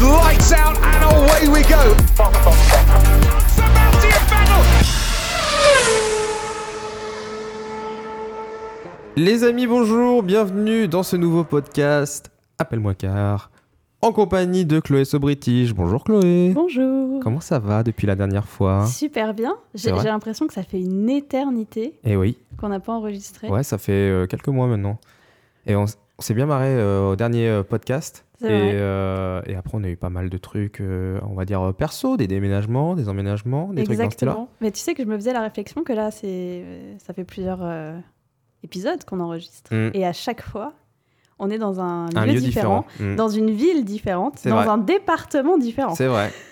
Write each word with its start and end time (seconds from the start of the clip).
Lights 0.00 0.52
out 0.52 0.76
and 0.78 1.02
away 1.10 1.48
we 1.48 1.62
go. 1.64 1.96
Les 9.16 9.42
amis, 9.44 9.66
bonjour, 9.66 10.22
bienvenue 10.22 10.86
dans 10.88 11.02
ce 11.02 11.16
nouveau 11.16 11.44
podcast 11.44 12.30
Appelle-moi 12.58 12.94
car 12.94 13.50
en 14.00 14.12
compagnie 14.12 14.64
de 14.64 14.78
Chloé 14.78 15.04
Sobritige. 15.04 15.74
Bonjour 15.74 16.04
Chloé. 16.04 16.52
Bonjour. 16.54 17.18
Comment 17.20 17.40
ça 17.40 17.58
va 17.58 17.82
depuis 17.82 18.06
la 18.06 18.14
dernière 18.14 18.46
fois? 18.46 18.86
Super 18.86 19.34
bien. 19.34 19.56
C'est 19.74 19.88
J'ai 19.88 19.90
vrai? 19.92 20.02
j'ai 20.04 20.08
l'impression 20.08 20.46
que 20.46 20.54
ça 20.54 20.62
fait 20.62 20.80
une 20.80 21.10
éternité 21.10 21.98
Eh 22.04 22.16
oui, 22.16 22.38
qu'on 22.60 22.68
n'a 22.68 22.78
pas 22.78 22.92
enregistré. 22.92 23.48
ouais, 23.48 23.64
ça 23.64 23.76
fait 23.76 23.92
euh, 23.92 24.26
quelques 24.26 24.48
mois 24.48 24.68
maintenant. 24.68 24.98
Et 25.66 25.74
on 25.74 25.86
s'est 26.20 26.34
bien 26.34 26.46
marré 26.46 26.68
euh, 26.68 27.10
au 27.10 27.16
dernier 27.16 27.48
euh, 27.48 27.62
podcast. 27.64 28.24
Et, 28.42 28.46
euh, 28.50 29.42
et 29.46 29.56
après, 29.56 29.76
on 29.76 29.82
a 29.82 29.88
eu 29.88 29.96
pas 29.96 30.10
mal 30.10 30.30
de 30.30 30.38
trucs, 30.38 30.80
euh, 30.80 31.18
on 31.28 31.34
va 31.34 31.44
dire 31.44 31.60
euh, 31.60 31.72
perso, 31.72 32.16
des 32.16 32.28
déménagements, 32.28 32.94
des 32.94 33.08
emménagements, 33.08 33.68
des 33.72 33.82
trucs 33.82 33.96
dans 33.96 34.02
ce. 34.02 34.06
Exactement. 34.06 34.48
Mais 34.60 34.70
tu 34.70 34.78
sais 34.78 34.94
que 34.94 35.02
je 35.02 35.08
me 35.08 35.16
faisais 35.16 35.32
la 35.32 35.40
réflexion 35.40 35.82
que 35.82 35.92
là, 35.92 36.10
c'est, 36.12 36.64
ça 36.98 37.12
fait 37.14 37.24
plusieurs 37.24 37.58
euh, 37.62 37.98
épisodes 38.62 39.02
qu'on 39.04 39.18
enregistre. 39.20 39.74
Mm. 39.74 39.90
Et 39.94 40.06
à 40.06 40.12
chaque 40.12 40.42
fois, 40.42 40.72
on 41.40 41.50
est 41.50 41.58
dans 41.58 41.80
un, 41.80 42.06
Un 42.14 42.26
lieu, 42.26 42.34
lieu 42.34 42.40
différent, 42.40 42.86
différent. 42.92 43.10
Mm. 43.12 43.16
dans 43.16 43.28
une 43.28 43.50
ville 43.50 43.84
différente, 43.84 44.46
dans 44.46 44.54
vrai. 44.54 44.68
un 44.68 44.78
département 44.78 45.58
différent. 45.58 45.94
C'est 45.96 46.06
vrai. 46.06 46.30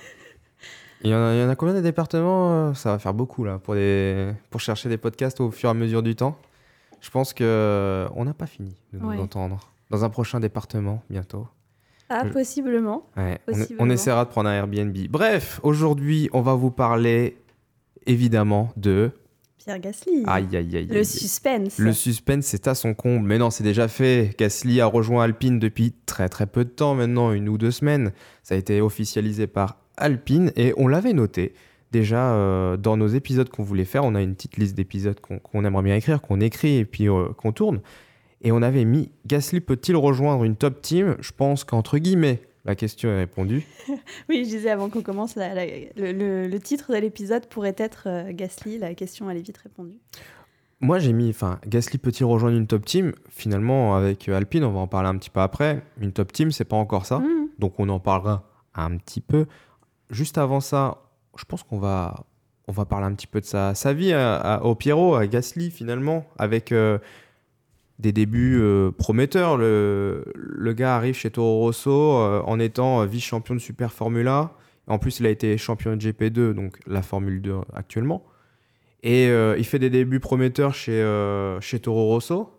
Il 1.02 1.10
y, 1.10 1.14
en 1.14 1.18
a, 1.18 1.34
il 1.34 1.40
y 1.40 1.44
en 1.44 1.48
a 1.50 1.54
combien 1.54 1.74
de 1.74 1.82
départements 1.82 2.72
Ça 2.74 2.90
va 2.92 2.98
faire 2.98 3.12
beaucoup 3.14 3.44
là 3.44 3.58
pour, 3.58 3.74
des, 3.74 4.32
pour 4.50 4.60
chercher 4.60 4.88
des 4.88 4.96
podcasts 4.96 5.40
au 5.40 5.50
fur 5.50 5.68
et 5.68 5.70
à 5.70 5.74
mesure 5.74 6.02
du 6.02 6.16
temps. 6.16 6.36
Je 7.00 7.10
pense 7.10 7.34
que 7.34 8.06
on 8.16 8.24
n'a 8.24 8.32
pas 8.32 8.46
fini 8.46 8.74
de 8.92 8.98
nous 8.98 9.10
Ouais. 9.10 9.18
entendre. 9.18 9.60
Dans 9.90 10.04
un 10.04 10.08
prochain 10.08 10.40
département, 10.40 11.02
bientôt. 11.10 11.46
Ah, 12.08 12.24
possiblement. 12.26 13.08
Ouais, 13.16 13.38
on, 13.48 13.52
Possiblement. 13.52 13.84
on 13.84 13.90
essaiera 13.90 14.24
de 14.24 14.30
prendre 14.30 14.48
un 14.48 14.52
Airbnb. 14.54 14.96
Bref, 15.10 15.60
aujourd'hui, 15.62 16.28
on 16.32 16.40
va 16.40 16.54
vous 16.54 16.70
parler 16.70 17.36
évidemment 18.06 18.70
de. 18.76 19.10
Pierre 19.58 19.80
Gasly. 19.80 20.22
Aïe, 20.26 20.46
aïe, 20.52 20.56
aïe. 20.56 20.76
aïe, 20.76 20.86
Le 20.88 21.02
suspense. 21.02 21.78
Le 21.78 21.92
suspense, 21.92 22.46
c'est 22.46 22.68
à 22.68 22.74
son 22.76 22.94
comble. 22.94 23.26
Mais 23.26 23.38
non, 23.38 23.50
c'est 23.50 23.64
déjà 23.64 23.88
fait. 23.88 24.30
Gasly 24.38 24.80
a 24.80 24.86
rejoint 24.86 25.24
Alpine 25.24 25.58
depuis 25.58 25.92
très 26.06 26.28
très 26.28 26.46
peu 26.46 26.64
de 26.64 26.70
temps 26.70 26.94
maintenant, 26.94 27.32
une 27.32 27.48
ou 27.48 27.58
deux 27.58 27.72
semaines. 27.72 28.12
Ça 28.44 28.54
a 28.54 28.58
été 28.58 28.80
officialisé 28.80 29.48
par 29.48 29.78
Alpine 29.96 30.52
et 30.54 30.72
on 30.76 30.86
l'avait 30.86 31.12
noté. 31.14 31.54
Déjà, 31.90 32.32
euh, 32.34 32.76
dans 32.76 32.96
nos 32.96 33.08
épisodes 33.08 33.48
qu'on 33.48 33.62
voulait 33.64 33.84
faire, 33.84 34.04
on 34.04 34.14
a 34.14 34.22
une 34.22 34.34
petite 34.34 34.56
liste 34.56 34.76
d'épisodes 34.76 35.18
qu'on 35.18 35.38
qu'on 35.38 35.64
aimerait 35.64 35.82
bien 35.82 35.96
écrire, 35.96 36.20
qu'on 36.20 36.40
écrit 36.40 36.76
et 36.76 36.84
puis 36.84 37.08
euh, 37.08 37.28
qu'on 37.36 37.50
tourne. 37.52 37.80
Et 38.42 38.52
on 38.52 38.62
avait 38.62 38.84
mis 38.84 39.10
Gasly 39.26 39.60
peut-il 39.60 39.96
rejoindre 39.96 40.44
une 40.44 40.56
top 40.56 40.80
team? 40.82 41.16
Je 41.20 41.32
pense 41.32 41.64
qu'entre 41.64 41.98
guillemets, 41.98 42.42
la 42.64 42.74
question 42.74 43.08
est 43.10 43.16
répondue. 43.18 43.66
Oui, 44.28 44.44
je 44.44 44.50
disais 44.50 44.70
avant 44.70 44.88
qu'on 44.88 45.02
commence, 45.02 45.36
la- 45.36 45.54
la- 45.54 45.66
le, 45.66 46.12
le- 46.12 46.46
le 46.48 46.60
titre 46.60 46.92
de 46.92 46.98
l'épisode 46.98 47.46
pourrait 47.46 47.74
être 47.78 48.04
euh, 48.06 48.32
Gasly. 48.32 48.78
La 48.78 48.94
question, 48.94 49.30
elle 49.30 49.38
est 49.38 49.46
vite 49.46 49.56
répondue. 49.58 49.98
Moi, 50.80 50.98
j'ai 50.98 51.12
mis, 51.14 51.30
enfin, 51.30 51.58
Gasly 51.66 51.96
peut-il 51.98 52.24
rejoindre 52.26 52.56
une 52.58 52.66
top 52.66 52.84
team? 52.84 53.12
Finalement, 53.30 53.96
avec 53.96 54.28
Alpine, 54.28 54.64
on 54.64 54.72
va 54.72 54.80
en 54.80 54.86
parler 54.86 55.08
un 55.08 55.16
petit 55.16 55.30
peu 55.30 55.40
après. 55.40 55.82
Une 56.00 56.12
top 56.12 56.32
team, 56.32 56.50
c'est 56.52 56.64
pas 56.66 56.76
encore 56.76 57.06
ça. 57.06 57.20
Mhm. 57.20 57.48
Donc 57.58 57.80
on 57.80 57.88
en 57.88 57.98
parlera 58.00 58.44
un 58.74 58.96
petit 58.98 59.22
peu. 59.22 59.46
Juste 60.10 60.36
avant 60.36 60.60
ça, 60.60 60.98
je 61.38 61.44
pense 61.44 61.62
qu'on 61.62 61.78
va, 61.78 62.26
on 62.68 62.72
va 62.72 62.84
parler 62.84 63.06
un 63.06 63.14
petit 63.14 63.26
peu 63.26 63.40
de 63.40 63.46
sa, 63.46 63.74
sa 63.74 63.94
vie 63.94 64.12
à- 64.12 64.36
à- 64.36 64.62
au 64.64 64.74
Pierrot, 64.74 65.14
à 65.14 65.26
Gasly 65.26 65.70
finalement, 65.70 66.26
avec 66.38 66.72
euh, 66.72 66.98
des 67.98 68.12
débuts 68.12 68.58
euh, 68.60 68.90
prometteurs. 68.90 69.56
Le, 69.56 70.72
gars 70.76 70.96
arrive 70.96 71.14
chez 71.14 71.30
Toro 71.30 71.60
Rosso 71.60 71.90
euh, 71.90 72.42
en 72.44 72.58
étant 72.58 73.02
euh, 73.02 73.06
vice-champion 73.06 73.54
de 73.54 73.60
Super 73.60 73.92
Formula. 73.92 74.52
En 74.86 74.98
plus, 74.98 75.20
il 75.20 75.26
a 75.26 75.30
été 75.30 75.56
champion 75.58 75.96
de 75.96 76.00
GP2, 76.00 76.52
donc 76.52 76.78
la 76.86 77.02
Formule 77.02 77.40
2 77.40 77.54
actuellement. 77.74 78.24
Et 79.02 79.26
il 79.26 79.64
fait 79.64 79.78
des 79.78 79.90
débuts 79.90 80.18
prometteurs 80.18 80.74
chez, 80.74 81.00
chez 81.60 81.78
Toro 81.78 82.06
Rosso. 82.06 82.52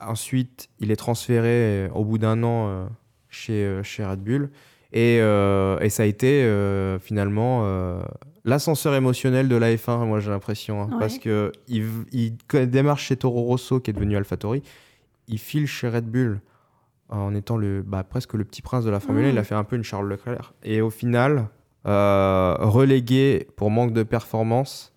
Ensuite, 0.00 0.68
il 0.78 0.92
est 0.92 0.96
transféré 0.96 1.88
au 1.92 2.04
bout 2.04 2.18
d'un 2.18 2.42
an 2.44 2.88
chez, 3.30 3.80
chez 3.82 4.04
Red 4.04 4.20
Bull. 4.20 4.50
Et, 4.92 5.18
ça 5.88 6.02
a 6.02 6.06
été 6.06 6.44
finalement 7.00 8.00
l'ascenseur 8.44 8.94
émotionnel 8.94 9.48
de 9.48 9.56
la 9.56 9.74
F1, 9.74 10.06
moi 10.06 10.20
j'ai 10.20 10.30
l'impression. 10.30 10.82
hein, 10.82 10.88
Ouais. 10.92 10.98
Parce 10.98 11.18
que 11.18 11.52
il, 11.68 11.84
il 12.12 12.36
démarre 12.68 12.98
chez 12.98 13.16
Toro 13.16 13.42
Rosso, 13.42 13.80
qui 13.80 13.90
est 13.90 13.94
devenu 13.94 14.16
AlphaTauri. 14.16 14.62
Il 15.28 15.38
file 15.38 15.66
chez 15.66 15.88
Red 15.88 16.06
Bull 16.06 16.40
en 17.08 17.34
étant 17.34 17.56
le, 17.56 17.82
bah, 17.82 18.04
presque 18.04 18.34
le 18.34 18.44
petit 18.44 18.62
prince 18.62 18.84
de 18.84 18.90
la 18.90 19.00
Formule 19.00 19.24
1. 19.24 19.28
Mm. 19.28 19.30
Il 19.32 19.38
a 19.38 19.44
fait 19.44 19.54
un 19.54 19.64
peu 19.64 19.76
une 19.76 19.82
Charles 19.84 20.08
Leclerc. 20.08 20.54
Et 20.62 20.80
au 20.80 20.90
final, 20.90 21.48
euh, 21.86 22.54
relégué 22.58 23.48
pour 23.56 23.70
manque 23.70 23.92
de 23.92 24.02
performance. 24.02 24.92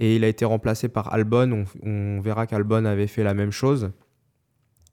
Et 0.00 0.16
il 0.16 0.24
a 0.24 0.28
été 0.28 0.44
remplacé 0.44 0.88
par 0.88 1.12
Albon. 1.12 1.64
On, 1.84 1.88
on 1.88 2.20
verra 2.20 2.46
qu'Albon 2.48 2.84
avait 2.84 3.06
fait 3.06 3.22
la 3.22 3.34
même 3.34 3.52
chose. 3.52 3.90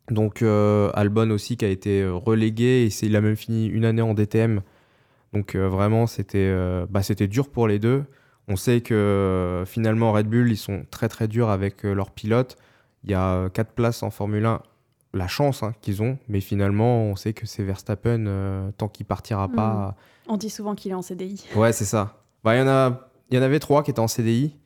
Donc 0.10 0.42
euh, 0.42 0.90
Albon 0.94 1.30
aussi 1.32 1.58
qui 1.58 1.66
a 1.66 1.70
été 1.70 2.02
euh, 2.02 2.14
relégué 2.14 2.86
et 2.86 3.06
il 3.06 3.16
a 3.16 3.22
même 3.22 3.36
fini 3.36 3.66
une 3.68 3.86
année 3.86 4.02
en 4.02 4.14
DTM. 4.14 4.62
Donc 5.34 5.56
euh, 5.56 5.68
vraiment 5.68 6.08
c'était 6.08 6.38
euh, 6.40 6.86
bah, 6.90 7.04
c'était 7.04 7.28
dur 7.28 7.50
pour 7.50 7.68
les 7.68 7.80
deux. 7.80 8.04
On 8.48 8.56
sait 8.56 8.82
que 8.82 8.94
euh, 8.94 9.66
finalement 9.66 10.12
Red 10.12 10.28
Bull 10.28 10.52
ils 10.52 10.58
sont 10.58 10.86
très 10.92 11.08
très 11.08 11.28
durs 11.28 11.50
avec 11.50 11.84
leurs 11.84 12.12
pilotes. 12.12 12.58
Il 13.04 13.12
y 13.12 13.14
a 13.14 13.50
quatre 13.50 13.72
places 13.72 14.04
en 14.04 14.12
Formule 14.12 14.46
1, 14.46 14.62
la 15.14 15.28
chance 15.28 15.64
hein, 15.64 15.74
qu'ils 15.82 16.02
ont, 16.02 16.18
mais 16.28 16.40
finalement 16.40 17.04
on 17.04 17.16
sait 17.16 17.34
que 17.34 17.46
c'est 17.46 17.64
Verstappen 17.64 18.26
euh, 18.28 18.72
tant 18.78 18.88
qu'il 18.88 19.06
partira 19.06 19.48
pas. 19.50 19.96
On 20.28 20.38
dit 20.38 20.50
souvent 20.50 20.76
qu'il 20.76 20.92
est 20.92 20.96
en 20.96 21.02
CDI. 21.02 21.46
Ouais 21.56 21.74
c'est 21.74 21.86
ça. 21.86 22.22
Bah 22.44 22.56
il 22.56 22.60
y 22.60 22.62
en 22.62 22.68
a 22.68 23.10
il 23.30 23.38
y 23.38 23.40
en 23.40 23.44
avait 23.44 23.60
trois 23.60 23.84
qui 23.84 23.92
étaient 23.92 24.00
en 24.00 24.08
CDI. 24.08 24.58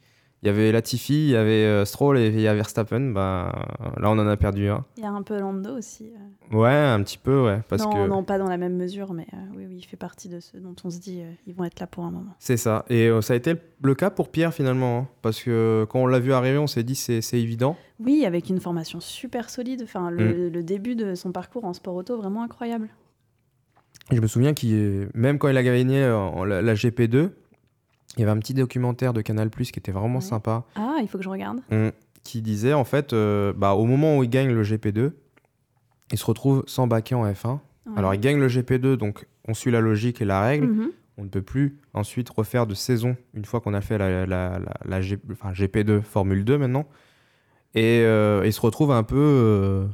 Il 0.46 0.50
y 0.50 0.52
avait 0.52 0.72
Latifi, 0.72 1.14
il 1.26 1.30
y 1.32 1.36
avait 1.36 1.66
euh, 1.66 1.86
Stroll 1.86 2.20
et 2.20 2.28
il 2.28 2.40
y 2.40 2.48
a 2.48 2.54
Verstappen. 2.54 3.00
Bah 3.12 3.52
là 3.98 4.12
on 4.12 4.20
en 4.20 4.28
a 4.28 4.38
perdu 4.38 4.68
un. 4.70 4.86
Il 4.96 5.02
y 5.02 5.06
a 5.08 5.10
un 5.10 5.24
peu 5.24 5.40
Lando 5.40 5.76
aussi. 5.76 6.12
euh. 6.54 6.56
Ouais, 6.56 6.70
un 6.70 7.02
petit 7.02 7.18
peu, 7.18 7.44
ouais. 7.44 7.62
Parce 7.68 7.82
non, 7.84 7.90
que 7.92 8.08
non, 8.08 8.24
pas 8.24 8.38
dans 8.38 8.48
la 8.48 8.58
même 8.58 8.76
mesure, 8.78 9.14
mais 9.16 9.26
euh, 9.34 9.38
oui, 9.58 9.66
oui, 9.68 9.78
il 9.80 9.84
fait 9.86 9.98
partie 9.98 10.30
de 10.30 10.40
ceux 10.40 10.60
dont 10.60 10.76
on 10.84 10.92
se 10.92 11.00
dit 11.00 11.22
euh, 11.24 11.32
ils 11.48 11.56
vont 11.56 11.64
être 11.64 11.80
là 11.80 11.88
pour 11.88 12.06
un 12.06 12.12
moment. 12.12 12.36
c'est 12.38 12.58
ça. 12.58 12.86
Et 12.90 13.08
euh, 13.08 13.22
ça 13.22 13.34
a 13.34 13.38
été 13.38 13.56
le 13.82 13.96
cas 13.96 14.12
pour 14.12 14.30
Pierre 14.30 14.54
finalement. 14.54 15.00
hein. 15.00 15.08
Parce 15.24 15.42
que 15.42 15.88
quand 15.90 16.00
on 16.04 16.06
l'a 16.06 16.20
vu 16.20 16.32
arriver, 16.32 16.60
on 16.60 16.68
s'est 16.68 16.84
dit 16.84 16.94
c'est 16.96 17.22
c'est 17.22 17.42
évident. 17.42 17.76
Oui, 18.00 18.24
avec 18.24 18.48
une 18.50 18.60
formation 18.60 19.00
super 19.00 19.50
solide. 19.50 19.82
Enfin, 19.84 20.12
Mm. 20.12 20.16
le, 20.16 20.50
le 20.50 20.64
début 20.64 20.96
de 20.96 21.16
son 21.16 21.32
parcours 21.32 21.66
en 21.66 21.74
sport 21.74 21.96
auto, 21.96 22.18
vraiment 22.18 22.44
incroyable. 22.44 22.90
Je 24.12 24.22
me 24.22 24.28
souviens 24.28 24.54
qu'il, 24.54 25.10
même 25.16 25.40
quand 25.40 25.48
il 25.48 25.58
a 25.58 25.64
gagné 25.64 26.02
la 26.02 26.74
GP2, 26.76 27.30
il 28.18 28.22
y 28.22 28.24
avait 28.24 28.32
un 28.32 28.38
petit 28.40 28.54
documentaire 28.54 29.14
de 29.14 29.22
Canal 29.22 29.50
Plus 29.50 29.72
qui 29.72 29.80
était 29.80 29.92
vraiment 29.92 30.16
Ouais. 30.16 30.22
sympa. 30.22 30.64
Ah, 30.76 30.98
il 31.02 31.08
faut 31.08 31.18
que 31.18 31.24
je 31.24 31.30
regarde. 31.30 31.60
qui 32.24 32.42
disait 32.42 32.74
en 32.74 32.86
fait, 32.86 33.14
euh, 33.14 33.54
bah, 33.56 33.74
au 33.74 33.86
moment 33.86 34.18
où 34.18 34.24
il 34.24 34.30
gagne 34.30 34.50
le 34.52 34.64
GP2, 34.64 35.12
il 36.12 36.18
se 36.18 36.26
retrouve 36.26 36.64
sans 36.66 36.88
baquet 36.88 37.14
en 37.16 37.26
F1. 37.32 37.60
Ouais. 37.86 37.94
Alors 37.98 38.14
il 38.16 38.20
gagne 38.20 38.40
le 38.40 38.48
GP2, 38.48 38.96
donc 38.98 39.28
on 39.48 39.54
suit 39.54 39.70
la 39.72 39.80
logique 39.80 40.22
et 40.22 40.26
la 40.26 40.42
règle. 40.42 40.68
Mhm. 40.68 40.92
On 41.18 41.24
ne 41.24 41.30
peut 41.30 41.42
plus 41.44 41.78
ensuite 41.94 42.30
refaire 42.30 42.66
de 42.68 42.74
saison 42.74 43.16
une 43.36 43.46
fois 43.46 43.62
qu'on 43.62 43.74
a 43.74 43.82
fait 43.82 43.98
la, 43.98 44.26
la- 44.26 44.60
la- 44.60 44.74
la 44.86 45.02
G- 45.02 45.18
enfin, 45.32 45.52
GP2 45.54 46.02
Formule 46.02 46.44
2 46.44 46.58
maintenant. 46.58 46.88
Et 47.76 48.02
euh, 48.04 48.42
ils 48.46 48.54
se 48.54 48.60
retrouvent 48.62 48.92
un 48.92 49.04
peu 49.04 49.16
euh, 49.18 49.86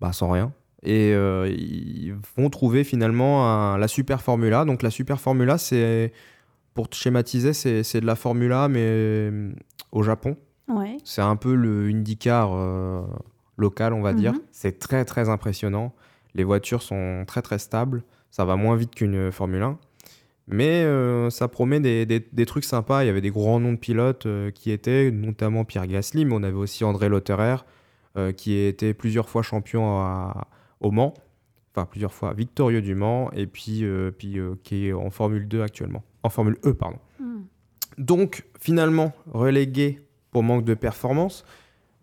bah, 0.00 0.12
sans 0.12 0.30
rien. 0.30 0.52
Et 0.82 1.12
euh, 1.14 1.48
ils 1.48 2.14
vont 2.36 2.50
trouver 2.50 2.84
finalement 2.84 3.46
un- 3.48 3.78
la 3.78 3.88
Super 3.88 4.20
Formula. 4.20 4.64
Donc 4.64 4.82
la 4.82 4.90
Super 4.90 5.20
Formula, 5.20 5.58
c'est, 5.58 6.12
pour 6.76 6.88
te 6.88 6.94
schématiser, 6.94 7.52
c'est, 7.52 8.00
de 8.00 8.06
la 8.06 8.14
Formula 8.14 8.68
mais 8.68 8.78
euh, 8.84 9.50
au 9.90 10.04
Japon. 10.04 10.36
Ouais. 10.68 10.96
C'est 11.02 11.22
un 11.22 11.34
peu 11.36 11.54
le 11.56 11.88
IndyCar 11.88 12.50
euh, 12.54 13.02
local, 13.56 13.92
on 13.92 14.02
va 14.02 14.12
dire. 14.12 14.32
Mhm. 14.34 14.40
C'est 14.52 14.78
très 14.78 15.04
très 15.04 15.28
impressionnant. 15.28 15.92
Les 16.34 16.44
voitures 16.44 16.82
sont 16.82 17.24
très 17.26 17.42
très 17.42 17.58
stables. 17.58 18.04
Ça 18.30 18.44
va 18.44 18.54
moins 18.56 18.76
vite 18.76 18.94
qu'une 18.94 19.32
Formule 19.32 19.62
1. 19.62 19.78
Mais 20.48 20.84
euh, 20.84 21.28
ça 21.30 21.48
promet 21.48 21.80
des, 21.80 22.06
des- 22.06 22.24
des 22.32 22.46
trucs 22.46 22.64
sympas. 22.64 23.02
Il 23.02 23.06
y 23.06 23.10
avait 23.10 23.20
des 23.20 23.30
grands 23.30 23.58
noms 23.58 23.72
de 23.72 23.78
pilotes 23.78 24.26
euh, 24.26 24.50
qui 24.52 24.70
étaient, 24.70 25.10
notamment 25.10 25.64
Pierre 25.64 25.86
Gasly, 25.88 26.24
mais 26.24 26.34
on 26.34 26.42
avait 26.44 26.52
aussi 26.54 26.84
André 26.84 27.08
Lotterer, 27.08 27.56
qui 28.36 28.54
était 28.56 28.94
plusieurs 28.94 29.28
fois 29.28 29.42
champion 29.42 29.98
à- 30.00 30.46
au 30.80 30.90
Mans. 30.90 31.12
Enfin, 31.74 31.84
plusieurs 31.86 32.14
fois 32.14 32.32
victorieux 32.32 32.80
du 32.80 32.94
Mans, 32.94 33.30
et 33.32 33.46
puis, 33.46 33.84
puis 34.16 34.38
qui 34.62 34.86
est 34.88 34.92
en 34.94 35.10
Formule 35.10 35.46
2 35.48 35.60
actuellement. 35.62 36.02
En 36.26 36.30
Formule 36.30 36.56
E, 36.64 36.72
pardon. 36.74 36.98
Mhm. 37.20 37.44
Donc, 37.98 38.44
finalement, 38.60 39.12
relégué 39.32 40.00
pour 40.30 40.42
manque 40.42 40.64
de 40.64 40.74
performance. 40.74 41.44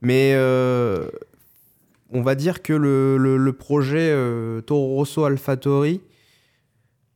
Mais 0.01 0.33
euh, 0.35 1.07
on 2.11 2.21
va 2.23 2.35
dire 2.35 2.61
que 2.61 2.73
le, 2.73 3.17
le- 3.17 3.37
le 3.37 3.53
projet 3.53 4.09
euh, 4.11 4.59
Toro 4.61 4.95
Rosso 4.95 5.23
AlphaTauri 5.23 6.01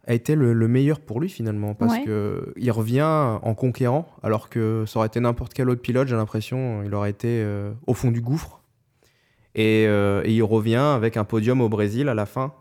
a 0.05 0.13
été 0.13 0.35
le, 0.35 0.53
le 0.53 0.67
meilleur 0.69 1.01
pour 1.01 1.19
lui 1.19 1.27
finalement 1.27 1.73
parce 1.73 1.93
Ouais. 1.97 2.05
que 2.05 2.53
il 2.55 2.71
revient 2.71 3.01
en 3.41 3.53
conquérant 3.55 4.07
alors 4.23 4.47
que 4.49 4.85
ça 4.87 4.99
aurait 4.99 5.07
été 5.07 5.19
n'importe 5.19 5.53
quel 5.53 5.69
autre 5.69 5.81
pilote 5.81 6.07
j'ai 6.07 6.15
l'impression 6.15 6.81
il 6.83 6.93
aurait 6.95 7.09
été 7.09 7.27
euh, 7.43 7.73
au 7.87 7.93
fond 7.93 8.09
du 8.09 8.21
gouffre 8.21 8.61
et, 9.53 9.83
euh, 9.85 10.21
et 10.23 10.33
il 10.33 10.43
revient 10.43 10.75
avec 10.95 11.17
un 11.17 11.25
podium 11.25 11.59
au 11.59 11.67
Brésil 11.67 12.07
à 12.07 12.13
la 12.13 12.25
fin 12.25 12.53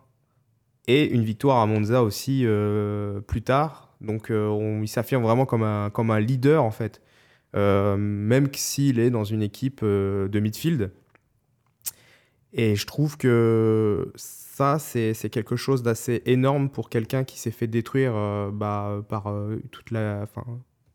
et 0.88 1.08
une 1.08 1.22
victoire 1.22 1.58
à 1.58 1.66
Monza 1.66 2.02
aussi 2.02 2.42
euh, 2.44 3.20
plus 3.20 3.42
tard. 3.42 3.85
Donc 4.00 4.30
euh, 4.30 4.46
on- 4.48 4.82
il 4.82 4.88
s'affirme 4.88 5.22
vraiment 5.22 5.46
comme 5.46 5.62
un, 5.62 5.90
comme 5.90 6.10
un 6.10 6.20
leader 6.20 6.62
en 6.64 6.70
fait, 6.70 7.00
Euh, 7.54 7.96
même 7.96 8.48
s'il 8.52 8.98
est 8.98 9.08
dans 9.10 9.24
une 9.24 9.40
équipe 9.42 9.80
euh, 9.82 10.28
de 10.28 10.40
midfield. 10.40 10.90
Et 12.52 12.74
je 12.76 12.86
trouve 12.86 13.16
que 13.16 14.12
ça, 14.14 14.78
c'est 14.78 15.14
c'est 15.14 15.30
quelque 15.30 15.56
chose 15.56 15.82
d'assez 15.82 16.22
énorme 16.26 16.68
pour 16.70 16.88
quelqu'un 16.90 17.24
qui 17.24 17.38
s'est 17.38 17.50
fait 17.50 17.66
détruire 17.66 18.12
euh, 18.14 18.50
bah, 18.50 19.02
par 19.08 19.28
euh, 19.28 19.62
toute 19.70 19.90
la, 19.90 20.20
enfin, 20.22 20.44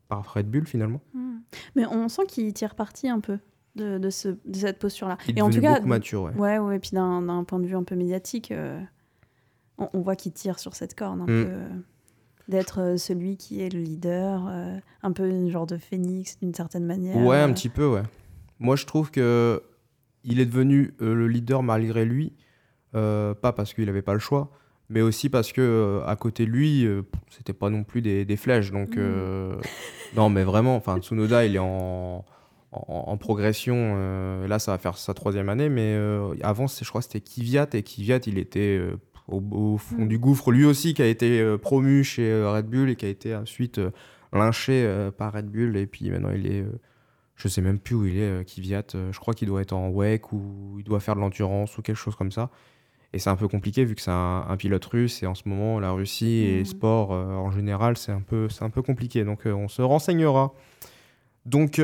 par 0.08 0.34
Red 0.34 0.50
Bull 0.50 0.66
finalement. 0.66 1.00
Hmm. 1.14 1.38
Mais 1.76 1.86
on 1.86 2.08
sent 2.08 2.22
qu'il 2.28 2.52
tire 2.52 2.74
parti 2.74 3.08
un 3.08 3.20
peu 3.20 3.38
de, 3.76 3.98
de, 3.98 4.10
ce, 4.10 4.28
de 4.28 4.38
cette 4.54 4.78
posture-là. 4.78 5.18
Et 5.34 5.40
en 5.42 5.50
tout 5.50 5.60
cas, 5.60 5.76
beaucoup 5.76 5.88
mature. 5.88 6.22
Ouais. 6.24 6.34
ouais, 6.36 6.58
ouais, 6.58 6.78
puis 6.78 6.90
d'un 6.92 7.22
d'un 7.22 7.44
point 7.44 7.58
de 7.60 7.66
vue 7.66 7.76
un 7.76 7.84
peu 7.84 7.94
médiatique, 7.96 8.50
euh, 8.50 8.80
on, 9.78 9.88
on 9.92 10.00
voit 10.00 10.16
qu'il 10.16 10.32
tire 10.32 10.58
sur 10.58 10.74
cette 10.74 10.94
corde 10.96 11.20
un 11.20 11.24
Mm. 11.24 11.44
peu. 11.44 11.52
D'être 12.52 12.80
euh, 12.80 12.96
celui 12.98 13.38
qui 13.38 13.62
est 13.62 13.72
le 13.72 13.80
leader, 13.80 14.46
euh, 14.46 14.76
un 15.02 15.12
peu 15.12 15.26
une 15.26 15.48
genre 15.50 15.66
de 15.66 15.78
phénix 15.78 16.38
d'une 16.38 16.52
certaine 16.52 16.84
manière. 16.84 17.16
Ouais, 17.16 17.38
un 17.38 17.48
euh. 17.48 17.54
petit 17.54 17.70
peu, 17.70 17.86
ouais. 17.86 18.02
Moi, 18.58 18.76
je 18.76 18.84
trouve 18.84 19.10
que 19.10 19.62
il 20.22 20.38
est 20.38 20.44
devenu 20.44 20.92
euh, 21.00 21.14
le 21.14 21.28
leader 21.28 21.62
malgré 21.62 22.04
lui, 22.04 22.34
euh, 22.94 23.32
pas 23.32 23.52
parce 23.52 23.72
qu'il 23.72 23.86
n'avait 23.86 24.02
pas 24.02 24.12
le 24.12 24.18
choix, 24.18 24.50
mais 24.90 25.00
aussi 25.00 25.30
parce 25.30 25.50
que 25.52 26.02
à 26.06 26.14
côté 26.16 26.44
de 26.44 26.50
lui, 26.50 26.86
c'était 27.30 27.54
pas 27.54 27.70
non 27.70 27.84
plus 27.84 28.02
des, 28.02 28.26
des 28.26 28.36
flèches. 28.36 28.70
Donc, 28.70 28.96
Mm. 28.96 29.56
non, 30.16 30.28
mais 30.28 30.44
vraiment, 30.44 30.76
enfin, 30.76 30.98
Tsunoda, 30.98 31.46
il 31.46 31.56
est 31.56 31.58
en, 31.58 32.22
en, 32.72 32.82
en 32.86 33.16
progression. 33.16 34.44
là, 34.46 34.58
ça 34.58 34.72
va 34.72 34.78
faire 34.78 34.98
sa 34.98 35.14
troisième 35.14 35.48
année, 35.48 35.70
mais 35.70 35.96
avant, 36.42 36.66
je 36.66 36.88
crois, 36.88 37.00
c'était 37.00 37.22
Kvyat 37.22 37.68
et 37.72 37.82
Kvyat, 37.82 38.20
il 38.26 38.36
était 38.38 38.78
au, 39.28 39.42
au 39.52 39.78
fond 39.78 39.96
Mm. 40.04 40.08
du 40.08 40.18
gouffre, 40.18 40.50
lui 40.52 40.64
aussi, 40.64 40.94
qui 40.94 41.02
a 41.02 41.06
été 41.06 41.40
euh, 41.40 41.58
promu 41.58 42.02
chez 42.04 42.30
euh, 42.30 42.50
Red 42.52 42.66
Bull 42.66 42.90
et 42.90 42.96
qui 42.96 43.06
a 43.06 43.08
été 43.08 43.34
ensuite 43.34 43.78
euh, 43.78 43.90
lynché 44.32 45.08
par 45.18 45.32
Red 45.32 45.46
Bull, 45.50 45.76
et 45.76 45.86
puis 45.86 46.10
maintenant, 46.10 46.30
il 46.34 46.46
est 46.46 46.64
je 47.34 47.48
sais 47.48 47.60
même 47.62 47.78
plus 47.80 47.94
où 47.96 48.06
il 48.06 48.18
est, 48.18 48.22
euh, 48.30 48.44
Kvyat. 48.44 48.84
Euh, 48.94 49.10
je 49.10 49.18
crois 49.18 49.34
qu'il 49.34 49.48
doit 49.48 49.62
être 49.62 49.72
en 49.72 49.88
WEC 49.90 50.32
ou 50.32 50.76
il 50.78 50.84
doit 50.84 51.00
faire 51.00 51.16
de 51.16 51.20
l'endurance 51.20 51.76
ou 51.76 51.82
quelque 51.82 51.96
chose 51.96 52.14
comme 52.14 52.30
ça. 52.30 52.50
Et 53.14 53.18
c'est 53.18 53.30
un 53.30 53.36
peu 53.36 53.48
compliqué 53.48 53.84
vu 53.84 53.94
que 53.96 54.00
c'est 54.00 54.10
un, 54.12 54.44
un 54.48 54.56
pilote 54.56 54.84
russe 54.84 55.22
et 55.22 55.26
en 55.26 55.34
ce 55.34 55.48
moment, 55.48 55.80
la 55.80 55.90
Russie 55.90 56.44
et 56.44 56.64
sports 56.64 57.12
euh, 57.12 57.24
en 57.34 57.50
général, 57.50 57.96
c'est 57.96 58.12
un, 58.12 58.20
peu- 58.20 58.48
c'est 58.48 58.62
un 58.64 58.70
peu 58.70 58.80
compliqué. 58.82 59.24
Donc 59.24 59.40
on 59.46 59.66
se 59.68 59.82
renseignera. 59.82 60.52
Donc 61.44 61.80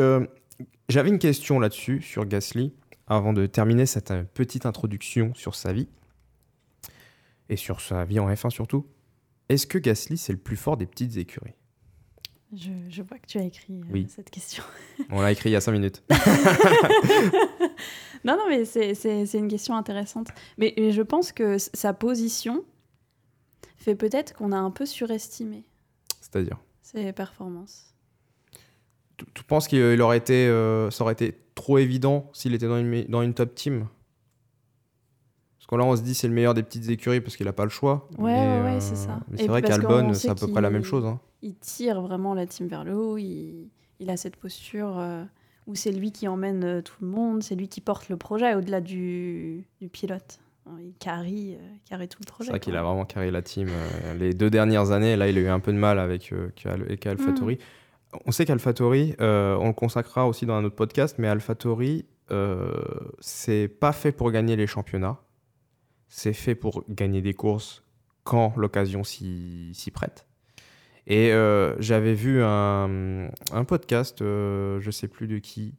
j'avais 0.88 1.08
une 1.08 1.18
question 1.18 1.58
là-dessus, 1.60 2.02
sur 2.02 2.24
Gasly, 2.24 2.72
avant 3.08 3.32
de 3.32 3.46
terminer 3.46 3.86
cette 3.86 4.12
petite 4.34 4.64
introduction 4.64 5.32
sur 5.34 5.54
sa 5.54 5.72
vie 5.72 5.88
et 7.48 7.56
sur 7.56 7.80
sa 7.80 8.04
vie 8.04 8.20
en 8.20 8.28
F1 8.30 8.50
surtout. 8.50 8.86
Est-ce 9.48 9.66
que 9.66 9.78
Gasly, 9.78 10.18
c'est 10.18 10.32
le 10.32 10.38
plus 10.38 10.56
fort 10.56 10.76
des 10.76 10.86
petites 10.86 11.16
écuries? 11.16 11.54
Je, 12.54 12.70
je 12.88 13.02
vois 13.02 13.18
que 13.18 13.26
tu 13.26 13.38
as 13.38 13.42
écrit 13.42 13.80
euh, 13.94 14.02
cette 14.08 14.30
question. 14.30 14.62
On 15.10 15.20
l'a 15.20 15.32
écrit 15.32 15.50
il 15.50 15.52
y 15.52 15.56
a 15.56 15.60
5 15.60 15.72
minutes. 15.72 16.02
Non, 18.24 18.36
non, 18.36 18.44
mais 18.48 18.64
c'est- 18.64 19.34
une 19.34 19.48
question 19.48 19.76
intéressante. 19.76 20.28
Mais, 20.58 20.74
mais 20.76 20.90
je 20.90 21.02
pense 21.02 21.30
que 21.32 21.56
sa 21.58 21.92
position 21.94 22.64
fait 23.76 23.94
peut-être 23.94 24.34
qu'on 24.34 24.50
a 24.50 24.56
un 24.56 24.70
peu 24.72 24.86
surestimé 24.86 25.64
C'est-à-dire? 26.20 26.58
Ses 26.82 27.12
performances. 27.12 27.94
Tu, 29.16 29.24
tu 29.34 29.44
penses 29.44 29.68
qu'il 29.68 29.78
il 29.78 30.02
aurait 30.02 30.18
été, 30.18 30.48
euh, 30.48 30.90
ça 30.90 31.04
aurait 31.04 31.12
été 31.12 31.38
trop 31.54 31.78
évident 31.78 32.28
s'il 32.32 32.54
était 32.54 32.66
dans 32.66 32.78
une, 32.78 33.04
dans 33.04 33.22
une 33.22 33.34
top 33.34 33.54
team? 33.54 33.86
Que 35.68 35.76
là, 35.76 35.84
on 35.84 35.96
se 35.96 36.02
dit 36.02 36.14
c'est 36.14 36.28
le 36.28 36.34
meilleur 36.34 36.54
des 36.54 36.62
petites 36.62 36.88
écuries 36.88 37.20
parce 37.20 37.36
qu'il 37.36 37.46
n'a 37.46 37.52
pas 37.52 37.64
le 37.64 37.70
choix. 37.70 38.08
Ouais, 38.18 38.32
mais, 38.32 38.62
ouais, 38.62 38.76
euh, 38.76 38.80
c'est 38.80 38.96
ça. 38.96 39.20
Mais 39.30 39.38
c'est 39.38 39.46
vrai 39.46 39.62
qu'Albon, 39.62 40.14
c'est 40.14 40.30
à 40.30 40.34
peu 40.34 40.48
près 40.48 40.60
la 40.60 40.70
même 40.70 40.84
chose. 40.84 41.04
hein. 41.04 41.20
Il 41.42 41.54
tire 41.56 42.00
vraiment 42.00 42.34
la 42.34 42.46
team 42.46 42.66
vers 42.68 42.84
le 42.84 42.96
haut. 42.96 43.18
Il, 43.18 43.68
il 44.00 44.10
a 44.10 44.16
cette 44.16 44.36
posture 44.36 44.98
euh, 44.98 45.24
où 45.66 45.74
c'est 45.74 45.92
lui 45.92 46.10
qui 46.10 46.26
emmène 46.26 46.64
euh, 46.64 46.80
tout 46.82 46.96
le 47.00 47.08
monde, 47.08 47.42
c'est 47.42 47.54
lui 47.54 47.68
qui 47.68 47.80
porte 47.80 48.08
le 48.08 48.16
projet 48.16 48.54
au-delà 48.54 48.80
du, 48.80 49.64
du 49.80 49.88
pilote. 49.88 50.40
Il 50.80 50.92
carry, 50.98 51.56
carry 51.88 52.08
tout 52.08 52.18
le 52.20 52.26
projet. 52.30 52.48
C'est 52.48 52.50
vrai 52.50 52.60
qu'il 52.60 52.76
a 52.76 52.82
vraiment 52.82 53.06
carré 53.06 53.30
la 53.30 53.40
team 53.40 53.68
les 54.18 54.34
deux 54.34 54.50
dernières 54.50 54.90
années. 54.90 55.16
Là, 55.16 55.26
il 55.26 55.38
a 55.38 55.40
eu 55.40 55.48
un 55.48 55.60
peu 55.60 55.72
de 55.72 55.78
mal 55.78 55.98
avec, 55.98 56.30
AlphaTauri. 57.06 57.54
Mm. 57.54 57.58
On 58.26 58.30
sait 58.30 58.44
qu'AlphaTauri, 58.44 59.14
euh, 59.20 59.56
on 59.60 59.68
le 59.68 59.72
consacrera 59.72 60.26
aussi 60.26 60.46
dans 60.46 60.54
un 60.54 60.64
autre 60.64 60.76
podcast, 60.76 61.16
mais 61.18 61.28
AlphaTauri, 61.28 62.04
euh, 62.30 62.72
c'est 63.20 63.68
pas 63.68 63.92
fait 63.92 64.12
pour 64.12 64.30
gagner 64.30 64.56
les 64.56 64.66
championnats. 64.66 65.18
C'est 66.08 66.32
fait 66.32 66.54
pour 66.54 66.84
gagner 66.88 67.20
des 67.22 67.34
courses 67.34 67.82
quand 68.24 68.54
l'occasion 68.56 69.04
s'y 69.04 69.90
prête. 69.92 70.26
Et 71.06 71.32
euh, 71.32 71.74
j'avais 71.80 72.12
vu 72.14 72.42
un, 72.42 73.28
un 73.52 73.64
podcast, 73.64 74.20
euh, 74.20 74.78
je 74.80 74.90
sais 74.90 75.08
plus 75.08 75.26
de 75.26 75.38
qui, 75.38 75.74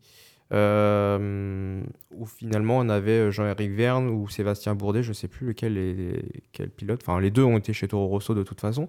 euh, 0.53 1.81
où 2.11 2.25
finalement 2.25 2.79
on 2.79 2.89
avait 2.89 3.31
Jean-Éric 3.31 3.71
Verne 3.71 4.09
ou 4.09 4.27
Sébastien 4.27 4.73
Bourdet, 4.75 5.03
je 5.03 5.13
sais 5.13 5.27
plus 5.27 5.45
lequel 5.47 5.77
est 5.77 6.23
quel 6.51 6.69
pilote. 6.71 7.01
Enfin, 7.03 7.19
les 7.19 7.29
deux 7.29 7.43
ont 7.43 7.57
été 7.57 7.73
chez 7.73 7.87
Toro 7.87 8.07
Rosso 8.07 8.33
de 8.33 8.43
toute 8.43 8.61
façon. 8.61 8.87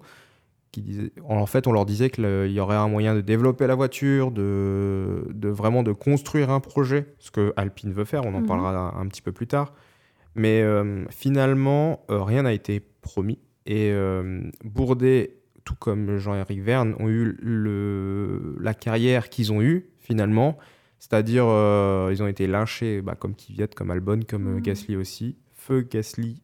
Qui 0.71 0.81
disait, 0.81 1.11
en 1.27 1.45
fait, 1.45 1.67
on 1.67 1.73
leur 1.73 1.85
disait 1.85 2.09
qu'il 2.09 2.47
y 2.51 2.59
aurait 2.61 2.77
un 2.77 2.87
moyen 2.87 3.13
de 3.13 3.19
développer 3.19 3.67
la 3.67 3.75
voiture, 3.75 4.31
de, 4.31 5.27
de 5.29 5.49
vraiment 5.49 5.83
de 5.83 5.91
construire 5.91 6.49
un 6.49 6.61
projet, 6.61 7.13
ce 7.19 7.29
que 7.29 7.51
Alpine 7.57 7.91
veut 7.91 8.05
faire. 8.05 8.23
On 8.25 8.33
en 8.33 8.39
Mhm. 8.39 8.47
parlera 8.47 8.69
un, 8.95 9.01
un 9.01 9.07
petit 9.07 9.21
peu 9.21 9.33
plus 9.33 9.47
tard. 9.47 9.73
Mais 10.35 10.61
euh, 10.61 11.05
finalement, 11.09 12.05
euh, 12.09 12.21
rien 12.23 12.43
n'a 12.43 12.53
été 12.53 12.79
promis. 13.01 13.39
Et 13.65 13.91
euh, 13.91 14.41
Bourdet, 14.63 15.35
tout 15.65 15.75
comme 15.75 16.17
Jean-Éric 16.17 16.61
Verne, 16.61 16.95
ont 16.99 17.09
eu 17.09 17.37
le, 17.41 18.55
la 18.59 18.73
carrière 18.73 19.29
qu'ils 19.29 19.51
ont 19.51 19.61
eue 19.61 19.89
finalement. 19.99 20.57
C'est-à-dire, 20.99 21.43
ils 22.11 22.21
ont 22.21 22.27
été 22.27 22.45
lynchés, 22.47 23.01
bah, 23.01 23.15
comme 23.15 23.35
Kvyat, 23.35 23.67
comme 23.75 23.89
Albon, 23.91 24.19
comme 24.27 24.55
Mhm. 24.55 24.61
Gasly 24.61 24.95
aussi. 24.95 25.35
Feu 25.55 25.81
Gasly 25.81 26.41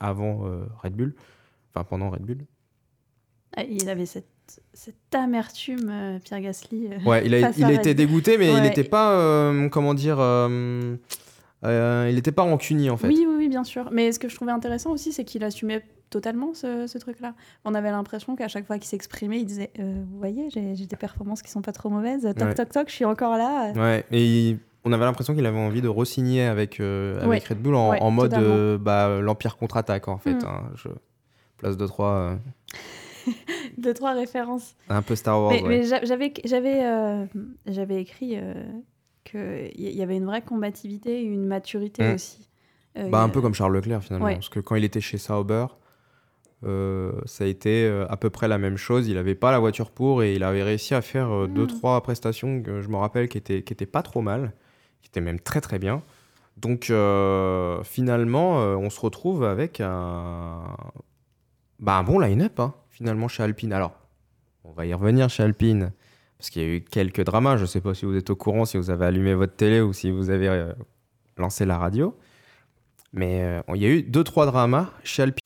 avant 0.00 0.42
Red 0.82 0.94
Bull, 0.94 1.14
enfin 1.74 1.84
pendant 1.84 2.10
Red 2.10 2.22
Bull. 2.22 2.38
Ah, 3.56 3.64
Il 3.64 3.88
avait 3.88 4.06
cette, 4.06 4.28
cette 4.72 5.12
amertume, 5.14 5.88
euh, 5.90 6.18
Pierre 6.22 6.40
Gasly. 6.40 6.88
euh. 6.92 7.08
Ouais, 7.08 7.26
il 7.26 7.34
a, 7.34 7.50
Bull. 7.52 7.94
dégoûté, 7.94 8.38
mais 8.38 8.52
il 8.52 8.62
n'était 8.62 8.84
pas, 8.84 9.18
euh, 9.18 9.68
comment 9.68 9.92
dire, 9.94 10.18
euh, 11.64 12.06
il 12.08 12.14
n'était 12.14 12.32
pas 12.32 12.42
rancunier 12.42 12.90
en 12.90 12.96
fait. 12.96 13.08
Oui, 13.08 13.24
oui, 13.28 13.34
oui, 13.36 13.48
bien 13.48 13.64
sûr. 13.64 13.88
Mais 13.92 14.12
ce 14.12 14.18
que 14.18 14.28
je 14.28 14.34
trouvais 14.34 14.52
intéressant 14.52 14.90
aussi, 14.92 15.12
c'est 15.12 15.24
qu'il 15.24 15.44
assumait 15.44 15.82
totalement 16.10 16.54
ce, 16.54 16.86
ce 16.86 16.98
truc-là. 16.98 17.34
On 17.64 17.74
avait 17.74 17.90
l'impression 17.90 18.34
qu'à 18.34 18.48
chaque 18.48 18.66
fois 18.66 18.78
qu'il 18.78 18.88
s'exprimait, 18.88 19.38
il 19.40 19.44
disait 19.46 19.70
Euh, 19.78 20.02
Vous 20.10 20.18
voyez, 20.18 20.48
j'ai 20.50 20.74
des 20.74 20.96
performances 20.96 21.42
qui 21.42 21.50
sont 21.50 21.62
pas 21.62 21.72
trop 21.72 21.88
mauvaises. 21.90 22.22
Toc, 22.36 22.48
Ouais. 22.48 22.54
toc, 22.54 22.68
toc, 22.70 22.88
je 22.88 22.94
suis 22.94 23.04
encore 23.04 23.36
là. 23.36 23.72
Ouais, 23.74 24.04
et 24.10 24.24
il- 24.50 24.58
on 24.84 24.92
avait 24.92 25.04
l'impression 25.04 25.34
qu'il 25.34 25.44
avait 25.44 25.58
envie 25.58 25.82
de 25.82 25.88
re-signer 25.88 26.44
avec, 26.44 26.80
euh, 26.80 27.18
avec 27.22 27.28
Ouais. 27.28 27.42
Red 27.50 27.58
Bull 27.62 27.74
en, 27.74 27.90
Ouais, 27.90 28.00
en 28.00 28.10
mode 28.10 28.34
bah, 28.80 29.20
l'Empire 29.20 29.56
contre-attaque 29.58 30.08
en 30.08 30.16
fait. 30.18 30.34
Mm. 30.34 30.46
hein. 30.46 30.62
Je- 30.76 30.88
Place 31.58 31.76
de 31.76 31.86
3, 31.86 32.38
Deux, 33.78 33.92
trois 33.94 34.12
références. 34.12 34.74
un 34.88 35.02
peu 35.02 35.14
Star 35.14 35.40
Wars. 35.40 35.52
mais 35.52 35.62
ouais. 35.62 35.68
mais 35.68 35.82
j'a- 35.84 36.02
j'avais 36.04 36.32
j'avais 36.44 36.82
euh, 36.84 37.26
j'avais 37.66 38.00
écrit 38.00 38.32
euh, 38.36 38.54
qu'il 39.24 39.70
y 39.76 40.02
avait 40.02 40.16
une 40.16 40.24
vraie 40.26 40.42
combativité 40.42 41.20
et 41.20 41.24
une 41.24 41.46
maturité 41.46 42.02
Mm. 42.10 42.14
aussi. 42.14 42.48
Euh, 42.98 43.08
Bah, 43.08 43.20
un 43.22 43.28
peu 43.28 43.40
comme 43.40 43.54
Charles 43.54 43.74
Leclerc 43.76 44.02
finalement. 44.02 44.26
Ouais. 44.26 44.34
Parce 44.34 44.48
que 44.48 44.60
quand 44.60 44.74
il 44.76 44.84
était 44.84 45.00
chez 45.00 45.18
Sauber, 45.18 45.66
euh, 46.64 47.12
ça 47.24 47.44
a 47.44 47.46
été 47.46 47.84
euh, 47.86 48.06
à 48.10 48.16
peu 48.16 48.30
près 48.30 48.48
la 48.48 48.58
même 48.58 48.76
chose. 48.76 49.08
Il 49.08 49.14
n'avait 49.14 49.34
pas 49.34 49.50
la 49.52 49.58
voiture 49.58 49.90
pour 49.90 50.22
et 50.22 50.34
il 50.34 50.42
avait 50.42 50.62
réussi 50.62 50.94
à 50.94 51.00
faire 51.02 51.30
euh, 51.30 51.46
deux, 51.46 51.64
Mm. 51.64 51.68
trois 51.68 52.02
prestations 52.02 52.62
que 52.62 52.80
je 52.80 52.88
me 52.88 52.96
rappelle 52.96 53.28
qui 53.28 53.38
étaient, 53.38 53.62
qui 53.62 53.72
étaient 53.72 53.86
pas 53.86 54.02
trop 54.02 54.20
mal, 54.22 54.52
qui 55.02 55.08
étaient 55.08 55.20
même 55.20 55.40
très 55.40 55.60
très 55.60 55.78
bien. 55.78 56.02
Donc 56.56 56.90
euh, 56.90 57.82
finalement, 57.84 58.56
on 58.58 58.90
se 58.90 59.00
retrouve 59.00 59.44
avec 59.44 59.80
un, 59.80 60.62
bah, 61.78 61.96
un 61.96 62.02
bon 62.02 62.18
line-up 62.18 62.60
hein, 62.60 62.74
finalement 62.90 63.28
chez 63.28 63.42
Alpine. 63.42 63.72
Alors, 63.72 63.92
on 64.64 64.72
va 64.72 64.84
y 64.84 64.92
revenir 64.92 65.30
chez 65.30 65.42
Alpine. 65.42 65.92
Parce 66.40 66.48
qu'il 66.48 66.62
y 66.62 66.64
a 66.64 66.68
eu 66.68 66.80
quelques 66.80 67.22
dramas, 67.22 67.58
je 67.58 67.62
ne 67.62 67.66
sais 67.66 67.82
pas 67.82 67.92
si 67.92 68.06
vous 68.06 68.16
êtes 68.16 68.30
au 68.30 68.34
courant, 68.34 68.64
si 68.64 68.78
vous 68.78 68.88
avez 68.88 69.04
allumé 69.04 69.34
votre 69.34 69.54
télé 69.54 69.82
ou 69.82 69.92
si 69.92 70.10
vous 70.10 70.30
avez 70.30 70.48
euh, 70.48 70.72
lancé 71.36 71.66
la 71.66 71.76
radio. 71.76 72.16
Mais 73.12 73.42
euh, 73.42 73.60
il 73.74 73.82
y 73.82 73.84
a 73.84 73.90
eu 73.90 74.02
deux 74.02 74.24
trois 74.24 74.46
dramas 74.46 74.88
chez 75.04 75.24
Alpine. 75.24 75.38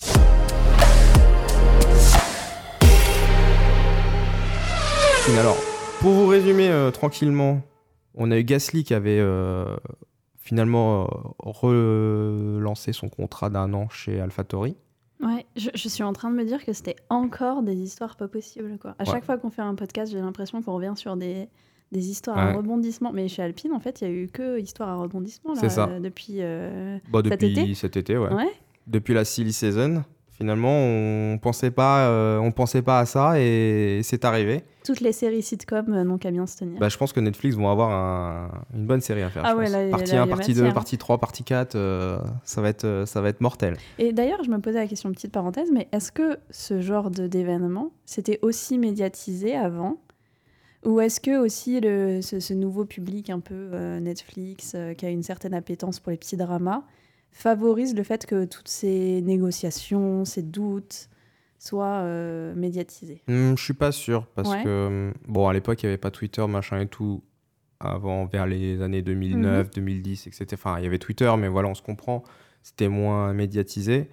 Alors, 5.36 5.56
pour 5.98 6.12
vous 6.12 6.28
résumer 6.28 6.68
euh, 6.68 6.92
tranquillement, 6.92 7.60
on 8.14 8.30
a 8.30 8.38
eu 8.38 8.44
Gasly 8.44 8.84
qui 8.84 8.94
avait 8.94 9.20
finalement 10.38 11.08
relancé 11.40 12.92
son 12.92 13.08
contrat 13.08 13.50
d'un 13.50 13.74
an 13.74 13.88
chez 13.88 14.20
AlphaTauri. 14.20 14.76
Ouais, 15.24 15.46
je, 15.56 15.70
je 15.74 15.88
suis 15.88 16.02
en 16.02 16.12
train 16.12 16.30
de 16.30 16.36
me 16.36 16.44
dire 16.44 16.64
que 16.64 16.72
c'était 16.72 16.96
encore 17.08 17.62
des 17.62 17.74
histoires 17.76 18.16
pas 18.16 18.28
possibles. 18.28 18.78
Quoi. 18.78 18.94
À 18.98 19.04
Ouais. 19.04 19.10
chaque 19.10 19.24
fois 19.24 19.38
qu'on 19.38 19.50
fait 19.50 19.62
un 19.62 19.74
podcast, 19.74 20.12
j'ai 20.12 20.18
l'impression 20.20 20.60
qu'on 20.62 20.74
revient 20.74 20.92
sur 20.96 21.16
des, 21.16 21.48
des 21.92 22.10
histoires 22.10 22.38
à 22.38 22.52
rebondissement. 22.52 23.10
Mais 23.12 23.28
chez 23.28 23.42
Alpine, 23.42 23.72
en 23.72 23.80
fait, 23.80 24.00
il 24.00 24.04
y 24.08 24.10
a 24.10 24.12
eu 24.12 24.28
que 24.28 24.58
histoires 24.60 24.88
à 24.90 24.96
rebondissement 24.96 25.54
là, 25.54 25.60
C'est 25.60 25.68
ça. 25.70 25.88
euh, 25.88 26.00
depuis. 26.00 26.36
euh, 26.40 26.98
Bah, 27.10 27.20
Cet 27.24 27.40
depuis 27.40 27.52
été 27.60 27.74
cet 27.74 27.96
été. 27.96 28.18
Ouais. 28.18 28.30
Depuis 28.86 29.14
la 29.14 29.24
silly 29.24 29.52
season. 29.52 30.04
Finalement, 30.36 30.72
on 30.76 31.38
pensait 31.40 31.70
pas, 31.70 32.08
euh, 32.08 32.38
on 32.38 32.50
pensait 32.50 32.82
pas 32.82 32.98
à 32.98 33.06
ça 33.06 33.40
et 33.40 34.00
c'est 34.02 34.24
arrivé. 34.24 34.64
Toutes 34.84 35.00
les 35.00 35.12
séries 35.12 35.42
sitcom 35.42 35.92
euh, 35.92 36.02
n'ont 36.02 36.18
qu'à 36.18 36.32
bien 36.32 36.44
se 36.48 36.56
tenir. 36.58 36.78
Bah, 36.80 36.88
je 36.88 36.96
pense 36.98 37.12
que 37.12 37.20
Netflix 37.20 37.54
vont 37.56 37.70
avoir 37.70 37.90
un- 37.92 38.50
une 38.74 38.84
bonne 38.84 39.00
série 39.00 39.22
à 39.22 39.30
faire. 39.30 39.42
Ah 39.46 39.54
ouais, 39.54 39.70
là, 39.70 39.88
partie 39.90 40.10
là, 40.12 40.22
1, 40.22 40.24
il 40.26 40.28
y 40.28 40.32
a 40.32 40.36
partie 40.36 40.52
2, 40.54 40.60
matière. 40.62 40.74
partie 40.74 40.98
3, 40.98 41.18
partie 41.18 41.44
4, 41.44 41.76
euh, 41.76 42.18
ça, 42.42 42.60
va 42.60 42.68
être, 42.70 43.04
ça 43.06 43.20
va 43.20 43.28
être 43.28 43.40
mortel. 43.40 43.76
Et 43.98 44.12
d'ailleurs, 44.12 44.42
je 44.44 44.50
me 44.50 44.58
posais 44.58 44.78
la 44.80 44.88
question, 44.88 45.12
petite 45.12 45.30
parenthèse, 45.32 45.70
mais 45.72 45.86
est-ce 45.92 46.10
que 46.10 46.38
ce 46.50 46.80
genre 46.80 47.10
d'événement, 47.10 47.92
c'était 48.04 48.40
aussi 48.42 48.76
médiatisé 48.76 49.54
avant? 49.54 49.98
Ou 50.84 51.00
est-ce 51.00 51.20
que 51.20 51.38
aussi 51.38 51.80
le, 51.80 52.20
ce, 52.22 52.40
ce 52.40 52.52
nouveau 52.52 52.84
public 52.84 53.30
un 53.30 53.40
peu 53.40 53.54
euh, 53.54 54.00
Netflix, 54.00 54.76
qui 54.98 55.06
a 55.06 55.10
une 55.10 55.22
certaine 55.22 55.54
appétence 55.54 56.00
pour 56.00 56.10
les 56.10 56.18
petits 56.18 56.36
dramas, 56.36 56.82
favorise 57.34 57.94
le 57.94 58.02
fait 58.04 58.24
que 58.26 58.44
toutes 58.46 58.68
ces 58.68 59.20
négociations, 59.20 60.24
ces 60.24 60.42
doutes 60.42 61.10
soient 61.58 62.02
euh, 62.04 62.54
médiatisés 62.54 63.22
Hmm, 63.28 63.54
je 63.56 63.62
suis 63.62 63.74
pas 63.74 63.92
sûr 63.92 64.26
parce 64.34 64.50
Ouais. 64.50 64.62
que 64.64 64.86
hum, 64.86 65.14
bon 65.28 65.48
à 65.48 65.52
l'époque 65.52 65.82
il 65.82 65.86
y 65.86 65.88
avait 65.88 65.98
pas 65.98 66.10
Twitter 66.10 66.46
machin 66.46 66.80
et 66.80 66.86
tout 66.86 67.22
avant 67.80 68.24
vers 68.26 68.46
les 68.46 68.80
années 68.82 69.02
2009 69.02 69.66
Mhm. 69.66 69.72
2010 69.74 70.26
etc 70.28 70.46
enfin 70.54 70.78
il 70.78 70.84
y 70.84 70.86
avait 70.86 70.98
Twitter 70.98 71.32
mais 71.38 71.48
voilà 71.48 71.68
on 71.68 71.74
se 71.74 71.82
comprend 71.82 72.22
c'était 72.62 72.88
moins 72.88 73.32
médiatisé 73.32 74.08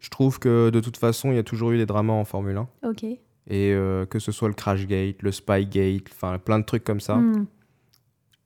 je 0.00 0.10
trouve 0.10 0.38
que 0.38 0.70
de 0.70 0.80
toute 0.80 0.96
façon 0.96 1.30
il 1.30 1.36
y 1.36 1.38
a 1.38 1.42
toujours 1.44 1.70
eu 1.72 1.76
des 1.78 1.86
dramas 1.86 2.12
en 2.14 2.24
Formule 2.24 2.56
1 2.56 2.68
Ok. 2.90 3.04
et 3.04 3.18
euh, 3.50 4.04
que 4.06 4.18
ce 4.18 4.32
soit 4.32 4.48
le 4.48 4.54
Crashgate 4.54 5.22
le 5.22 5.30
Spygate 5.30 6.04
enfin 6.10 6.38
plein 6.38 6.58
de 6.58 6.64
trucs 6.64 6.84
comme 6.84 7.00
ça 7.00 7.16
Hmm. 7.16 7.46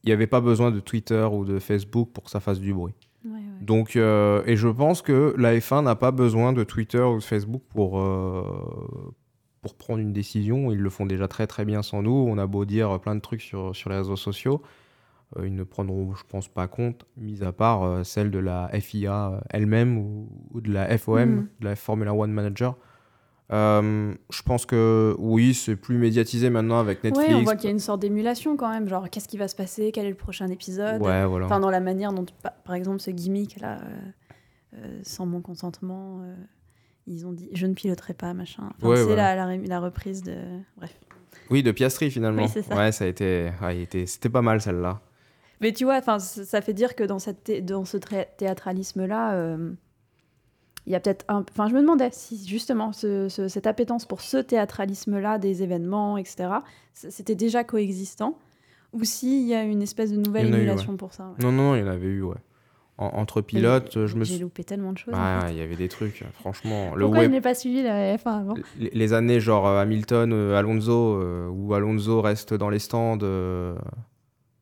il 0.02 0.06
n'y 0.08 0.12
avait 0.12 0.26
pas 0.26 0.40
besoin 0.40 0.70
de 0.72 0.80
Twitter 0.80 1.26
ou 1.32 1.44
de 1.44 1.58
Facebook 1.60 2.10
pour 2.12 2.24
que 2.24 2.30
ça 2.30 2.40
fasse 2.40 2.58
du 2.60 2.74
bruit 2.74 2.94
Ouais, 3.24 3.32
ouais. 3.32 3.40
donc 3.60 3.96
euh, 3.96 4.42
et 4.46 4.56
je 4.56 4.68
pense 4.68 5.02
que 5.02 5.34
la 5.36 5.54
F1 5.56 5.82
n'a 5.82 5.96
pas 5.96 6.10
besoin 6.12 6.52
de 6.52 6.62
Twitter 6.64 7.00
ou 7.02 7.16
de 7.18 7.22
Facebook 7.22 7.62
pour 7.68 7.98
euh, 8.00 8.42
pour 9.62 9.74
prendre 9.74 9.98
une 10.00 10.12
décision. 10.12 10.70
Ils 10.70 10.78
le 10.78 10.90
font 10.90 11.04
déjà 11.06 11.26
très 11.28 11.46
très 11.46 11.64
bien 11.64 11.82
sans 11.82 12.02
nous. 12.02 12.12
On 12.28 12.38
a 12.38 12.46
beau 12.46 12.64
dire 12.64 13.00
plein 13.00 13.14
de 13.16 13.20
trucs 13.20 13.42
sur, 13.42 13.74
sur 13.74 13.90
les 13.90 13.96
réseaux 13.96 14.16
sociaux. 14.16 14.62
euh, 15.36 15.46
ils 15.46 15.54
ne 15.54 15.64
prendront, 15.64 16.14
je 16.14 16.22
pense, 16.28 16.48
pas 16.48 16.68
compte, 16.68 17.04
mis 17.16 17.42
à 17.42 17.52
part 17.52 18.04
celle 18.06 18.30
de 18.30 18.38
la 18.38 18.70
FIA 18.80 19.42
elle-même 19.50 19.98
ou, 19.98 20.28
ou 20.54 20.60
de 20.60 20.72
la 20.72 20.96
FOM, 20.96 21.28
Mhm. 21.28 21.48
de 21.60 21.64
la 21.66 21.76
Formula 21.76 22.14
One 22.14 22.32
Manager. 22.32 22.76
Euh, 23.50 24.14
je 24.30 24.42
pense 24.42 24.66
que 24.66 25.14
oui, 25.18 25.54
c'est 25.54 25.74
plus 25.76 25.96
médiatisé 25.96 26.50
maintenant 26.50 26.78
avec 26.80 27.02
Netflix. 27.02 27.28
Ouais, 27.30 27.34
on 27.34 27.42
voit 27.44 27.56
qu'il 27.56 27.64
y 27.64 27.68
a 27.68 27.72
une 27.72 27.78
sorte 27.78 28.00
d'émulation 28.00 28.56
quand 28.58 28.68
même, 28.70 28.88
genre 28.88 29.08
qu'est-ce 29.08 29.26
qui 29.28 29.38
va 29.38 29.48
se 29.48 29.56
passer, 29.56 29.90
quel 29.92 30.04
est 30.04 30.10
le 30.10 30.14
prochain 30.16 30.48
épisode? 30.50 31.00
Ouais, 31.00 31.24
voilà. 31.24 31.46
Enfin, 31.46 31.58
dans 31.60 31.70
la 31.70 31.80
manière 31.80 32.12
dont, 32.12 32.26
pa- 32.42 32.50
par 32.64 32.74
exemple, 32.74 33.00
ce 33.00 33.10
gimmick 33.10 33.58
là, 33.60 33.78
euh, 33.80 33.86
euh, 34.76 35.00
sans 35.02 35.24
mon 35.24 35.40
consentement, 35.40 36.20
euh, 36.22 36.34
ils 37.06 37.26
ont 37.26 37.32
dit 37.32 37.48
je 37.54 37.66
ne 37.66 37.72
piloterai 37.72 38.12
pas, 38.12 38.34
machin. 38.34 38.64
Enfin, 38.76 38.88
Ouais, 38.88 38.96
c'est 38.96 39.04
voilà. 39.04 39.34
la, 39.34 39.56
la, 39.56 39.62
la 39.66 39.80
reprise 39.80 40.22
de. 40.22 40.36
Bref. 40.76 40.94
Oui, 41.50 41.62
de 41.62 41.72
Piastri 41.72 42.10
finalement. 42.10 42.42
Oui, 42.54 42.62
ça. 42.62 42.76
Ouais, 42.76 42.92
ça 42.92 43.04
a 43.04 43.08
été, 43.08 43.50
était- 43.80 44.04
c'était 44.04 44.28
pas 44.28 44.42
mal 44.42 44.60
celle-là. 44.60 45.00
Mais 45.62 45.72
tu 45.72 45.84
vois, 45.84 46.00
ça 46.02 46.60
fait 46.60 46.74
dire 46.74 46.94
que 46.94 47.02
dans, 47.02 47.18
cette 47.18 47.44
thé- 47.44 47.62
dans 47.62 47.84
ce 47.86 47.96
théâtralisme-là, 47.96 49.32
euh, 49.34 49.72
il 50.86 50.92
y 50.92 50.96
a 50.96 51.00
peut-être 51.00 51.24
un. 51.28 51.44
Enfin, 51.50 51.68
je 51.68 51.74
me 51.74 51.80
demandais 51.80 52.08
si 52.12 52.46
justement 52.46 52.92
ce- 52.92 53.28
ce- 53.28 53.48
cette 53.48 53.66
appétence 53.66 54.06
pour 54.06 54.20
ce 54.20 54.38
théâtralisme-là 54.38 55.38
des 55.38 55.62
événements, 55.62 56.16
etc., 56.18 56.48
c'était 56.94 57.34
déjà 57.34 57.64
coexistant, 57.64 58.38
ou 58.92 59.04
s'il 59.04 59.46
y 59.46 59.54
a 59.54 59.62
une 59.64 59.82
espèce 59.82 60.10
de 60.12 60.16
nouvelle 60.16 60.46
eu, 60.46 60.54
émulation 60.54 60.96
pour 60.96 61.12
ça. 61.12 61.24
ouais. 61.28 61.44
Non, 61.44 61.52
non, 61.52 61.74
il 61.74 61.80
y 61.80 61.82
en 61.84 61.88
avait 61.88 62.06
eu, 62.06 62.22
ouais. 62.22 62.36
En- 63.00 63.12
entre 63.20 63.42
pilotes, 63.42 64.06
je 64.06 64.16
me 64.16 64.24
J'ai 64.24 64.34
suis. 64.34 64.42
loupé 64.42 64.64
tellement 64.64 64.92
de 64.92 64.98
choses. 64.98 65.14
en 65.14 65.40
fait. 65.42 65.52
il 65.52 65.58
y 65.58 65.60
avait 65.60 65.76
des 65.76 65.88
trucs, 65.88 66.24
franchement. 66.34 66.94
Le 66.96 67.02
Pourquoi 67.02 67.20
web, 67.20 67.30
il 67.30 67.34
n'est 67.34 67.40
pas 67.40 67.54
suivi 67.54 67.80
la 67.84 68.16
F1 68.16 68.40
avant 68.40 68.54
les, 68.76 68.90
les 68.92 69.12
années 69.12 69.38
genre 69.38 69.68
euh, 69.68 69.80
Hamilton, 69.80 70.32
euh, 70.32 70.56
Alonso, 70.58 71.14
euh, 71.14 71.48
où 71.48 71.74
Alonso 71.74 72.20
reste 72.22 72.54
dans 72.54 72.70
les 72.70 72.80
stands 72.80 73.18
euh, 73.22 73.76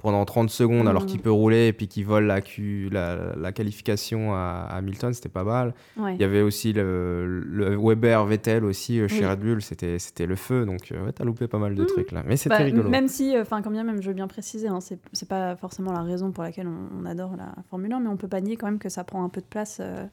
pendant 0.06 0.24
30 0.24 0.50
secondes 0.50 0.86
alors 0.86 1.04
qu'il 1.04 1.20
peut 1.20 1.32
rouler 1.32 1.66
et 1.66 1.72
puis 1.72 1.88
qu'il 1.88 2.04
vole 2.06 2.26
la, 2.26 2.40
Q- 2.40 2.88
la, 2.92 3.34
la 3.36 3.50
qualification 3.50 4.32
à, 4.34 4.68
à 4.70 4.76
Hamilton, 4.76 5.12
c'était 5.12 5.28
pas 5.28 5.42
mal. 5.42 5.74
Ouais. 5.96 6.14
Il 6.14 6.20
y 6.20 6.24
avait 6.24 6.42
aussi 6.42 6.72
le, 6.72 7.26
le 7.44 7.76
Weber 7.76 8.24
Vettel 8.24 8.64
aussi 8.64 9.00
euh, 9.00 9.08
chez 9.08 9.24
Oui. 9.24 9.26
Red 9.26 9.40
Bull, 9.40 9.60
c'était 9.62 9.98
le 10.26 10.36
feu. 10.36 10.64
Donc 10.64 10.92
euh, 10.92 11.04
ouais, 11.06 11.12
t'as 11.12 11.24
loupé 11.24 11.48
pas 11.48 11.58
mal 11.58 11.74
de 11.74 11.80
Mhm. 11.82 11.88
trucs 11.88 12.12
là. 12.12 12.22
Mais 12.24 12.36
c'était 12.36 12.56
Bah, 12.58 12.62
rigolo. 12.64 12.88
Même 12.88 13.08
si, 13.08 13.36
enfin, 13.36 13.62
quand 13.62 13.72
bien 13.72 13.82
même, 13.82 14.00
je 14.00 14.06
veux 14.06 14.14
bien 14.14 14.28
préciser, 14.28 14.68
hein, 14.68 14.78
c'est 14.80 15.00
c'est 15.12 15.28
pas 15.28 15.56
forcément 15.56 15.92
la 15.92 16.02
raison 16.02 16.30
pour 16.30 16.44
laquelle 16.44 16.68
on, 16.68 17.02
on 17.02 17.04
adore 17.04 17.34
la 17.36 17.52
Formule 17.68 17.92
1, 17.92 17.98
mais 17.98 18.08
on 18.08 18.16
peut 18.16 18.28
pas 18.28 18.40
nier 18.40 18.56
quand 18.56 18.66
même 18.66 18.78
que 18.78 18.88
ça 18.88 19.02
prend 19.02 19.24
un 19.24 19.28
peu 19.28 19.40
de 19.40 19.46
place 19.46 19.78
euh, 19.80 20.04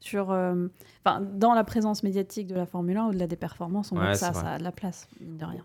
sur, 0.00 0.30
euh, 0.30 0.68
enfin, 1.04 1.20
dans 1.20 1.54
la 1.54 1.64
présence 1.64 2.02
médiatique 2.02 2.46
de 2.46 2.54
la 2.54 2.66
Formule 2.66 2.96
1, 2.96 3.06
au-delà 3.08 3.26
des 3.26 3.36
performances, 3.36 3.90
on 3.92 3.96
voit 3.96 4.04
Ouais, 4.06 4.12
que 4.12 4.18
ça, 4.18 4.26
c'est 4.28 4.32
vrai. 4.34 4.42
ça 4.42 4.52
a 4.52 4.58
de 4.58 4.64
la 4.64 4.72
place, 4.72 5.08
mine 5.20 5.36
de 5.36 5.44
rien. 5.44 5.62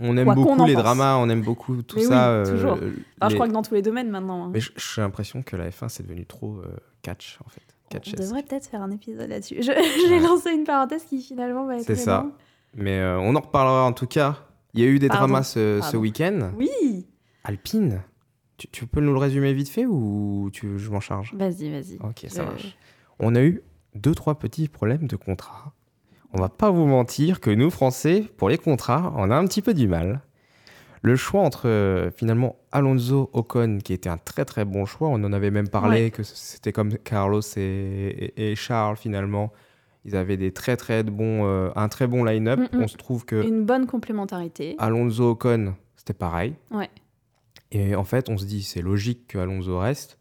On, 0.00 0.16
aime 0.16 0.24
Quoi 0.24 0.34
beaucoup 0.34 0.64
les 0.66 0.74
pense. 0.74 0.82
dramas, 0.82 1.16
on 1.18 1.28
aime 1.28 1.42
beaucoup 1.42 1.80
tout 1.82 1.96
Mais 1.96 2.02
oui, 2.02 2.08
ça. 2.08 2.42
toujours. 2.44 2.72
euh, 2.72 2.90
Enfin, 3.20 3.28
les- 3.28 3.30
je 3.30 3.34
crois 3.34 3.46
que 3.48 3.52
dans 3.52 3.62
tous 3.62 3.74
les 3.74 3.82
domaines 3.82 4.10
maintenant. 4.10 4.46
hein. 4.46 4.50
Mais 4.52 4.60
j'ai 4.60 5.00
l'impression 5.00 5.42
que 5.42 5.54
la 5.56 5.70
F1 5.70 5.88
c'est 5.88 6.02
devenu 6.02 6.26
trop 6.26 6.56
euh, 6.58 6.76
catch 7.02 7.38
en 7.44 7.48
fait. 7.48 7.62
Catch 7.90 8.12
on 8.14 8.20
devrait 8.20 8.42
peut-être 8.42 8.66
faire 8.66 8.82
un 8.82 8.90
épisode 8.90 9.28
là-dessus. 9.30 9.62
J'ai 9.62 9.72
Ouais. 9.72 10.20
lancé 10.20 10.50
une 10.50 10.64
parenthèse 10.64 11.04
qui 11.04 11.22
finalement 11.22 11.64
va 11.64 11.76
être. 11.76 11.84
C'est 11.84 11.94
ça. 11.94 12.26
Mais 12.74 12.98
euh, 12.98 13.18
on 13.20 13.34
en 13.36 13.40
reparlera 13.40 13.84
en 13.84 13.92
tout 13.92 14.06
cas. 14.06 14.36
Il 14.74 14.80
y 14.80 14.84
a 14.84 14.86
eu 14.88 14.98
des 14.98 15.08
Pardon. 15.08 15.28
dramas 15.28 15.42
ce, 15.44 15.80
ce 15.82 15.96
week-end. 15.96 16.50
Oui. 16.58 17.06
Alpine, 17.44 18.02
tu, 18.58 18.68
tu 18.68 18.86
peux 18.86 19.00
nous 19.00 19.12
le 19.12 19.18
résumer 19.18 19.54
vite 19.54 19.68
fait 19.70 19.86
ou 19.86 20.50
tu, 20.52 20.78
je 20.78 20.90
m'en 20.90 21.00
charge 21.00 21.32
Vas-y, 21.34 21.70
vas-y. 21.70 21.96
Ok, 22.02 22.26
ça 22.28 22.42
Je- 22.42 22.48
marche. 22.48 22.76
On 23.20 23.34
a 23.34 23.40
eu 23.42 23.62
deux, 23.94 24.14
trois 24.14 24.38
petits 24.38 24.68
problèmes 24.68 25.06
de 25.06 25.16
contrat. 25.16 25.72
On 26.32 26.40
va 26.40 26.48
pas 26.48 26.70
vous 26.70 26.86
mentir 26.86 27.40
que 27.40 27.50
nous, 27.50 27.70
Français, 27.70 28.24
pour 28.36 28.48
les 28.48 28.58
contrats, 28.58 29.12
on 29.16 29.30
a 29.30 29.36
un 29.36 29.46
petit 29.46 29.62
peu 29.62 29.72
du 29.74 29.88
mal. 29.88 30.20
Le 31.02 31.14
choix 31.16 31.42
entre 31.42 31.68
euh, 31.68 32.10
finalement 32.10 32.56
Alonso 32.72 33.30
Ocon, 33.32 33.78
qui 33.82 33.92
était 33.92 34.08
un 34.08 34.18
très 34.18 34.44
très 34.44 34.64
bon 34.64 34.84
choix, 34.84 35.08
on 35.08 35.22
en 35.24 35.32
avait 35.32 35.50
même 35.52 35.68
parlé 35.68 36.04
Ouais. 36.04 36.10
que 36.10 36.22
c'était 36.24 36.72
comme 36.72 36.98
Carlos 36.98 37.40
et, 37.56 37.60
et- 38.36 38.50
et 38.50 38.56
Charles 38.56 38.96
finalement. 38.96 39.52
Ils 40.04 40.16
avaient 40.16 40.36
des 40.36 40.52
très 40.52 40.76
très 40.76 41.02
bons, 41.02 41.44
euh, 41.46 41.70
un 41.76 41.88
très 41.88 42.06
bon 42.06 42.24
line-up. 42.24 42.58
Mm, 42.72 42.76
mm. 42.78 42.82
On 42.82 42.88
se 42.88 42.96
trouve 42.96 43.24
que 43.24 43.46
Une 43.46 43.64
bonne 43.64 43.86
complémentarité. 43.86 44.74
Alonso 44.78 45.30
Ocon, 45.30 45.74
c'était 45.96 46.14
pareil. 46.14 46.54
Ouais. 46.72 46.90
Et 47.70 47.94
en 47.94 48.04
fait, 48.04 48.28
on 48.28 48.36
se 48.38 48.44
dit, 48.44 48.62
c'est 48.62 48.80
logique 48.82 49.28
que 49.28 49.38
Alonso 49.38 49.78
reste. 49.78 50.17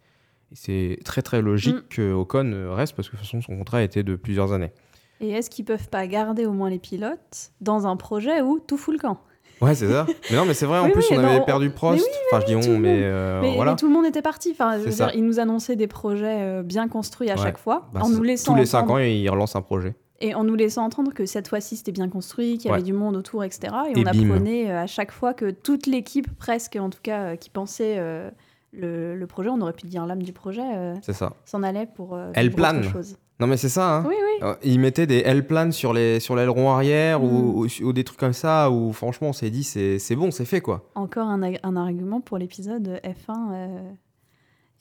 C'est 0.54 1.00
très 1.04 1.22
très 1.22 1.42
logique 1.42 1.76
Mm. 1.76 1.82
que 1.90 2.14
Ocon 2.14 2.74
reste 2.74 2.96
parce 2.96 3.10
que 3.10 3.16
de 3.16 3.20
toute 3.22 3.26
façon, 3.28 3.42
son 3.42 3.58
contrat 3.58 3.84
était 3.84 4.04
de 4.04 4.16
plusieurs 4.16 4.54
années. 4.54 4.72
Et 5.20 5.32
est-ce 5.32 5.50
qu'ils 5.50 5.66
peuvent 5.66 5.90
pas 5.90 6.06
garder 6.08 6.46
au 6.46 6.52
moins 6.54 6.70
les 6.70 6.80
pilotes 6.80 7.52
dans 7.60 7.88
un 7.88 7.96
projet 7.98 8.42
où 8.42 8.60
tout 8.60 8.78
fout 8.78 8.94
le 8.94 9.00
camp? 9.00 9.20
Ouais, 9.62 9.74
c'est 9.74 9.88
ça. 9.90 10.06
mais 10.30 10.36
non, 10.38 10.46
mais 10.46 10.54
c'est 10.54 10.68
vrai, 10.68 10.78
en 10.80 10.86
Oui, 10.86 10.92
plus, 10.92 11.06
oui, 11.10 11.18
on 11.20 11.24
avait 11.24 11.44
perdu 11.44 11.72
Prost. 11.72 12.06
oui, 12.06 12.12
enfin, 12.32 12.42
je 12.42 12.46
dis 12.46 12.56
on, 12.70 12.78
mais 12.78 13.02
euh, 13.04 13.42
mais, 13.42 13.56
voilà. 13.56 13.72
mais 13.72 13.78
tout 13.78 13.88
le 13.88 13.94
monde 13.94 14.06
était 14.06 14.22
parti. 14.22 14.52
Enfin, 14.52 14.74
je 14.76 14.80
C'est 14.82 14.86
veux 14.86 14.92
ça. 14.92 15.06
dire, 15.08 15.16
ils 15.16 15.26
nous 15.26 15.40
annonçaient 15.40 15.76
des 15.76 15.88
projets 15.88 16.42
euh, 16.42 16.62
bien 16.64 16.88
construits 16.88 17.32
à 17.32 17.36
Ouais. 17.36 17.42
chaque 17.42 17.58
fois, 17.58 17.90
Bah, 17.94 18.02
en 18.04 18.10
nous 18.10 18.22
laissant 18.22 18.54
Tous 18.54 18.60
les 18.60 18.68
5 18.68 18.84
entendre- 18.84 18.94
ans, 18.94 18.98
il 19.00 19.28
relance 19.30 19.56
un 19.56 19.62
projet. 19.64 19.96
et 20.20 20.36
en 20.36 20.44
nous 20.44 20.54
laissant 20.56 20.84
entendre 20.86 21.12
que 21.14 21.26
cette 21.26 21.48
fois-ci 21.48 21.76
c'était 21.78 21.92
bien 21.92 22.08
construit, 22.10 22.60
qu'il 22.60 22.68
y 22.68 22.72
Ouais. 22.72 22.76
avait 22.78 22.84
du 22.86 22.94
monde 22.94 23.16
autour, 23.18 23.44
etc. 23.44 23.74
Et, 23.88 23.98
Et 24.00 24.02
on 24.02 24.04
bim. 24.04 24.12
apprenait 24.30 24.70
euh, 24.72 24.84
à 24.84 24.88
chaque 24.88 25.12
fois 25.12 25.34
que 25.34 25.50
toute 25.50 25.88
l'équipe, 25.88 26.28
presque 26.38 26.76
en 26.80 26.92
tout 26.92 27.00
cas, 27.02 27.36
qui 27.36 27.50
pensait 27.50 27.96
euh, 27.98 28.30
le, 28.74 29.16
le 29.16 29.28
projet, 29.28 29.50
on 29.50 29.62
aurait 29.62 29.74
pu 29.74 29.88
dire 29.88 30.06
l'âme 30.06 30.24
du 30.24 30.34
projet, 30.34 30.62
euh, 30.76 30.94
C'est 31.02 31.14
ça. 31.14 31.34
s'en 31.46 31.64
allait 31.64 31.86
pour 31.88 32.16
euh, 32.16 32.32
Elle 32.36 32.48
autre 32.48 32.56
plane. 32.58 32.84
chose. 32.84 33.18
Non, 33.40 33.46
mais 33.48 33.58
c'est 33.58 33.70
ça. 33.70 33.98
Hein. 33.98 34.06
Oui, 34.08 34.16
oui. 34.16 34.44
Euh, 34.48 34.56
Ils 34.64 34.80
mettaient 34.80 35.06
des 35.06 35.20
L-planes 35.20 35.72
sur 35.72 35.94
les 35.94 36.20
sur 36.20 36.36
l'aileron 36.36 36.72
arrière 36.72 37.20
Mm. 37.20 37.24
ou, 37.24 37.66
ou, 37.66 37.68
ou 37.84 37.94
des 37.94 38.04
trucs 38.04 38.20
comme 38.20 38.34
ça 38.34 38.72
où 38.72 38.92
franchement 38.94 39.30
on 39.30 39.34
s'est 39.34 39.50
dit 39.52 39.64
c'est 39.64 40.00
c'est 40.00 40.16
bon, 40.16 40.32
c'est 40.32 40.46
fait 40.46 40.60
quoi. 40.62 40.90
Encore 40.96 41.28
un, 41.28 41.42
argument 41.76 42.20
pour 42.20 42.38
l'épisode 42.40 43.00
F1, 43.04 43.52
euh, 43.54 43.92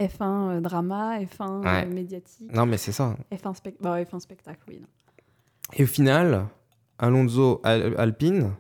F1 0.01 0.23
euh, 0.57 0.61
drama, 0.61 1.19
F1 1.21 1.61
Ouais. 1.63 1.85
euh, 1.87 1.93
médiatique, 1.95 2.51
Non, 2.55 2.65
mais 2.67 2.79
c'est 2.79 2.93
ça. 2.93 3.15
F1, 3.33 3.55
spec- 3.55 3.77
bah, 3.81 4.03
F1 4.03 4.21
spectacle, 4.21 4.61
oui. 4.69 4.79
non. 4.81 4.87
Et 5.75 5.83
au 5.85 5.87
final, 5.87 6.47
Alonso 6.99 7.61
Al- 7.63 7.95
Alpine, 7.99 8.53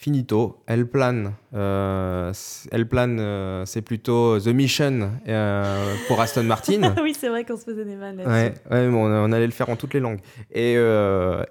finito. 0.00 0.62
L-Plan, 0.68 1.32
euh, 1.54 2.32
c- 2.32 2.68
L-Plan, 2.70 3.16
euh, 3.18 3.64
c'est 3.66 3.82
plutôt 3.82 4.38
The 4.38 4.46
Mission 4.48 5.10
euh, 5.26 5.94
pour 6.06 6.20
Aston 6.20 6.44
Martin. 6.44 6.94
oui, 7.02 7.16
c'est 7.18 7.28
vrai 7.28 7.44
qu'on 7.44 7.56
se 7.56 7.64
faisait 7.64 7.84
des 7.84 7.96
ouais, 7.96 8.54
ouais, 8.70 8.88
bon, 8.88 9.06
on, 9.10 9.32
allait 9.32 9.46
le 9.46 9.52
faire 9.52 9.68
en 9.68 9.74
toutes 9.76 9.94
les 9.94 10.00
langues. 10.00 10.20
Et, 10.52 10.74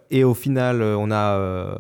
et 0.09 0.23
au 0.23 0.33
final, 0.33 0.81
on 0.81 1.11
a 1.11 1.77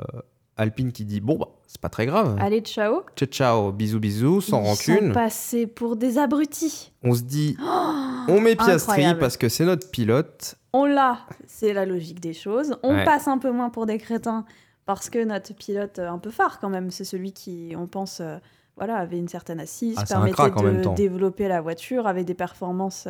Alpine 0.57 0.91
qui 0.91 1.05
dit 1.05 1.21
Bon, 1.21 1.37
bah, 1.37 1.47
c'est 1.67 1.79
pas 1.79 1.87
très 1.89 2.05
grave. 2.05 2.35
Allez, 2.41 2.59
ciao. 2.61 3.03
Ciao, 3.15 3.27
ciao, 3.29 3.71
bisous, 3.71 3.99
bisous, 3.99 4.41
sans 4.41 4.61
Ils 4.61 4.65
rancune. 4.67 5.07
sont 5.07 5.13
passés 5.13 5.67
pour 5.67 5.95
des 5.95 6.17
abrutis. 6.17 6.91
On 7.03 7.13
se 7.13 7.21
dit 7.21 7.55
On 8.27 8.41
met 8.41 8.55
Piastri 8.57 8.91
Incroyable. 8.91 9.19
parce 9.19 9.37
que 9.37 9.47
c'est 9.47 9.63
notre 9.65 9.89
pilote. 9.89 10.55
On 10.73 10.85
l'a, 10.85 11.19
c'est 11.47 11.71
la 11.73 11.85
logique 11.85 12.19
des 12.19 12.33
choses. 12.33 12.75
On 12.83 12.93
Ouais. 12.95 13.05
passe 13.05 13.27
un 13.29 13.37
peu 13.37 13.51
moins 13.51 13.69
pour 13.69 13.85
des 13.85 13.97
crétins 13.97 14.43
parce 14.87 15.11
que 15.11 15.23
notre 15.23 15.53
pilote 15.53 15.99
euh, 15.99 16.09
un 16.09 16.17
peu 16.17 16.31
phare 16.31 16.59
quand 16.59 16.69
même, 16.69 16.89
c'est 16.89 17.03
celui 17.03 17.31
qui, 17.33 17.75
on 17.77 17.85
pense, 17.85 18.19
euh, 18.21 18.37
voilà, 18.75 18.95
avait 18.95 19.19
une 19.19 19.27
certaine 19.27 19.59
assise, 19.59 19.95
Ah, 19.97 20.01
un 20.01 20.05
permettait 20.05 20.49
de 20.49 20.95
développer 20.95 21.47
la 21.47 21.61
voiture, 21.61 22.07
avait 22.07 22.23
des 22.23 22.33
performances 22.33 23.07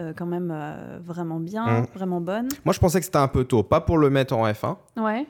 euh, 0.00 0.12
quand 0.16 0.26
même 0.26 0.50
euh, 0.52 0.98
vraiment 1.04 1.38
bien, 1.38 1.82
Mm. 1.82 1.86
vraiment 1.94 2.20
bonne. 2.20 2.48
Moi, 2.64 2.72
je 2.72 2.80
pensais 2.80 2.98
que 2.98 3.04
c'était 3.04 3.18
un 3.18 3.28
peu 3.28 3.44
tôt. 3.44 3.62
Pas 3.62 3.80
pour 3.80 3.98
le 3.98 4.10
mettre 4.10 4.34
en 4.34 4.44
F1, 4.50 4.76
Ouais. 4.96 5.26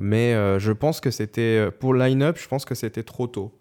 mais 0.00 0.32
je 0.58 0.72
pense 0.72 1.00
que 1.00 1.10
c'était. 1.10 1.70
Pour 1.80 1.94
line-up, 1.94 2.38
je 2.40 2.48
pense 2.48 2.64
que 2.64 2.74
c'était 2.74 3.02
trop 3.02 3.26
tôt. 3.26 3.52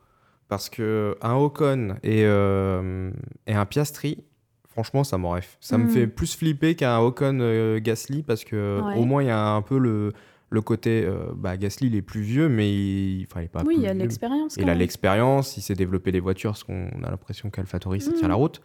Parce 0.49 0.69
que 0.69 1.17
un 1.21 1.33
Ocon 1.35 1.95
et, 2.03 2.21
et 2.21 3.53
un 3.53 3.65
Piastri, 3.65 4.23
franchement, 4.69 5.03
ça 5.03 5.17
m'aurait. 5.17 5.41
Ça 5.59 5.77
me 5.77 5.85
Mm. 5.85 5.89
fait 5.89 6.07
plus 6.07 6.35
flipper 6.35 6.75
qu'un 6.75 6.99
Ocon 6.99 7.77
Gasly 7.81 8.23
parce 8.23 8.43
que 8.43 8.81
Ouais. 8.81 8.97
au 8.97 9.05
moins, 9.05 9.23
il 9.23 9.27
y 9.27 9.31
a 9.31 9.47
un 9.49 9.61
peu 9.61 9.77
le, 9.77 10.13
le 10.49 10.61
côté. 10.61 11.03
euh, 11.05 11.31
bah, 11.35 11.57
Gasly, 11.57 11.87
il 11.87 11.95
est 11.95 12.01
plus 12.01 12.21
vieux, 12.21 12.47
mais 12.49 12.71
il. 12.71 13.25
Enfin, 13.29 13.41
il 13.41 13.45
est 13.45 13.49
pas 13.49 13.63
oui, 13.65 13.75
il 13.79 13.87
a 13.87 13.93
l'expérience. 13.93 14.55
Il 14.57 14.69
a 14.69 14.75
l'expérience, 14.75 15.57
il 15.57 15.61
s'est 15.61 15.75
développé 15.75 16.11
des 16.11 16.19
voitures, 16.19 16.51
parce 16.51 16.63
qu'on 16.63 16.87
a 17.03 17.09
l'impression 17.11 17.49
qu'AlphaTauri, 17.49 18.01
ça 18.01 18.11
tient 18.13 18.27
Mm. 18.27 18.31
la 18.31 18.35
route. 18.35 18.61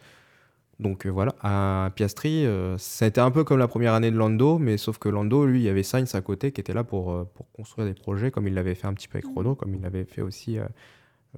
Donc 0.81 1.07
euh, 1.07 1.11
voilà, 1.11 1.35
à 1.43 1.91
Piastri, 1.95 2.45
euh, 2.47 2.77
ça 2.79 3.05
a 3.05 3.09
été 3.09 3.21
un 3.21 3.31
peu 3.31 3.45
comme 3.45 3.59
la 3.59 3.69
première 3.69 3.93
année 3.95 4.11
de 4.11 4.17
Lando, 4.17 4.59
mais 4.59 4.79
sauf 4.79 4.99
que 4.99 5.09
Lando, 5.09 5.45
lui, 5.47 5.61
il 5.61 5.63
y 5.65 5.69
avait 5.69 5.83
Sainz 5.85 6.15
à 6.15 6.21
côté 6.23 6.51
qui 6.51 6.61
était 6.61 6.73
là 6.73 6.83
pour, 6.83 7.13
euh, 7.13 7.25
pour 7.35 7.51
construire 7.53 7.87
des 7.87 7.95
projets, 7.95 8.31
comme 8.33 8.49
il 8.49 8.55
l'avait 8.55 8.75
fait 8.75 8.87
un 8.89 8.95
petit 8.95 9.07
peu 9.07 9.19
avec 9.19 9.31
Mm. 9.31 9.39
Renault, 9.39 9.55
comme 9.55 9.75
il 9.75 9.81
l'avait 9.83 10.05
fait 10.05 10.23
aussi 10.23 10.59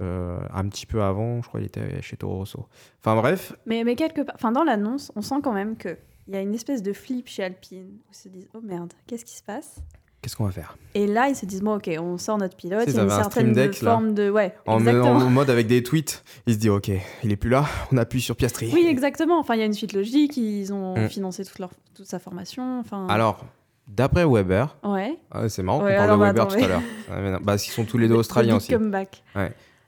euh, 0.00 0.38
un 0.52 0.68
petit 0.68 0.86
peu 0.86 1.02
avant, 1.02 1.42
je 1.42 1.48
crois 1.48 1.60
qu'il 1.60 1.66
était 1.68 2.00
chez 2.02 2.16
Toro 2.16 2.36
Rosso. 2.38 2.66
Enfin 3.00 3.16
bref, 3.16 3.54
Mais, 3.66 3.84
mais 3.84 3.96
quelque 3.96 4.22
part, 4.22 4.34
enfin 4.36 4.50
dans 4.52 4.64
l'annonce, 4.64 5.12
on 5.14 5.20
sent 5.22 5.36
quand 5.42 5.52
même 5.52 5.76
que 5.76 5.96
il 6.26 6.32
y 6.32 6.36
a 6.36 6.40
une 6.40 6.54
espèce 6.54 6.82
de 6.82 6.92
flip 6.94 7.28
chez 7.28 7.44
Alpine 7.44 7.98
où 7.98 8.10
ils 8.12 8.16
se 8.16 8.28
disent 8.28 8.48
oh 8.54 8.60
merde, 8.62 8.92
qu'est-ce 9.06 9.24
qui 9.26 9.36
se 9.36 9.42
passe? 9.42 9.76
Qu'est-ce 10.24 10.36
qu'on 10.36 10.46
va 10.46 10.52
faire 10.52 10.76
Et 10.94 11.06
là, 11.06 11.28
ils 11.28 11.36
se 11.36 11.44
disent 11.44 11.60
bon 11.60 11.76
ok, 11.76 11.90
on 12.00 12.16
sort 12.16 12.38
notre 12.38 12.56
pilote, 12.56 12.84
Si, 12.88 12.90
il 12.90 12.92
y 12.92 12.94
ils 12.96 13.00
a 13.00 13.02
une 13.04 13.10
certaine 13.10 13.54
là. 13.54 13.72
forme 13.74 14.14
de 14.14 14.30
ouais, 14.30 14.54
en, 14.66 14.78
exactement. 14.78 15.10
en 15.18 15.28
mode 15.30 15.50
avec 15.50 15.66
des 15.66 15.82
tweets, 15.82 16.24
il 16.46 16.54
se 16.54 16.58
dit 16.58 16.70
ok, 16.70 16.90
il 17.22 17.30
est 17.30 17.36
plus 17.36 17.50
là, 17.50 17.66
on 17.92 17.98
appuie 17.98 18.22
sur 18.22 18.34
Piastri. 18.34 18.70
Oui, 18.72 18.86
exactement. 18.88 19.38
Enfin, 19.38 19.54
il 19.54 19.60
y 19.60 19.62
a 19.62 19.66
une 19.66 19.74
suite 19.74 19.92
logique. 19.92 20.36
Ils 20.38 20.72
ont 20.72 20.94
Mm. 20.96 21.08
financé 21.08 21.44
toute, 21.44 21.58
leur, 21.58 21.70
toute 21.94 22.06
sa 22.06 22.18
formation. 22.18 22.80
Enfin, 22.80 23.06
Alors, 23.08 23.44
d'après 23.86 24.24
Weber, 24.24 24.74
ouais. 24.84 25.18
ah, 25.30 25.48
c'est 25.50 25.62
marrant 25.62 25.84
Ouais, 25.84 25.92
qu'on 25.96 26.06
parle 26.06 26.18
de 26.18 26.24
Weber 26.24 26.42
attends, 26.46 26.56
tout 26.56 26.64
à 26.64 26.68
l'heure. 26.68 26.82
Ah, 27.10 27.38
Bah, 27.42 27.54
ils 27.56 27.58
sont 27.58 27.84
tous 27.84 27.98
les 27.98 28.08
deux 28.08 28.14
australiens 28.24 28.56
aussi. 28.56 28.72
Comeback. 28.72 29.22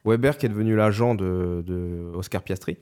Weber 0.05 0.37
qui 0.39 0.47
est 0.47 0.51
devenu 0.51 0.77
l'agent 0.77 1.15
de, 1.15 1.65
de 1.67 2.13
Oscar 2.15 2.43
Piastri. 2.43 2.77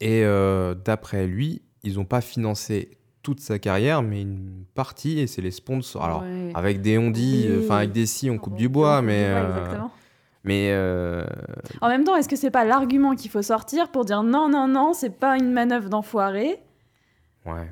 Et 0.00 0.24
euh, 0.24 0.74
d'après 0.74 1.26
lui, 1.26 1.60
ils 1.82 1.96
n'ont 1.96 2.04
pas 2.06 2.20
financé 2.20 2.90
toute 3.22 3.40
sa 3.40 3.58
carrière, 3.58 4.02
mais 4.02 4.22
une 4.22 4.64
partie, 4.74 5.18
et 5.18 5.26
c'est 5.26 5.42
les 5.42 5.50
sponsors. 5.50 6.04
Alors, 6.04 6.22
Ouais. 6.22 6.50
avec 6.54 6.80
des 6.80 6.96
on 6.98 7.10
dit, 7.10 7.46
Oui. 7.50 7.64
enfin 7.64 7.78
avec 7.78 7.92
des 7.92 8.06
si, 8.06 8.30
on 8.30 8.38
coupe 8.38 8.56
du 8.56 8.68
bois, 8.68 9.02
mais. 9.02 9.24
euh, 9.26 9.78
mais 10.44 10.70
euh, 10.72 11.24
En 11.82 11.88
même 11.88 12.04
temps, 12.04 12.16
est-ce 12.16 12.28
que 12.28 12.36
c'est 12.36 12.50
pas 12.50 12.64
l'argument 12.64 13.14
qu'il 13.14 13.30
faut 13.30 13.42
sortir 13.42 13.90
pour 13.90 14.04
dire 14.04 14.22
non, 14.22 14.48
non, 14.48 14.66
non, 14.68 14.92
c'est 14.94 15.10
pas 15.18 15.36
une 15.36 15.52
manœuvre 15.52 15.88
d'enfoiré? 15.90 16.58
Ouais. 17.44 17.70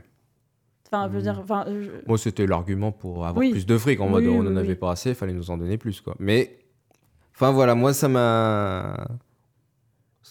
Enfin, 0.90 1.06
je 1.08 1.12
veux 1.12 1.18
Mm. 1.20 1.22
dire, 1.22 1.40
enfin, 1.42 1.64
je- 1.68 1.90
Moi, 2.06 2.16
c'était 2.18 2.46
l'argument 2.46 2.92
pour 2.92 3.26
avoir 3.26 3.36
Oui. 3.36 3.50
plus 3.50 3.66
de 3.66 3.76
fric. 3.78 4.00
En 4.00 4.08
mode, 4.08 4.26
on 4.26 4.42
n'en 4.42 4.56
avait 4.56 4.74
pas 4.74 4.90
assez, 4.92 5.10
il 5.10 5.14
fallait 5.14 5.32
nous 5.34 5.50
en 5.50 5.56
donner 5.58 5.78
plus, 5.78 6.00
quoi. 6.00 6.14
Mais. 6.18 6.58
Enfin, 7.34 7.52
voilà, 7.52 7.74
moi, 7.74 7.92
ça 7.92 8.08
m'a. 8.08 9.06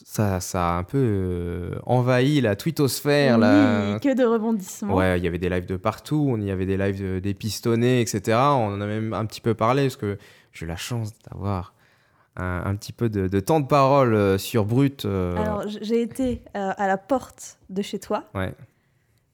Ça, 0.06 0.40
ça 0.40 0.70
a 0.70 0.78
un 0.78 0.84
peu 0.84 0.98
euh, 1.00 1.80
envahi 1.86 2.42
la 2.42 2.56
twittosphère, 2.56 3.38
la, 3.38 3.94
oui, 3.94 4.00
que 4.00 4.14
de 4.16 4.24
rebondissements. 4.24 4.96
Ouais, 4.96 5.18
il 5.20 5.24
y 5.24 5.28
avait 5.28 5.38
des 5.38 5.50
lives 5.50 5.66
de 5.66 5.78
partout, 5.78 6.28
on 6.30 6.40
y 6.40 6.52
avait 6.52 6.66
des 6.66 6.78
lives 6.78 7.02
de- 7.02 7.20
des 7.20 7.34
pistonnés, 7.34 8.02
etc. 8.02 8.38
On 8.38 8.74
en 8.76 8.82
a 8.82 8.86
même 8.86 9.14
un 9.14 9.26
petit 9.26 9.42
peu 9.42 9.54
parlé 9.54 9.84
parce 9.84 9.96
que 9.98 10.18
j'ai 10.54 10.66
eu 10.66 10.70
la 10.70 10.76
chance 10.78 11.12
d'avoir 11.30 11.74
un, 12.36 12.64
un 12.66 12.76
petit 12.76 12.94
peu 12.94 13.10
de, 13.10 13.28
de 13.28 13.40
temps 13.40 13.60
de 13.60 13.68
parole 13.68 14.14
euh, 14.14 14.38
sur 14.38 14.66
Brut. 14.66 15.06
euh, 15.06 15.36
Alors, 15.38 15.64
j'ai 15.82 16.02
été 16.02 16.42
euh, 16.56 16.72
à 16.78 16.88
la 16.88 16.98
porte 16.98 17.58
de 17.70 17.82
chez 17.82 18.00
toi 18.00 18.24
ouais, 18.36 18.54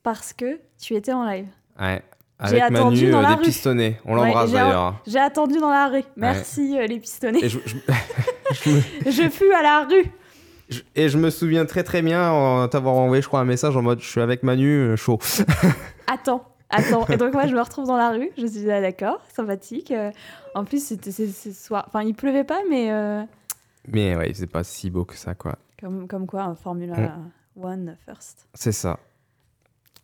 parce 0.03 0.33
que 0.33 0.59
tu 0.81 0.95
étais 0.95 1.13
en 1.13 1.25
live. 1.25 1.47
ouais. 1.79 2.01
J'ai 2.45 2.59
Avec 2.61 2.75
attendu 2.77 2.95
Manu 3.03 3.11
dans 3.11 3.19
euh, 3.19 3.21
la 3.21 3.27
des 3.29 3.35
rue. 3.35 3.41
pistonnés. 3.43 3.97
On 4.05 4.15
l'embrasse 4.15 4.51
d'ailleurs. 4.51 5.01
J'ai 5.07 5.19
attendu 5.19 5.59
dans 5.59 5.69
la 5.69 5.87
rue. 5.87 6.03
Merci, 6.17 6.77
euh, 6.77 6.87
les 6.87 6.99
pistonnés. 6.99 7.45
Et 7.45 7.47
je, 7.47 7.59
je- 7.65 7.77
je 8.51 8.69
me, 8.69 8.81
je 9.11 9.29
fus 9.29 9.53
à 9.53 9.61
la 9.61 9.85
rue. 9.85 10.03
Et 10.95 11.09
je 11.09 11.17
me 11.17 11.29
souviens 11.29 11.65
très 11.65 11.83
très 11.83 12.01
bien 12.01 12.31
en 12.31 12.67
t'avoir 12.67 12.95
envoyé, 12.95 13.21
je 13.21 13.27
crois, 13.27 13.39
un 13.39 13.45
message 13.45 13.75
en 13.77 13.81
mode 13.81 13.99
je 14.01 14.07
suis 14.09 14.21
avec 14.21 14.43
Manu, 14.43 14.67
euh, 14.77 14.95
chaud. 14.95 15.19
Attends, 16.07 16.43
attends. 16.69 17.05
Et 17.07 17.17
donc, 17.17 17.33
moi, 17.33 17.47
je 17.47 17.55
me 17.55 17.61
retrouve 17.61 17.87
dans 17.87 17.97
la 17.97 18.09
rue. 18.11 18.29
Je 18.37 18.45
suis 18.45 18.69
ah, 18.71 18.81
d'accord, 18.81 19.19
sympathique. 19.33 19.91
Euh, 19.91 20.11
en 20.55 20.63
plus, 20.65 20.83
c'était 20.85 21.11
c'est 21.11 21.53
soir. 21.53 21.85
Enfin, 21.87 22.03
il 22.03 22.13
pleuvait 22.13 22.43
pas, 22.43 22.59
mais 22.69 22.91
euh, 22.91 23.23
Mais 23.87 24.15
ouais, 24.15 24.31
c'est 24.33 24.47
pas 24.47 24.63
si 24.63 24.89
beau 24.89 25.05
que 25.05 25.15
ça, 25.15 25.33
quoi. 25.33 25.55
comme, 25.79 26.07
comme 26.07 26.27
quoi, 26.27 26.43
un 26.43 26.55
Formula 26.55 26.95
Mm. 26.95 27.63
One 27.63 27.97
first. 28.05 28.47
C'est 28.55 28.71
ça. 28.71 28.97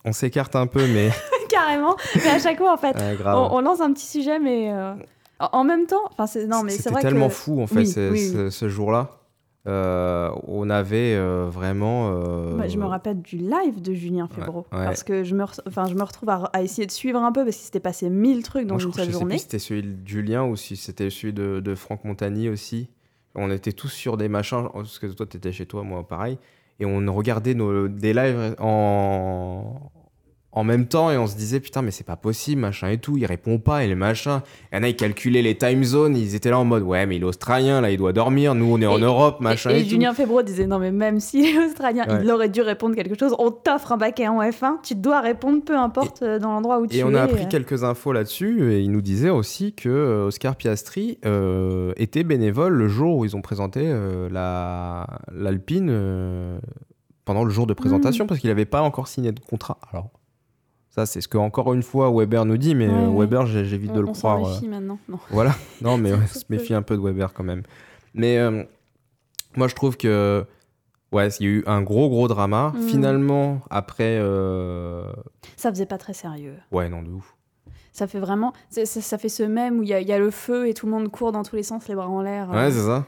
On 0.05 0.11
s'écarte 0.13 0.55
un 0.55 0.67
peu, 0.67 0.85
mais 0.87 1.09
Carrément. 1.49 1.95
Mais 2.15 2.29
à 2.29 2.39
chaque 2.39 2.57
fois, 2.59 2.73
en 2.73 2.77
fait, 2.77 2.95
euh, 2.99 3.15
on, 3.25 3.57
on 3.57 3.61
lance 3.61 3.81
un 3.81 3.91
petit 3.91 4.05
sujet, 4.05 4.37
mais 4.39 4.71
euh, 4.71 4.93
en 5.39 5.63
même 5.63 5.87
temps, 5.87 6.03
enfin, 6.11 6.27
c'est 6.27 6.45
non, 6.45 6.61
mais 6.63 6.71
c'est 6.71 6.77
C'était 6.77 6.89
vrai 6.91 7.01
tellement 7.01 7.27
que 7.27 7.33
fou 7.33 7.59
en 7.61 7.67
fait 7.67 7.75
Oui, 7.79 7.87
ce, 7.87 8.11
oui, 8.11 8.29
ce- 8.31 8.49
ce 8.51 8.69
jour-là. 8.69 9.18
Euh, 9.67 10.31
on 10.47 10.69
avait 10.69 11.15
euh, 11.15 11.47
vraiment. 11.49 12.11
euh, 12.13 12.67
je 12.67 12.77
me 12.77 12.85
rappelle 12.85 13.21
du 13.21 13.37
live 13.37 13.81
de 13.81 13.93
Julien 13.93 14.27
Febro. 14.27 14.59
ouais. 14.71 14.85
Parce 14.85 15.03
que 15.03 15.23
je 15.23 15.35
me, 15.35 15.43
re- 15.43 15.59
enfin, 15.67 15.85
je 15.87 15.95
me 15.95 16.01
retrouve 16.03 16.29
à, 16.29 16.49
à 16.53 16.61
essayer 16.61 16.87
de 16.87 16.91
suivre 16.91 17.19
un 17.21 17.31
peu 17.31 17.43
parce 17.43 17.57
qu'il 17.57 17.65
s'était 17.65 17.79
passé 17.81 18.09
mille 18.09 18.41
trucs 18.43 18.65
dans 18.65 18.75
moi, 18.75 18.83
une 18.83 18.93
seule 18.93 19.05
je 19.07 19.11
sais 19.11 19.17
plus 19.17 19.19
journée. 19.19 19.37
si 19.37 19.43
c'était 19.43 19.59
celui 19.59 19.83
de 19.83 20.07
Julien 20.07 20.45
ou 20.45 20.55
si 20.55 20.75
c'était 20.77 21.09
celui 21.09 21.33
de, 21.33 21.59
de 21.59 21.75
Franck 21.75 22.05
Montagny 22.05 22.47
aussi. 22.49 22.89
On 23.35 23.51
était 23.51 23.73
tous 23.73 23.89
sur 23.89 24.17
des 24.17 24.27
machins, 24.29 24.67
parce 24.73 24.97
que 24.97 25.07
toi, 25.07 25.25
tu 25.25 25.37
étais 25.37 25.51
chez 25.51 25.65
toi, 25.65 25.83
moi, 25.83 26.07
pareil. 26.07 26.37
Et 26.79 26.85
on 26.85 27.13
regardait 27.13 27.53
nos, 27.53 27.87
des 27.89 28.13
lives 28.13 28.55
en, 28.59 29.88
en 30.51 30.63
même 30.63 30.87
temps 30.87 31.11
et 31.11 31.17
on 31.17 31.27
se 31.27 31.35
disait, 31.37 31.59
putain, 31.59 31.83
mais 31.83 31.91
c'est 31.91 32.03
pas 32.03 32.15
possible, 32.15 32.59
machin 32.61 32.89
et 32.89 32.97
tout. 32.97 33.17
Il 33.17 33.25
répond 33.27 33.59
pas 33.59 33.83
et 33.83 33.87
les 33.87 33.93
machins. 33.95 34.41
Il 34.71 34.77
y 34.77 34.79
en 34.79 34.83
a, 34.83 34.87
ils 34.89 34.95
calculaient 34.95 35.43
les 35.43 35.55
time 35.55 35.83
zones. 35.83 36.17
Ils 36.17 36.33
étaient 36.33 36.49
là 36.49 36.57
en 36.57 36.65
mode, 36.65 36.81
ouais, 36.81 37.05
mais 37.05 37.17
il 37.17 37.21
est 37.21 37.25
australien, 37.25 37.81
là, 37.81 37.91
il 37.91 37.97
doit 37.97 38.13
dormir. 38.13 38.55
Nous, 38.55 38.65
on 38.65 38.81
est 38.81 38.87
en 38.87 38.97
Europe, 38.97 39.41
machin 39.41 39.69
et, 39.69 39.73
et, 39.77 39.81
et. 39.81 39.85
Julien 39.85 40.13
Febro 40.13 40.41
disait 40.41 40.65
non 40.65 40.79
mais 40.79 40.91
même 40.91 41.19
s'il 41.19 41.45
est 41.45 41.65
australien, 41.65 42.05
Ouais. 42.09 42.21
il 42.23 42.31
aurait 42.31 42.49
dû 42.49 42.61
répondre 42.61 42.95
quelque 42.95 43.17
chose. 43.19 43.35
On 43.37 43.51
t'offre 43.51 43.91
un 43.91 43.97
baquet 43.97 44.27
en 44.27 44.41
F1, 44.41 44.81
tu 44.81 44.95
dois 44.95 45.21
répondre 45.21 45.63
peu 45.63 45.77
importe 45.77 46.23
euh, 46.23 46.39
dans 46.39 46.49
l'endroit 46.53 46.79
où 46.79 46.87
tu 46.87 46.95
es. 46.95 46.99
Et 46.99 47.03
on 47.03 47.13
a 47.13 47.21
appris 47.21 47.43
euh. 47.43 47.49
quelques 47.49 47.83
infos 47.83 48.11
là-dessus, 48.11 48.73
et 48.73 48.79
il 48.81 48.91
nous 48.91 49.01
disait 49.01 49.29
aussi 49.29 49.73
que 49.73 49.87
euh, 49.89 50.25
Oscar 50.27 50.55
Piastri 50.55 51.19
euh, 51.25 51.93
était 51.97 52.23
bénévole 52.23 52.73
le 52.73 52.87
jour 52.87 53.17
où 53.17 53.25
ils 53.25 53.35
ont 53.35 53.41
présenté 53.41 53.81
euh, 53.85 54.27
la 54.31 55.05
l'Alpine 55.31 55.89
euh, 55.91 56.57
pendant 57.25 57.43
le 57.43 57.51
jour 57.51 57.67
de 57.67 57.73
présentation, 57.73 58.25
parce 58.25 58.39
qu'il 58.39 58.49
n'avait 58.49 58.65
pas 58.65 58.81
encore 58.81 59.07
signé 59.07 59.31
de 59.31 59.39
contrat. 59.39 59.77
Alors, 59.91 60.09
ça, 60.89 61.05
c'est 61.05 61.21
ce 61.21 61.27
que, 61.27 61.37
encore 61.37 61.73
une 61.73 61.83
fois, 61.83 62.11
Weber 62.11 62.45
nous 62.45 62.57
dit, 62.57 62.75
mais 62.75 62.87
Ouais, 62.87 62.93
euh. 62.93 63.19
Weber, 63.19 63.45
j'évite 63.45 63.91
On, 63.91 63.95
de 63.95 63.99
le 64.01 64.07
on 64.09 64.13
croire. 64.13 64.37
euh, 64.45 64.53
méfie 64.53 64.67
maintenant. 64.67 64.97
Non. 65.07 65.19
voilà. 65.29 65.55
Non, 65.81 65.97
mais 65.97 66.11
Ça 66.27 66.39
se 66.39 66.45
méfie 66.49 66.73
un 66.73 66.81
peu 66.81 66.95
de 66.97 67.01
Weber 67.01 67.33
quand 67.33 67.43
même. 67.43 67.63
Mais 68.13 68.37
euh, 68.39 68.63
moi, 69.55 69.67
je 69.67 69.75
trouve 69.75 69.97
que. 69.97 70.45
Ouais, 71.11 71.27
il 71.39 71.43
y 71.45 71.49
a 71.49 71.51
eu 71.53 71.63
un 71.65 71.81
gros, 71.81 72.07
gros 72.09 72.27
drama. 72.27 72.71
Mm. 72.75 72.81
Finalement, 72.87 73.61
après. 73.69 74.17
euh, 74.19 75.11
Ça 75.57 75.69
faisait 75.71 75.85
pas 75.87 75.97
très 75.97 76.13
sérieux. 76.13 76.55
Ouais, 76.71 76.87
non, 76.89 77.01
de 77.01 77.09
ouf. 77.09 77.35
Ça 77.93 78.05
fait 78.07 78.19
vraiment. 78.19 78.53
Ça, 78.69 78.85
ça 78.85 79.17
fait 79.17 79.29
ce 79.29 79.43
même 79.43 79.79
où 79.79 79.83
il 79.83 79.89
y, 79.89 79.91
y 79.91 80.13
a 80.13 80.19
le 80.19 80.29
feu 80.31 80.67
et 80.67 80.73
tout 80.73 80.85
le 80.85 80.91
monde 80.91 81.09
court 81.09 81.31
dans 81.31 81.43
tous 81.43 81.55
les 81.55 81.63
sens, 81.63 81.87
les 81.87 81.95
bras 81.95 82.07
en 82.07 82.21
l'air. 82.21 82.49
Ouais, 82.49 82.71
c'est 82.71 82.83
ça. 82.85 83.05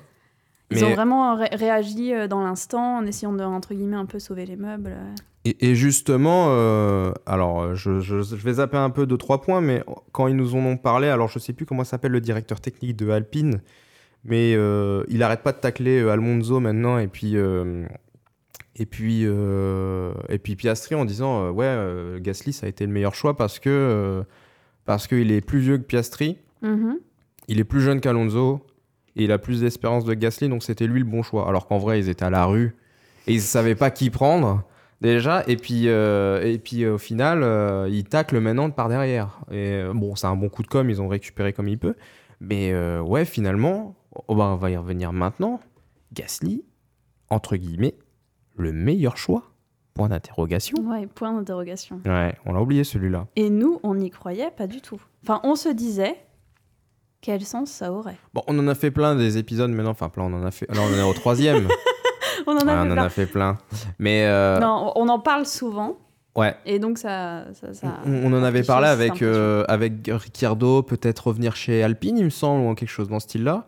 Ils 0.71 0.77
Mais- 0.77 0.83
ont 0.85 0.93
vraiment 0.95 1.35
ré- 1.35 1.49
réagi 1.51 2.13
euh, 2.13 2.27
dans 2.27 2.41
l'instant 2.41 2.97
en 2.97 3.05
essayant 3.05 3.33
de, 3.33 3.43
entre 3.43 3.73
guillemets, 3.73 3.97
un 3.97 4.05
peu 4.05 4.19
sauver 4.19 4.45
les 4.45 4.55
meubles. 4.55 4.95
Et, 5.43 5.69
et 5.71 5.75
justement, 5.75 6.47
euh, 6.49 7.11
alors 7.25 7.75
je, 7.75 7.99
je- 7.99 8.21
je 8.21 8.35
vais 8.35 8.53
zapper 8.53 8.77
un 8.77 8.89
peu 8.91 9.05
de 9.05 9.15
trois 9.15 9.41
points, 9.41 9.59
mais 9.61 9.83
quand 10.11 10.27
ils 10.27 10.35
nous 10.35 10.55
en 10.55 10.59
ont 10.59 10.77
parlé, 10.77 11.07
alors 11.09 11.27
je 11.27 11.39
sais 11.39 11.51
plus 11.53 11.65
comment 11.65 11.83
s'appelle 11.83 12.11
le 12.11 12.21
directeur 12.21 12.61
technique 12.61 12.95
de 12.95 13.09
Alpine, 13.09 13.61
mais 14.23 14.53
euh, 14.55 15.03
il 15.09 15.23
arrête 15.23 15.41
pas 15.41 15.51
de 15.51 15.57
tacler 15.57 15.99
euh, 15.99 16.11
Alonso 16.11 16.59
maintenant 16.59 16.99
et 16.99 17.07
puis 17.07 17.35
euh, 17.37 17.85
et 18.75 18.85
puis 18.85 19.23
euh, 19.25 20.13
et 20.29 20.37
puis 20.37 20.55
Piastri 20.55 20.93
en 20.93 21.05
disant 21.05 21.45
euh, 21.45 21.49
ouais 21.49 21.65
euh, 21.67 22.19
Gasly 22.19 22.53
ça 22.53 22.67
a 22.67 22.69
été 22.69 22.85
le 22.85 22.91
meilleur 22.91 23.15
choix 23.15 23.35
parce 23.35 23.57
que 23.57 23.69
euh, 23.69 24.23
parce 24.85 25.07
qu'il 25.07 25.31
est 25.31 25.41
plus 25.41 25.59
vieux 25.59 25.77
que 25.79 25.83
Piastri, 25.83 26.37
Mhm. 26.61 26.97
il 27.47 27.59
est 27.59 27.63
plus 27.63 27.81
jeune 27.81 27.99
qu'Alonso 27.99 28.61
et 29.15 29.23
il 29.25 29.31
a 29.31 29.37
plus 29.37 29.61
d'espérance 29.61 30.05
de 30.05 30.13
Gasly 30.13 30.49
donc 30.49 30.63
c'était 30.63 30.87
lui 30.87 30.99
le 30.99 31.05
bon 31.05 31.23
choix. 31.23 31.47
Alors 31.47 31.67
qu'en 31.67 31.77
vrai 31.77 31.99
ils 31.99 32.09
étaient 32.09 32.25
à 32.25 32.29
la 32.29 32.45
rue 32.45 32.75
et 33.27 33.33
ils 33.33 33.41
savaient 33.41 33.75
pas 33.75 33.91
qui 33.91 34.09
prendre 34.09 34.63
déjà. 35.01 35.43
Et 35.47 35.57
puis 35.57 35.83
euh, 35.87 36.41
et 36.43 36.57
puis 36.57 36.83
euh, 36.83 36.95
au 36.95 36.97
final 36.97 37.43
euh, 37.43 37.87
ils 37.89 38.05
taclent 38.05 38.39
maintenant 38.39 38.69
par 38.69 38.89
derrière. 38.89 39.39
Et 39.51 39.73
euh, 39.73 39.93
bon 39.93 40.15
c'est 40.15 40.27
un 40.27 40.35
bon 40.35 40.49
coup 40.49 40.63
de 40.63 40.67
com 40.67 40.89
ils 40.89 41.01
ont 41.01 41.07
récupéré 41.07 41.53
comme 41.53 41.67
il 41.67 41.77
peut 41.77 41.95
mais 42.39 42.71
euh, 42.73 43.01
ouais 43.01 43.25
finalement 43.25 43.95
oh, 44.27 44.35
bah, 44.35 44.45
on 44.51 44.55
va 44.55 44.71
y 44.71 44.77
revenir 44.77 45.13
maintenant. 45.13 45.59
Gasly 46.13 46.63
entre 47.29 47.55
guillemets 47.55 47.95
le 48.55 48.71
meilleur 48.71 49.17
choix? 49.17 49.43
Point 49.93 50.07
d'interrogation. 50.07 50.77
Ouais, 50.89 51.05
point 51.05 51.33
d'interrogation. 51.33 51.99
ouais 52.05 52.35
on 52.45 52.53
l'a 52.53 52.61
oublié 52.61 52.85
celui-là. 52.85 53.27
Et 53.35 53.49
nous, 53.49 53.81
on 53.83 53.95
n'y 53.95 54.09
croyait 54.09 54.49
pas 54.49 54.65
du 54.65 54.79
tout. 54.79 55.01
Enfin, 55.23 55.41
on 55.43 55.55
se 55.55 55.67
disait 55.67 56.15
quel 57.21 57.41
sens 57.45 57.69
ça 57.71 57.91
aurait? 57.93 58.17
bon 58.33 58.41
on 58.47 58.57
en 58.59 58.67
a 58.67 58.75
fait 58.75 58.91
plein 58.91 59.15
des 59.15 59.37
épisodes 59.37 59.69
maintenant 59.71 59.91
enfin 59.91 60.09
plein 60.09 60.23
on 60.23 60.33
en 60.33 60.45
a 60.45 60.51
fait 60.51 60.67
là 60.73 60.81
on 60.81 60.93
en 60.93 60.97
est 60.97 61.09
au 61.09 61.13
troisième 61.13 61.67
On 62.47 62.53
en 62.53 62.57
a 62.57 62.63
Ouais, 62.65 62.71
fait 62.71 62.77
on 62.77 62.81
en 62.81 62.93
plein. 62.93 63.03
a 63.03 63.09
fait 63.09 63.25
plein. 63.27 63.57
Mais 63.99 64.25
euh, 64.25 64.59
Non, 64.59 64.93
on 64.95 65.07
en 65.09 65.19
parle 65.19 65.45
souvent. 65.45 65.97
ouais, 66.35 66.55
Et 66.65 66.79
donc, 66.79 66.97
ça. 66.97 67.45
ça, 67.53 67.71
ça 67.73 67.99
on, 68.03 68.33
on 68.33 68.39
en 68.39 68.41
avait 68.43 68.63
parlé 68.63 68.87
avec, 68.87 69.21
euh, 69.21 69.63
avec 69.67 69.93
Ricciardo, 70.07 70.81
peut-être 70.81 71.27
revenir 71.27 71.55
chez 71.55 71.83
Alpine, 71.83 72.17
il 72.17 72.23
me 72.25 72.29
semble, 72.31 72.65
ou 72.67 72.73
quelque 72.73 72.89
chose 72.89 73.09
dans 73.09 73.19
ce 73.19 73.25
style-là. 73.25 73.67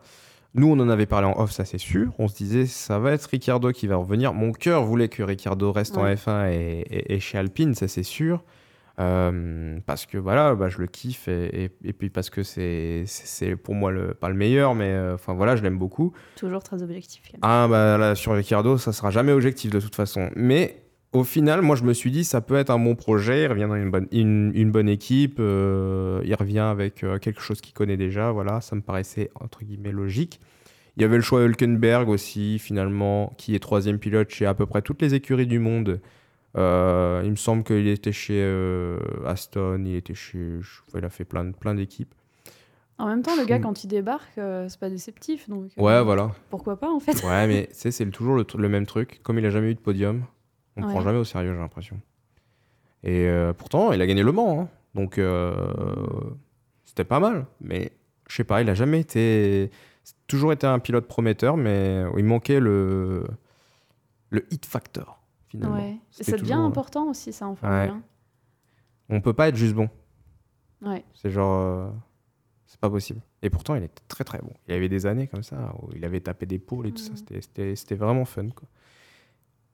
Nous, 0.55 0.67
on 0.67 0.79
en 0.79 0.89
avait 0.89 1.05
parlé 1.05 1.27
en 1.27 1.39
off, 1.39 1.51
ça 1.51 1.65
c'est 1.65 1.77
sûr. 1.77 2.07
On 2.17 2.27
se 2.27 2.35
disait, 2.35 2.65
ça 2.65 2.97
va 2.97 3.11
être 3.11 3.25
Ricciardo 3.25 3.71
qui 3.71 3.85
va 3.85 3.97
revenir. 3.97 4.33
Mon 4.33 4.53
cœur 4.53 4.83
voulait 4.85 5.09
que 5.09 5.21
Ricciardo 5.21 5.71
reste 5.71 5.95
en 5.97 6.03
Ouais. 6.03 6.15
F1 6.15 6.51
et, 6.51 6.79
et- 6.89 7.13
et 7.15 7.19
chez 7.19 7.37
Alpine, 7.37 7.75
ça 7.75 7.87
c'est 7.87 8.01
sûr. 8.01 8.43
Euh, 8.99 9.77
parce 9.87 10.05
que 10.05 10.17
voilà, 10.19 10.53
bah, 10.53 10.69
je 10.69 10.77
le 10.77 10.85
kiffe 10.87 11.27
et, 11.27 11.63
et- 11.65 11.71
et 11.83 11.93
puis 11.93 12.09
parce 12.11 12.29
que 12.29 12.43
c'est 12.43 13.03
c'est- 13.07 13.55
pour 13.55 13.73
moi 13.73 13.91
le, 13.91 14.13
pas 14.13 14.29
le 14.29 14.35
meilleur, 14.35 14.75
mais 14.75 14.91
euh, 14.91 15.15
enfin 15.15 15.33
voilà, 15.33 15.55
je 15.55 15.63
l'aime 15.63 15.79
beaucoup. 15.79 16.13
Toujours 16.35 16.61
très 16.61 16.83
objectif. 16.83 17.23
quand 17.25 17.33
même. 17.33 17.39
Ah 17.41 17.67
bah 17.67 17.97
là 17.97 18.13
sur 18.13 18.33
Ricciardo, 18.33 18.77
ça 18.77 18.93
sera 18.93 19.09
jamais 19.09 19.31
objectif 19.31 19.71
de 19.71 19.79
toute 19.79 19.95
façon. 19.95 20.29
Mais 20.35 20.83
au 21.11 21.23
final, 21.23 21.63
moi 21.63 21.75
je 21.75 21.83
me 21.83 21.93
suis 21.93 22.11
dit 22.11 22.23
ça 22.23 22.39
peut 22.41 22.55
être 22.55 22.69
un 22.69 22.77
bon 22.77 22.93
projet. 22.95 23.43
Il 23.43 23.47
revient 23.47 23.65
dans 23.67 23.75
une 23.75 23.89
bonne, 23.89 24.07
une, 24.11 24.51
une 24.53 24.69
bonne 24.69 24.89
équipe. 24.89 25.37
euh, 25.39 26.21
il 26.23 26.35
revient 26.35 26.59
avec 26.59 27.03
quelque 27.19 27.41
chose 27.41 27.61
qu'il 27.61 27.73
connaît 27.73 27.97
déjà. 27.97 28.31
Voilà, 28.31 28.61
ça 28.61 28.75
me 28.75 28.81
paraissait 28.81 29.31
entre 29.39 29.63
guillemets 29.63 29.91
logique. 29.91 30.39
Il 30.97 31.01
y 31.01 31.05
avait 31.05 31.15
le 31.15 31.23
choix 31.23 31.41
Hülkenberg 31.43 32.07
aussi 32.09 32.59
finalement, 32.59 33.33
qui 33.39 33.55
est 33.55 33.59
troisième 33.59 33.97
pilote 33.97 34.29
chez 34.29 34.45
à 34.45 34.53
peu 34.53 34.67
près 34.67 34.83
toutes 34.83 35.01
les 35.01 35.15
écuries 35.15 35.47
du 35.47 35.57
monde. 35.57 35.99
Euh, 36.55 37.21
il 37.25 37.31
me 37.31 37.35
semble 37.35 37.63
qu'il 37.63 37.87
était 37.87 38.11
chez 38.11 38.39
euh, 38.43 38.99
Aston, 39.25 39.83
il 39.85 39.95
était 39.95 40.13
chez, 40.13 40.59
il 40.95 41.05
a 41.05 41.09
fait 41.09 41.25
plein, 41.25 41.51
plein 41.51 41.73
d'équipes. 41.75 42.13
En 42.99 43.07
même 43.07 43.23
temps, 43.23 43.35
le 43.35 43.43
gars, 43.45 43.57
quand 43.59 43.83
il 43.83 43.87
débarque, 43.87 44.37
euh, 44.37 44.67
c'est 44.69 44.79
pas 44.79 44.89
déceptif. 44.89 45.49
Donc, 45.49 45.71
euh, 45.77 45.81
Ouais, 45.81 46.03
voilà. 46.03 46.31
Pourquoi 46.51 46.77
pas, 46.79 46.91
en 46.91 46.99
fait 46.99 47.21
Ouais, 47.23 47.47
mais 47.47 47.67
tu 47.67 47.73
sais, 47.75 47.91
c'est 47.91 48.05
toujours 48.11 48.35
le, 48.35 48.45
le 48.55 48.69
même 48.69 48.85
truc. 48.85 49.19
Comme 49.23 49.39
il 49.39 49.45
a 49.45 49.49
jamais 49.49 49.71
eu 49.71 49.75
de 49.75 49.79
podium, 49.79 50.23
on 50.77 50.81
ne 50.81 50.85
Ouais. 50.85 50.91
prend 50.93 51.01
jamais 51.01 51.17
au 51.17 51.23
sérieux, 51.23 51.53
j'ai 51.53 51.59
l'impression. 51.59 51.99
Et 53.03 53.27
pourtant, 53.57 53.91
il 53.91 54.01
a 54.01 54.05
gagné 54.07 54.21
Le 54.23 54.31
Mans. 54.31 54.61
hein. 54.61 54.69
Donc, 54.93 55.19
c'était 56.85 57.03
pas 57.03 57.19
mal. 57.19 57.47
Mais 57.61 57.91
je 58.29 58.35
sais 58.35 58.43
pas, 58.43 58.61
il 58.61 58.69
a 58.69 58.75
jamais 58.75 58.99
été. 58.99 59.71
toujours 60.27 60.53
été 60.53 60.67
un 60.67 60.79
pilote 60.79 61.07
prometteur, 61.07 61.57
mais 61.57 62.03
il 62.17 62.23
manquait 62.25 62.59
le, 62.59 63.25
le 64.29 64.45
hit 64.53 64.65
factor, 64.65 65.19
finalement. 65.57 65.75
Ouais. 65.75 65.97
Ça 66.11 66.31
devient 66.33 66.41
toujours, 66.43 66.57
euh, 66.63 66.67
important 66.67 67.09
aussi, 67.09 67.33
ça, 67.33 67.47
en 67.47 67.55
Formule 67.55 67.77
Ouais. 67.79 67.87
1. 67.89 68.01
On 69.09 69.21
peut 69.21 69.33
pas 69.33 69.47
être 69.49 69.55
juste 69.55 69.73
bon. 69.75 69.89
Ouais. 70.81 71.03
C'est 71.13 71.29
genre. 71.29 71.59
euh, 71.59 71.89
c'est 72.65 72.79
pas 72.79 72.89
possible. 72.89 73.21
Et 73.41 73.49
pourtant, 73.49 73.75
il 73.75 73.83
était 73.83 74.01
très 74.07 74.23
très 74.23 74.39
bon. 74.39 74.51
Il 74.67 74.73
y 74.73 74.77
avait 74.77 74.89
des 74.89 75.05
années 75.05 75.27
comme 75.27 75.43
ça 75.43 75.73
où 75.81 75.89
il 75.95 76.03
avait 76.05 76.19
tapé 76.21 76.45
des 76.45 76.57
pôles 76.59 76.87
et 76.87 76.91
tout 76.91 77.03
ça. 77.03 77.11
C'était- 77.15 77.95
vraiment 77.95 78.25
fun. 78.25 78.47
Quoi. 78.49 78.67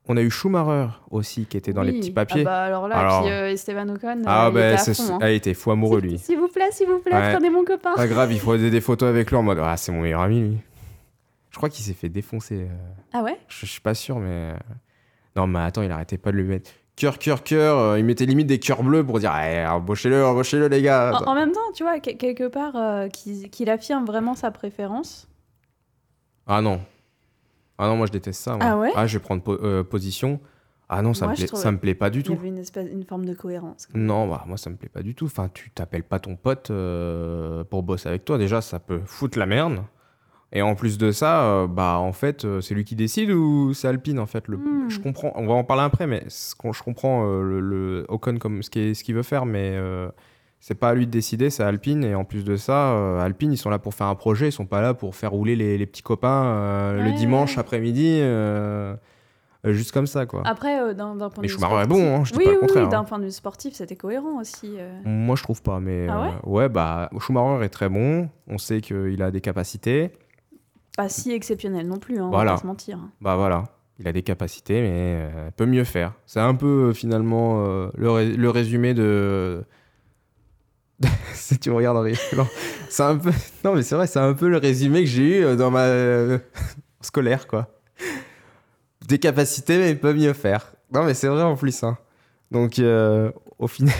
On 0.08 0.16
a 0.16 0.22
eu 0.22 0.30
Schumacher 0.30 0.88
aussi 1.10 1.46
qui 1.46 1.56
était 1.56 1.72
dans 1.72 1.82
les 1.82 1.92
petits 1.92 2.10
papiers. 2.10 2.40
Ah 2.42 2.44
bah 2.44 2.64
alors 2.64 2.88
là, 2.88 2.98
Alors- 2.98 3.22
puis 3.22 3.30
euh, 3.30 3.50
Esteban 3.52 3.88
Ocon, 3.90 4.22
Ah, 4.26 4.46
euh, 4.46 4.50
il 4.50 4.54
bah, 4.54 4.60
était 4.72 4.74
à 4.74 4.78
c'est- 4.78 4.94
fond, 4.94 5.14
hein. 5.14 5.18
ah, 5.22 5.30
il 5.30 5.36
était 5.36 5.54
fou 5.54 5.70
amoureux 5.70 6.00
lui. 6.00 6.18
S'il 6.18 6.38
vous 6.38 6.48
plaît, 6.48 6.68
s'il 6.72 6.88
vous 6.88 6.98
plaît, 6.98 7.14
Ouais. 7.14 7.32
prenez 7.32 7.48
mon 7.50 7.64
copain. 7.64 7.94
Pas 7.94 8.06
grave, 8.08 8.32
il 8.32 8.40
faut 8.40 8.56
des, 8.56 8.70
des 8.70 8.80
photos 8.80 9.08
avec 9.08 9.30
lui 9.30 9.36
en 9.36 9.42
mode 9.42 9.58
Ah, 9.62 9.76
c'est 9.76 9.92
mon 9.92 10.02
meilleur 10.02 10.20
ami 10.22 10.40
lui. 10.40 10.58
Je 11.50 11.56
crois 11.56 11.68
qu'il 11.68 11.84
s'est 11.84 11.94
fait 11.94 12.08
défoncer. 12.08 12.66
euh, 12.70 12.76
Ah 13.12 13.22
ouais? 13.22 13.38
Je, 13.48 13.66
je 13.66 13.70
suis 13.70 13.80
pas 13.80 13.94
sûr, 13.94 14.18
mais. 14.18 14.54
Non, 15.40 15.46
mais 15.46 15.60
attends, 15.60 15.82
il 15.82 15.90
arrêtait 15.90 16.18
pas 16.18 16.32
de 16.32 16.36
lui 16.36 16.44
mettre 16.44 16.70
cœur, 16.96 17.18
cœur, 17.18 17.42
cœur. 17.42 17.78
euh, 17.78 17.98
Il 17.98 18.04
mettait 18.04 18.26
limite 18.26 18.46
des 18.46 18.58
cœurs 18.58 18.82
bleus 18.82 19.04
pour 19.04 19.18
dire 19.20 19.32
Eh, 19.42 19.66
embauchez-le, 19.66 20.24
embauchez-le, 20.24 20.68
les 20.68 20.82
gars. 20.82 21.12
en, 21.14 21.30
en 21.30 21.34
même 21.34 21.52
temps, 21.52 21.60
tu 21.74 21.82
vois, 21.82 21.98
que- 22.00 22.10
quelque 22.12 22.46
part, 22.48 22.76
euh, 22.76 23.08
qu'il 23.08 23.70
affirme 23.70 24.04
vraiment 24.04 24.34
sa 24.34 24.50
préférence. 24.50 25.28
Ah 26.46 26.60
non. 26.60 26.80
Ah 27.78 27.86
non, 27.86 27.96
moi 27.96 28.06
je 28.06 28.12
déteste 28.12 28.42
ça. 28.42 28.56
moi. 28.56 28.66
Ah 28.66 28.78
ouais 28.78 28.90
je 29.08 29.16
vais 29.18 29.22
prendre 29.22 29.42
po- 29.42 29.58
euh, 29.62 29.82
position. 29.82 30.40
Ah 30.90 31.02
non, 31.02 31.14
ça, 31.14 31.26
Moi, 31.26 31.32
me 31.34 31.36
plaît, 31.38 31.46
ça 31.56 31.70
me 31.70 31.78
plaît 31.78 31.94
pas 31.94 32.10
du 32.10 32.18
Il 32.18 32.22
y 32.22 32.24
tout. 32.24 32.32
avait 32.32 32.48
une, 32.48 32.58
espèce, 32.58 32.88
une 32.92 33.04
forme 33.04 33.24
de 33.24 33.32
cohérence. 33.32 33.86
Non, 33.94 34.26
bah, 34.28 34.42
moi 34.46 34.56
ça 34.56 34.68
me 34.70 34.76
plaît 34.76 34.88
pas 34.88 35.02
du 35.02 35.14
tout. 35.14 35.26
Enfin, 35.26 35.48
tu 35.54 35.70
t'appelles 35.70 36.02
pas 36.02 36.18
ton 36.18 36.34
pote 36.36 36.70
euh, 36.70 37.62
pour 37.64 37.82
bosser 37.84 38.08
avec 38.08 38.24
toi. 38.24 38.36
Déjà, 38.38 38.60
ça 38.60 38.80
peut 38.80 39.00
foutre 39.06 39.38
la 39.38 39.46
merde. 39.46 39.78
Et 40.52 40.62
en 40.62 40.74
plus 40.74 40.98
de 40.98 41.12
ça, 41.12 41.44
euh, 41.44 41.66
bah 41.68 41.98
en 41.98 42.12
fait, 42.12 42.44
euh, 42.44 42.60
c'est 42.60 42.74
lui 42.74 42.84
qui 42.84 42.96
décide 42.96 43.30
ou 43.30 43.72
c'est 43.72 43.86
Alpine 43.86 44.18
en 44.18 44.26
fait. 44.26 44.48
Le... 44.48 44.56
Hmm. 44.56 44.88
Je 44.90 44.98
comprends. 44.98 45.32
On 45.36 45.46
va 45.46 45.54
en 45.54 45.62
parler 45.62 45.84
après, 45.84 46.08
mais 46.08 46.24
ce 46.28 46.54
je 46.72 46.82
comprends 46.82 47.24
euh, 47.24 47.42
le, 47.42 47.60
le 47.60 48.06
Ocon 48.08 48.38
comme 48.38 48.62
ce 48.62 48.70
qu'il 48.70 49.14
veut 49.14 49.22
faire, 49.22 49.46
mais 49.46 49.78
c'est 50.58 50.74
pas 50.74 50.90
à 50.90 50.94
lui 50.94 51.06
de 51.06 51.10
décider, 51.10 51.50
c'est 51.50 51.62
Alpine. 51.62 52.02
Et 52.04 52.14
en 52.16 52.24
plus 52.24 52.44
de 52.44 52.56
ça, 52.56 53.20
Alpine, 53.22 53.52
ils 53.52 53.58
sont 53.58 53.70
là 53.70 53.78
pour 53.78 53.94
faire 53.94 54.08
un 54.08 54.14
projet, 54.16 54.48
ils 54.48 54.52
sont 54.52 54.66
pas 54.66 54.80
là 54.80 54.92
pour 54.92 55.14
faire 55.14 55.30
rouler 55.30 55.54
les, 55.54 55.78
les 55.78 55.86
petits 55.86 56.02
copains 56.02 56.92
le 56.94 57.12
dimanche 57.12 57.54
ouais. 57.54 57.60
après-midi, 57.60 58.20
juste 59.64 59.92
comme 59.92 60.08
ça 60.08 60.26
quoi. 60.26 60.42
Après, 60.46 60.94
d'un 60.96 61.14
d'un 61.14 61.30
point 61.30 61.42
Mais 61.42 61.46
de 61.46 61.52
vue 61.52 61.58
Schumacher 61.58 61.84
est 61.84 61.86
bon, 61.86 62.16
hein, 62.16 62.24
je 62.24 62.32
dis 62.32 62.38
oui, 62.38 62.44
pas 62.44 62.50
le 62.50 62.56
oui, 62.56 62.60
contraire, 62.62 62.84
Oui, 62.84 62.90
d'un 62.90 62.98
hein. 63.00 63.04
point 63.04 63.18
de 63.20 63.24
vue 63.24 63.30
sportif, 63.30 63.74
c'était 63.74 63.96
cohérent 63.96 64.40
aussi. 64.40 64.72
Moi, 65.04 65.36
je 65.36 65.44
trouve 65.44 65.62
pas, 65.62 65.78
mais 65.78 66.08
Ah 66.10 66.40
ouais, 66.44 66.68
bah 66.68 67.08
Schumacher 67.20 67.64
est 67.64 67.68
très 67.68 67.88
bon. 67.88 68.28
On 68.48 68.58
sait 68.58 68.80
qu'il 68.80 69.22
a 69.22 69.30
des 69.30 69.40
capacités. 69.40 70.10
Pas 70.96 71.08
si 71.08 71.32
exceptionnel 71.32 71.86
non 71.86 71.98
plus, 71.98 72.18
hein, 72.18 72.24
on 72.26 72.30
Voilà. 72.30 72.52
va 72.52 72.56
pas 72.56 72.62
se 72.62 72.66
mentir. 72.66 72.98
Bah 73.20 73.36
voilà, 73.36 73.64
il 73.98 74.06
a 74.08 74.12
des 74.12 74.22
capacités, 74.22 74.80
mais 74.82 75.30
euh, 75.34 75.50
peut 75.56 75.66
mieux 75.66 75.84
faire. 75.84 76.12
C'est 76.26 76.40
un 76.40 76.54
peu 76.54 76.88
euh, 76.88 76.92
finalement 76.92 77.64
euh, 77.66 77.90
le, 77.96 78.10
ré- 78.10 78.36
le 78.36 78.50
résumé 78.50 78.92
de. 78.94 79.64
si 81.32 81.58
tu 81.58 81.70
me 81.70 81.76
regardes 81.76 81.96
en 81.96 82.02
rigolant, 82.02 82.46
c'est 82.88 83.02
un 83.02 83.16
peu. 83.16 83.30
Non, 83.64 83.74
mais 83.74 83.82
c'est 83.82 83.94
vrai, 83.94 84.06
c'est 84.06 84.18
un 84.18 84.34
peu 84.34 84.48
le 84.48 84.56
résumé 84.58 85.00
que 85.04 85.08
j'ai 85.10 85.40
eu 85.52 85.56
dans 85.56 85.70
ma 85.70 85.86
scolaire, 87.00 87.46
quoi. 87.46 87.68
Des 89.08 89.18
capacités, 89.18 89.78
mais 89.78 89.94
peut 89.94 90.12
mieux 90.14 90.32
faire. 90.34 90.72
Non, 90.92 91.04
mais 91.04 91.14
c'est 91.14 91.28
vrai 91.28 91.42
en 91.42 91.56
plus. 91.56 91.82
Hein. 91.84 91.96
Donc, 92.50 92.78
euh, 92.78 93.30
au 93.58 93.66
final. 93.66 93.94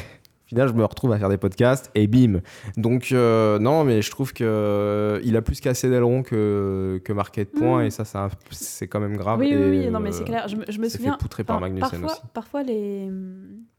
Final, 0.50 0.68
je 0.68 0.72
me 0.74 0.84
retrouve 0.84 1.12
à 1.12 1.18
faire 1.18 1.28
des 1.28 1.38
podcasts 1.38 1.90
et 1.94 2.06
bim. 2.06 2.40
Donc, 2.76 3.08
euh, 3.12 3.58
non, 3.58 3.84
mais 3.84 4.02
je 4.02 4.10
trouve 4.10 4.32
que 4.32 4.44
euh, 4.44 5.20
il 5.24 5.36
a 5.36 5.42
plus 5.42 5.60
cassé 5.60 5.88
d'aileron 5.88 6.22
que, 6.22 7.00
que 7.04 7.12
marqué 7.12 7.44
de 7.44 7.50
points 7.50 7.82
Mm. 7.82 7.86
et 7.86 7.90
ça, 7.90 8.04
c'est 8.50 8.86
quand 8.88 9.00
même 9.00 9.16
grave. 9.16 9.38
Oui, 9.40 9.48
oui, 9.54 9.62
Et, 9.62 9.70
oui, 9.86 9.90
non, 9.90 10.00
mais 10.00 10.10
euh, 10.10 10.12
c'est 10.12 10.24
clair. 10.24 10.46
Je, 10.48 10.56
me- 10.56 10.64
je 10.68 10.78
me 10.78 10.88
s'est 10.88 10.98
souviens. 10.98 11.16
fait 11.34 11.44
par 11.44 11.60
parfois, 11.60 12.10
aussi. 12.10 12.20
Parfois, 12.34 12.62
les, 12.62 13.10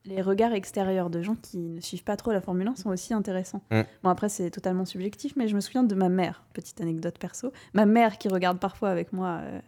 les 0.06 0.22
regards 0.22 0.54
extérieurs 0.54 1.10
de 1.10 1.22
gens 1.22 1.36
qui 1.42 1.58
ne 1.58 1.80
suivent 1.82 2.04
pas 2.04 2.16
trop 2.16 2.32
la 2.32 2.42
Formule 2.42 2.68
1 2.68 2.76
sont 2.76 2.90
aussi 2.90 3.14
intéressants. 3.14 3.62
Mm. 3.72 3.82
Bon, 4.04 4.10
après, 4.10 4.30
c'est 4.30 4.50
totalement 4.50 4.86
subjectif, 4.86 5.34
mais 5.36 5.48
je 5.48 5.56
me 5.56 5.60
souviens 5.62 5.84
de 5.84 5.94
ma 5.96 6.10
mère, 6.10 6.44
petite 6.54 6.80
anecdote 6.82 7.18
perso. 7.20 7.52
Ma 7.74 7.86
mère 7.86 8.18
qui 8.18 8.28
regarde 8.30 8.60
parfois 8.60 8.90
avec 8.90 9.14
moi 9.14 9.40
euh, 9.42 9.60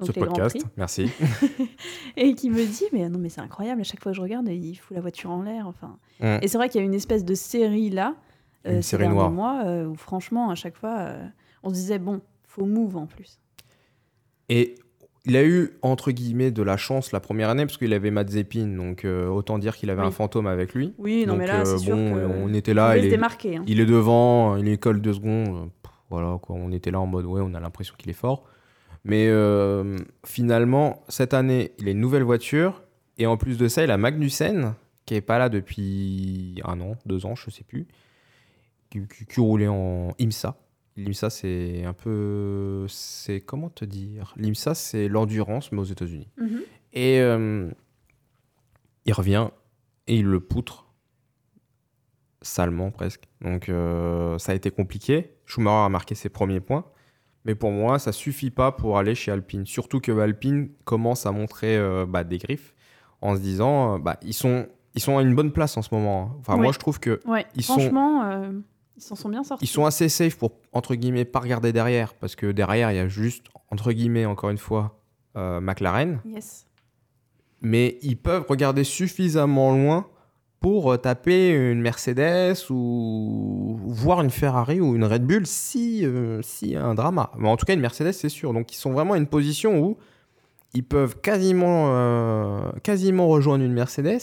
donc 0.00 0.08
Ce 0.08 0.12
les 0.12 0.20
Grands 0.20 0.34
podcast, 0.34 0.56
Prix 0.58 0.66
merci. 0.76 1.10
et 2.16 2.34
qui 2.34 2.50
me 2.50 2.64
dit 2.64 2.84
Mais 2.92 3.08
non, 3.08 3.18
mais 3.18 3.28
c'est 3.28 3.40
incroyable, 3.40 3.80
à 3.80 3.84
chaque 3.84 4.02
fois 4.02 4.12
que 4.12 4.16
je 4.16 4.22
regarde, 4.22 4.48
il 4.48 4.74
fout 4.74 4.94
la 4.94 5.00
voiture 5.00 5.30
en 5.30 5.42
l'air. 5.42 5.66
Enfin. 5.68 5.96
Mm. 6.20 6.38
Et 6.42 6.48
c'est 6.48 6.58
vrai 6.58 6.68
qu'il 6.68 6.80
y 6.80 6.82
a 6.82 6.86
une 6.86 6.94
espèce 6.94 7.24
de 7.24 7.34
série 7.34 7.90
là, 7.90 8.14
euh, 8.66 8.76
Une 8.76 8.82
série 8.82 9.08
noire. 9.08 9.30
mois, 9.30 9.62
euh, 9.66 9.86
où 9.86 9.94
franchement, 9.94 10.50
à 10.50 10.54
chaque 10.54 10.76
fois, 10.76 10.96
euh, 10.98 11.24
on 11.62 11.68
se 11.70 11.74
disait 11.74 11.98
Bon, 11.98 12.20
faut 12.46 12.64
move 12.66 12.96
en 12.96 13.06
plus. 13.06 13.38
Et 14.48 14.74
il 15.24 15.36
a 15.36 15.44
eu, 15.44 15.70
entre 15.82 16.10
guillemets, 16.10 16.50
de 16.50 16.62
la 16.62 16.76
chance 16.76 17.12
la 17.12 17.20
première 17.20 17.48
année, 17.48 17.64
parce 17.64 17.78
qu'il 17.78 17.92
avait 17.94 18.10
Mazepin, 18.10 18.66
donc 18.76 19.04
euh, 19.04 19.28
autant 19.28 19.58
dire 19.58 19.76
qu'il 19.76 19.88
avait 19.90 20.02
Oui. 20.02 20.08
un 20.08 20.10
fantôme 20.10 20.46
avec 20.48 20.74
lui. 20.74 20.94
Oui, 20.98 21.20
non, 21.26 21.34
Donc, 21.34 21.38
mais 21.42 21.46
là, 21.46 21.60
euh, 21.60 21.64
c'est 21.64 21.78
sûr 21.78 21.96
bon, 21.96 22.14
que. 22.14 22.26
on 22.26 22.52
était 22.52 22.74
là, 22.74 22.96
il 22.96 23.04
est, 23.04 23.08
démarquer. 23.10 23.56
hein. 23.58 23.64
il 23.68 23.78
est 23.78 23.86
devant, 23.86 24.56
il 24.56 24.66
est 24.68 24.78
colle 24.78 25.00
deux 25.00 25.12
secondes. 25.14 25.48
euh, 25.48 25.66
pff, 25.82 25.92
Voilà, 26.10 26.38
quoi, 26.42 26.56
on 26.56 26.72
était 26.72 26.90
là 26.90 26.98
en 27.00 27.06
mode, 27.06 27.24
ouais, 27.26 27.40
on 27.40 27.54
a 27.54 27.60
l'impression 27.60 27.94
qu'il 27.96 28.10
est 28.10 28.14
fort. 28.14 28.44
Mais 29.04 29.26
euh, 29.28 29.96
finalement, 30.24 31.02
cette 31.08 31.34
année, 31.34 31.72
il 31.78 31.88
a 31.88 31.90
une 31.90 32.00
nouvelle 32.00 32.22
voiture, 32.22 32.82
et 33.18 33.26
en 33.26 33.36
plus 33.36 33.58
de 33.58 33.66
ça, 33.68 33.82
il 33.84 33.90
a 33.90 33.96
Magnussen, 33.96 34.74
qui 35.06 35.14
est 35.14 35.20
pas 35.20 35.38
là 35.38 35.48
depuis 35.48 36.60
un 36.64 36.80
an, 36.80 36.96
deux 37.06 37.26
ans, 37.26 37.34
je 37.34 37.50
sais 37.50 37.64
plus, 37.64 37.86
qui, 38.90 39.00
qui- 39.08 39.26
qui 39.26 39.40
roulait 39.40 39.66
en 39.68 40.14
IMSA. 40.20 40.56
L'IMSA, 40.96 41.30
c'est 41.30 41.84
un 41.84 41.94
peu. 41.94 42.84
C'est. 42.88 43.40
Comment 43.40 43.70
te 43.70 43.84
dire? 43.86 44.34
L'IMSA, 44.36 44.74
c'est 44.74 45.08
l'endurance, 45.08 45.72
mais 45.72 45.80
aux 45.80 45.84
États-Unis. 45.84 46.28
Mhm. 46.36 46.60
Et 46.92 47.20
euh, 47.20 47.70
il 49.06 49.12
revient 49.14 49.48
et 50.06 50.16
il 50.16 50.26
le 50.26 50.38
poutre 50.40 50.86
salement 52.42 52.90
presque. 52.90 53.24
Donc 53.40 53.68
euh, 53.68 54.36
ça 54.38 54.52
a 54.52 54.54
été 54.54 54.70
compliqué. 54.70 55.30
Schumacher 55.46 55.86
a 55.86 55.88
marqué 55.88 56.14
ses 56.14 56.28
premiers 56.28 56.60
points. 56.60 56.84
Mais 57.44 57.54
pour 57.54 57.70
moi, 57.72 57.98
ça 57.98 58.12
suffit 58.12 58.50
pas 58.50 58.70
pour 58.72 58.98
aller 58.98 59.14
chez 59.14 59.32
Alpine. 59.32 59.66
Surtout 59.66 60.00
que 60.00 60.12
Alpine 60.18 60.68
commence 60.84 61.26
à 61.26 61.32
montrer 61.32 61.76
euh, 61.76 62.06
bah, 62.08 62.22
des 62.24 62.38
griffes 62.38 62.74
en 63.20 63.34
se 63.36 63.40
disant, 63.40 63.94
euh, 63.94 63.98
bah, 63.98 64.16
ils, 64.22 64.32
sont, 64.34 64.66
ils 64.94 65.00
sont 65.02 65.18
à 65.18 65.22
une 65.22 65.34
bonne 65.34 65.50
place 65.52 65.76
en 65.76 65.82
ce 65.82 65.92
moment. 65.92 66.22
hein. 66.32 66.36
Enfin, 66.40 66.54
Ouais. 66.54 66.62
moi, 66.62 66.72
je 66.72 66.78
trouve 66.78 67.00
que 67.00 67.20
Ouais, 67.26 67.44
Ils 67.56 67.62
sont- 67.64 67.74
franchement, 67.74 68.24
euh, 68.24 68.52
ils 68.96 69.02
s'en 69.02 69.16
sont 69.16 69.28
bien 69.28 69.42
sortis. 69.42 69.64
ils 69.64 69.68
sont 69.68 69.84
assez 69.86 70.08
safe 70.08 70.36
pour, 70.38 70.52
entre 70.72 70.94
guillemets, 70.94 71.24
pas 71.24 71.40
regarder 71.40 71.72
derrière. 71.72 72.14
Parce 72.14 72.36
que 72.36 72.52
derrière, 72.52 72.92
il 72.92 72.96
y 72.96 73.00
a 73.00 73.08
juste, 73.08 73.46
entre 73.70 73.90
guillemets, 73.92 74.26
encore 74.26 74.50
une 74.50 74.58
fois, 74.58 75.00
euh, 75.36 75.60
McLaren. 75.60 76.20
Yes. 76.24 76.66
mais 77.64 77.98
ils 78.02 78.16
peuvent 78.16 78.44
regarder 78.48 78.82
suffisamment 78.84 79.72
loin 79.76 80.06
pour 80.62 80.92
euh, 80.92 80.96
taper 80.96 81.50
une 81.50 81.82
Mercedes 81.82 82.54
ou 82.70 83.78
voir 83.84 84.22
une 84.22 84.30
Ferrari 84.30 84.80
ou 84.80 84.94
une 84.96 85.04
Red 85.04 85.24
Bull 85.26 85.46
si, 85.46 86.06
euh, 86.06 86.40
si 86.42 86.76
un 86.76 86.94
drama. 86.94 87.30
Mais 87.36 87.48
en 87.48 87.56
tout 87.56 87.66
cas, 87.66 87.74
une 87.74 87.80
Mercedes, 87.80 88.12
c'est 88.12 88.28
sûr. 88.30 88.54
Donc, 88.54 88.72
ils 88.72 88.76
sont 88.78 88.92
vraiment 88.92 89.14
à 89.14 89.18
une 89.18 89.26
position 89.26 89.78
où 89.84 89.98
ils 90.72 90.84
peuvent 90.84 91.20
quasiment, 91.20 91.90
euh, 91.94 92.70
quasiment 92.82 93.28
rejoindre 93.28 93.64
une 93.64 93.74
Mercedes 93.74 94.20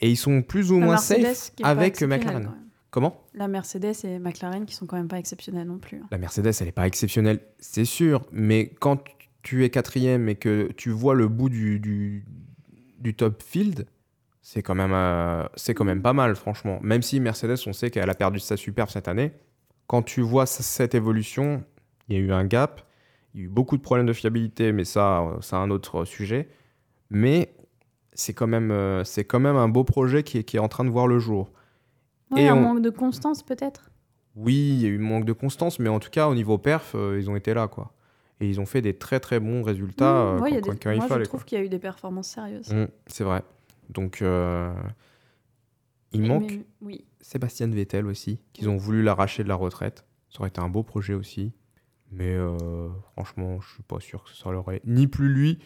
et 0.00 0.08
ils 0.10 0.16
sont 0.16 0.42
plus 0.42 0.70
ou 0.70 0.78
La 0.78 0.84
moins 0.84 0.94
Mercedes 0.94 1.34
safe 1.34 1.52
est 1.58 1.64
avec 1.64 2.00
McLaren. 2.02 2.50
Comment? 2.90 3.20
La 3.34 3.48
Mercedes 3.48 3.94
et 4.04 4.18
McLaren 4.18 4.64
qui 4.66 4.74
sont 4.74 4.86
quand 4.86 4.96
même 4.96 5.08
pas 5.08 5.18
exceptionnels 5.18 5.66
non 5.66 5.78
plus. 5.78 5.98
hein. 5.98 6.06
La 6.10 6.18
Mercedes, 6.18 6.52
elle 6.60 6.66
n'est 6.66 6.72
pas 6.72 6.86
exceptionnelle, 6.86 7.40
c'est 7.58 7.84
sûr, 7.84 8.24
mais 8.32 8.70
quand 8.80 8.98
tu 9.42 9.64
es 9.64 9.70
quatrième 9.70 10.28
et 10.28 10.36
que 10.36 10.70
tu 10.76 10.90
vois 10.90 11.14
le 11.14 11.28
bout 11.28 11.48
du, 11.48 11.80
du, 11.80 12.24
du 12.98 13.14
top 13.14 13.42
field, 13.42 13.86
c'est 14.50 14.62
quand, 14.62 14.74
même, 14.74 14.94
euh, 14.94 15.44
c'est 15.56 15.74
quand 15.74 15.84
même 15.84 16.00
pas 16.00 16.14
mal, 16.14 16.34
franchement. 16.34 16.78
Même 16.80 17.02
si 17.02 17.20
Mercedes, 17.20 17.58
on 17.66 17.74
sait 17.74 17.90
qu'elle 17.90 18.08
a 18.08 18.14
perdu 18.14 18.38
sa 18.40 18.56
superbe 18.56 18.88
cette 18.88 19.06
année, 19.06 19.32
quand 19.86 20.00
tu 20.02 20.22
vois 20.22 20.46
cette 20.46 20.94
évolution, 20.94 21.62
il 22.08 22.16
y 22.16 22.18
a 22.18 22.22
eu 22.22 22.32
un 22.32 22.46
gap, 22.46 22.80
il 23.34 23.40
y 23.40 23.42
a 23.42 23.44
eu 23.44 23.50
beaucoup 23.50 23.76
de 23.76 23.82
problèmes 23.82 24.06
de 24.06 24.12
fiabilité, 24.14 24.72
mais 24.72 24.84
ça, 24.84 25.20
euh, 25.20 25.36
c'est 25.42 25.56
un 25.56 25.68
autre 25.70 26.06
sujet. 26.06 26.48
Mais 27.10 27.52
c'est 28.14 28.32
quand, 28.32 28.46
même, 28.46 28.70
euh, 28.70 29.04
c'est 29.04 29.24
quand 29.24 29.38
même 29.38 29.56
un 29.56 29.68
beau 29.68 29.84
projet 29.84 30.22
qui 30.22 30.38
est, 30.38 30.44
qui 30.44 30.56
est 30.56 30.60
en 30.60 30.68
train 30.68 30.86
de 30.86 30.90
voir 30.90 31.06
le 31.08 31.18
jour. 31.18 31.50
Ouais, 32.30 32.44
Et 32.44 32.48
un 32.48 32.54
on- 32.54 32.62
manque 32.62 32.80
de 32.80 32.88
constance 32.88 33.42
peut-être? 33.42 33.90
Oui, 34.34 34.54
il 34.54 34.80
y 34.80 34.86
a 34.86 34.88
eu 34.88 34.96
manque 34.96 35.26
de 35.26 35.34
constance, 35.34 35.78
mais 35.78 35.90
en 35.90 35.98
tout 36.00 36.10
cas, 36.10 36.26
au 36.26 36.34
niveau 36.34 36.56
perf, 36.56 36.92
euh, 36.94 37.18
ils 37.20 37.28
ont 37.28 37.36
été 37.36 37.52
là, 37.52 37.68
quoi. 37.68 37.92
Et 38.40 38.48
ils 38.48 38.60
ont 38.60 38.66
fait 38.66 38.80
des 38.80 38.94
très 38.96 39.20
très 39.20 39.40
bons 39.40 39.62
résultats 39.62 40.22
euh, 40.22 40.38
Mmh, 40.38 40.42
ouais, 40.42 40.50
il 40.52 40.54
y 40.54 40.56
a 40.56 40.60
quand, 40.62 40.72
des- 40.72 40.78
quand 40.78 40.90
il 40.92 40.96
Moi 40.96 41.06
fallait. 41.06 41.24
je 41.24 41.28
trouve 41.28 41.44
qu'il 41.44 41.58
y 41.58 41.60
a 41.60 41.64
eu 41.64 41.68
des 41.68 41.78
performances 41.78 42.28
sérieuses. 42.28 42.68
quoi. 42.68 42.76
Mm, 42.84 42.88
c'est 43.08 43.24
vrai. 43.24 43.42
Donc, 43.88 44.22
euh, 44.22 44.72
il 46.12 46.22
manque 46.22 46.58
oui. 46.82 47.04
Sébastien 47.20 47.66
Vettel 47.68 48.06
aussi, 48.06 48.40
qu'ils 48.52 48.68
ont 48.68 48.76
voulu 48.76 49.02
l'arracher 49.02 49.42
de 49.44 49.48
la 49.48 49.54
retraite. 49.54 50.04
Ça 50.30 50.40
aurait 50.40 50.48
été 50.48 50.60
un 50.60 50.68
beau 50.68 50.82
projet 50.82 51.14
aussi. 51.14 51.52
Mais 52.10 52.32
euh, 52.34 52.88
franchement, 53.12 53.60
je 53.60 53.68
suis 53.74 53.82
pas 53.82 54.00
sûr 54.00 54.24
que 54.24 54.30
ça 54.30 54.50
leur 54.50 54.70
ait 54.72 54.80
ni 54.86 55.06
plus 55.06 55.28
lui, 55.28 55.58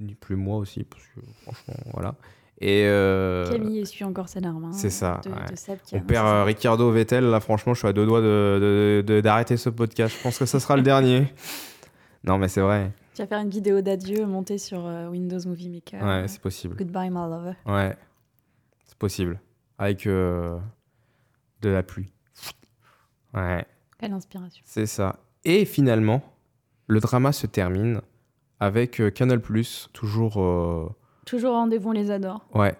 ni 0.00 0.14
plus 0.14 0.36
moi 0.36 0.58
aussi, 0.58 0.84
parce 0.84 1.02
que 1.06 1.20
franchement, 1.42 1.74
voilà. 1.94 2.14
Et 2.60 2.84
euh, 2.86 3.50
Camille 3.50 3.80
essuie 3.80 4.04
encore 4.04 4.28
ses 4.28 4.40
larmes. 4.40 4.64
hein, 4.64 4.72
c'est 4.72 4.90
ça, 4.90 5.20
De, 5.24 5.30
ouais. 5.30 5.36
de 5.50 5.56
Seb 5.56 5.78
qui 5.84 5.94
on 5.94 6.00
perd 6.00 6.26
euh. 6.26 6.44
Ricardo 6.44 6.90
Vettel, 6.90 7.24
là 7.24 7.40
franchement, 7.40 7.72
je 7.74 7.78
suis 7.80 7.88
à 7.88 7.92
deux 7.94 8.06
doigts 8.06 8.20
de- 8.22 9.02
de- 9.04 9.04
de- 9.06 9.20
d'arrêter 9.20 9.56
ce 9.58 9.68
podcast. 9.70 10.14
Je 10.16 10.22
pense 10.22 10.38
que 10.38 10.46
ça 10.46 10.60
sera 10.60 10.76
le 10.76 10.82
dernier. 10.82 11.32
Non, 12.24 12.38
mais 12.38 12.48
c'est 12.48 12.60
vrai. 12.62 12.90
Tu 13.16 13.22
vas 13.22 13.26
faire 13.28 13.40
une 13.40 13.48
vidéo 13.48 13.80
d'adieu 13.80 14.26
montée 14.26 14.58
sur 14.58 14.84
euh, 14.86 15.08
Windows 15.08 15.38
Movie 15.46 15.70
Maker. 15.70 16.02
Ouais, 16.02 16.08
Euh, 16.08 16.26
c'est 16.26 16.40
possible. 16.40 16.76
Goodbye 16.76 17.08
my 17.08 17.16
lover. 17.30 17.52
Ouais, 17.64 17.96
c'est 18.84 18.98
possible. 18.98 19.40
Avec 19.78 20.06
euh, 20.06 20.58
de 21.62 21.70
la 21.70 21.82
pluie. 21.82 22.12
Ouais, 23.32 23.64
Quelle 23.98 24.12
inspiration. 24.12 24.62
c'est 24.66 24.84
ça. 24.84 25.18
Et 25.44 25.64
finalement, 25.64 26.22
le 26.88 27.00
drama 27.00 27.32
se 27.32 27.46
termine 27.46 28.02
avec 28.60 29.00
euh, 29.00 29.10
Canal+, 29.10 29.40
toujours... 29.94 30.36
euh, 30.42 30.88
Toujours 31.24 31.52
rendez-vous, 31.52 31.88
on 31.88 31.92
les 31.92 32.10
adore. 32.10 32.46
ouais, 32.54 32.76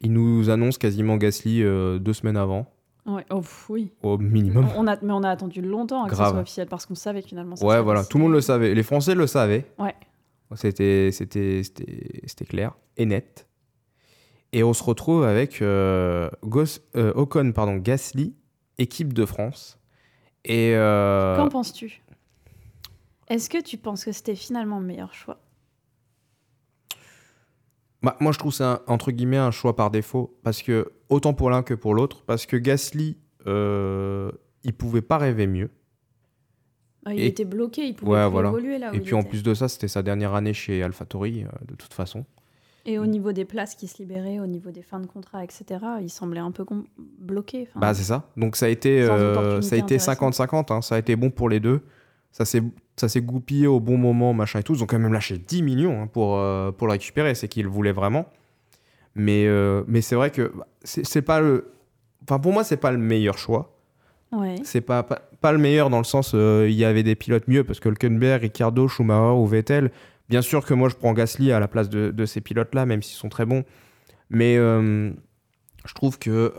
il 0.00 0.12
nous 0.12 0.50
annonce 0.50 0.78
quasiment 0.78 1.16
Gasly 1.16 1.62
deux 1.62 2.12
semaines 2.12 2.36
avant, 2.36 2.66
Ouais. 3.06 3.24
Oh, 3.30 3.40
oui. 3.68 3.92
au 4.02 4.18
minimum. 4.18 4.66
On 4.76 4.86
a, 4.86 4.96
mais 5.00 5.12
on 5.12 5.22
a 5.22 5.30
attendu 5.30 5.62
longtemps 5.62 6.04
à 6.04 6.08
que 6.08 6.14
Grave. 6.14 6.26
ça 6.26 6.32
soit 6.32 6.40
officiel 6.42 6.66
parce 6.66 6.86
qu'on 6.86 6.94
savait 6.96 7.22
que 7.22 7.28
finalement 7.28 7.54
ça 7.56 7.64
Ouais, 7.64 7.80
voilà, 7.80 8.04
tout 8.04 8.18
le 8.18 8.24
monde 8.24 8.32
le 8.32 8.40
savait. 8.40 8.74
Les 8.74 8.82
Français 8.82 9.14
le 9.14 9.26
savaient. 9.26 9.64
Ouais. 9.78 9.94
C'était, 10.54 11.10
c'était, 11.12 11.62
c'était, 11.62 12.20
c'était 12.26 12.44
clair 12.44 12.76
et 12.96 13.06
net. 13.06 13.48
Et 14.52 14.62
on 14.62 14.72
se 14.72 14.82
retrouve 14.82 15.24
avec 15.24 15.60
euh, 15.62 16.30
euh, 16.96 17.12
Ocon, 17.14 17.52
pardon, 17.52 17.76
Gasly, 17.76 18.34
équipe 18.78 19.12
de 19.12 19.24
France. 19.24 19.78
Et 20.44 20.72
euh, 20.74 21.36
Qu'en 21.36 21.48
penses-tu? 21.48 22.02
Est-ce 23.28 23.50
que 23.50 23.60
tu 23.60 23.76
penses 23.76 24.04
que 24.04 24.12
c'était 24.12 24.36
finalement 24.36 24.78
le 24.78 24.86
meilleur 24.86 25.12
choix? 25.12 25.38
Bah, 28.06 28.16
moi, 28.20 28.32
je 28.32 28.38
trouve 28.38 28.52
ça 28.54 28.82
entre 28.86 29.10
guillemets 29.10 29.36
un 29.36 29.50
choix 29.50 29.74
par 29.76 29.90
défaut 29.90 30.38
parce 30.42 30.62
que 30.62 30.92
autant 31.08 31.34
pour 31.34 31.50
l'un 31.50 31.62
que 31.62 31.74
pour 31.74 31.94
l'autre, 31.94 32.22
parce 32.24 32.46
que 32.46 32.56
Gasly, 32.56 33.16
euh, 33.46 34.30
il 34.64 34.72
pouvait 34.72 35.02
pas 35.02 35.18
rêver 35.18 35.46
mieux. 35.46 35.70
Ah, 37.04 37.14
Il 37.14 37.20
Et- 37.20 37.26
était 37.26 37.44
bloqué, 37.44 37.82
il 37.86 37.94
pouvait 37.94 38.12
Ouais, 38.12 38.22
plus 38.24 38.30
voilà. 38.32 38.48
évoluer 38.48 38.78
là 38.78 38.90
où 38.90 38.94
et 38.94 38.96
il 38.98 39.02
puis 39.02 39.14
en 39.14 39.22
plus 39.22 39.42
de 39.42 39.54
ça, 39.54 39.68
c'était 39.68 39.88
sa 39.88 40.02
dernière 40.02 40.34
année 40.34 40.52
chez 40.54 40.82
AlphaTauri, 40.82 41.44
euh, 41.44 41.48
de 41.68 41.74
toute 41.74 41.94
façon. 41.94 42.24
Et 42.84 42.98
au 43.00 43.06
niveau 43.06 43.32
des 43.32 43.44
places 43.44 43.74
qui 43.74 43.88
se 43.88 43.98
libéraient, 43.98 44.38
au 44.38 44.46
niveau 44.46 44.70
des 44.70 44.82
fins 44.82 45.00
de 45.00 45.06
contrat, 45.06 45.42
etc., 45.42 45.64
il 46.00 46.08
semblait 46.10 46.38
un 46.40 46.52
peu 46.52 46.64
bloqué. 47.18 47.68
Bah, 47.74 47.92
c'est 47.94 48.04
ça. 48.04 48.30
Donc 48.36 48.54
ça 48.56 48.66
a 48.66 48.68
été, 48.68 49.02
euh, 49.02 49.60
ça 49.60 49.74
a 49.74 49.78
été 49.78 49.96
intéressante. 49.96 50.34
50-50. 50.34 50.70
hein. 50.72 50.82
Ça 50.82 50.94
a 50.94 50.98
été 50.98 51.16
bon 51.16 51.30
pour 51.30 51.48
les 51.48 51.58
deux. 51.60 51.80
Ça 52.36 52.44
s'est, 52.44 52.62
ça 52.96 53.08
s'est 53.08 53.22
goupillé 53.22 53.66
au 53.66 53.80
bon 53.80 53.96
moment, 53.96 54.34
machin 54.34 54.58
et 54.58 54.62
tout. 54.62 54.74
Ils 54.74 54.82
ont 54.82 54.86
quand 54.86 54.98
même 54.98 55.10
lâché 55.10 55.38
10 55.38 55.62
millions 55.62 56.02
hein, 56.02 56.06
pour, 56.06 56.36
euh, 56.36 56.70
pour 56.70 56.86
le 56.86 56.92
récupérer. 56.92 57.34
C'est 57.34 57.48
qu'ils 57.48 57.62
le 57.62 57.70
voulaient 57.70 57.92
vraiment. 57.92 58.26
Mais, 59.14 59.46
euh, 59.46 59.84
mais 59.88 60.02
c'est 60.02 60.16
vrai 60.16 60.30
que 60.30 60.52
bah, 60.54 60.66
c'est, 60.84 61.22
pas 61.22 61.40
le. 61.40 61.72
Enfin, 62.24 62.38
pour 62.38 62.52
moi, 62.52 62.62
c'est 62.62 62.76
pas 62.76 62.92
le 62.92 62.98
meilleur 62.98 63.38
choix. 63.38 63.80
Ouais. 64.32 64.56
C'est 64.64 64.82
pas, 64.82 65.02
pas, 65.02 65.22
pas 65.40 65.50
le 65.52 65.56
meilleur 65.56 65.88
dans 65.88 65.96
le 65.96 66.04
sens 66.04 66.32
euh, 66.34 66.66
il 66.68 66.74
y 66.74 66.84
avait 66.84 67.02
des 67.02 67.14
pilotes 67.14 67.48
mieux 67.48 67.64
parce 67.64 67.80
que 67.80 67.88
Hülkenberg, 67.88 68.42
Ricardo, 68.42 68.86
Schumacher 68.86 69.34
ou 69.34 69.46
Vettel. 69.46 69.90
Bien 70.28 70.42
sûr 70.42 70.62
que 70.66 70.74
moi, 70.74 70.90
je 70.90 70.96
prends 70.96 71.14
Gasly 71.14 71.52
à 71.52 71.58
la 71.58 71.68
place 71.68 71.88
de, 71.88 72.10
de 72.10 72.26
ces 72.26 72.42
pilotes-là, 72.42 72.84
même 72.84 73.00
s'ils 73.02 73.16
sont 73.16 73.30
très 73.30 73.46
bons. 73.46 73.64
Mais 74.28 74.56
je 74.56 75.94
trouve 75.94 76.18
que 76.18 76.52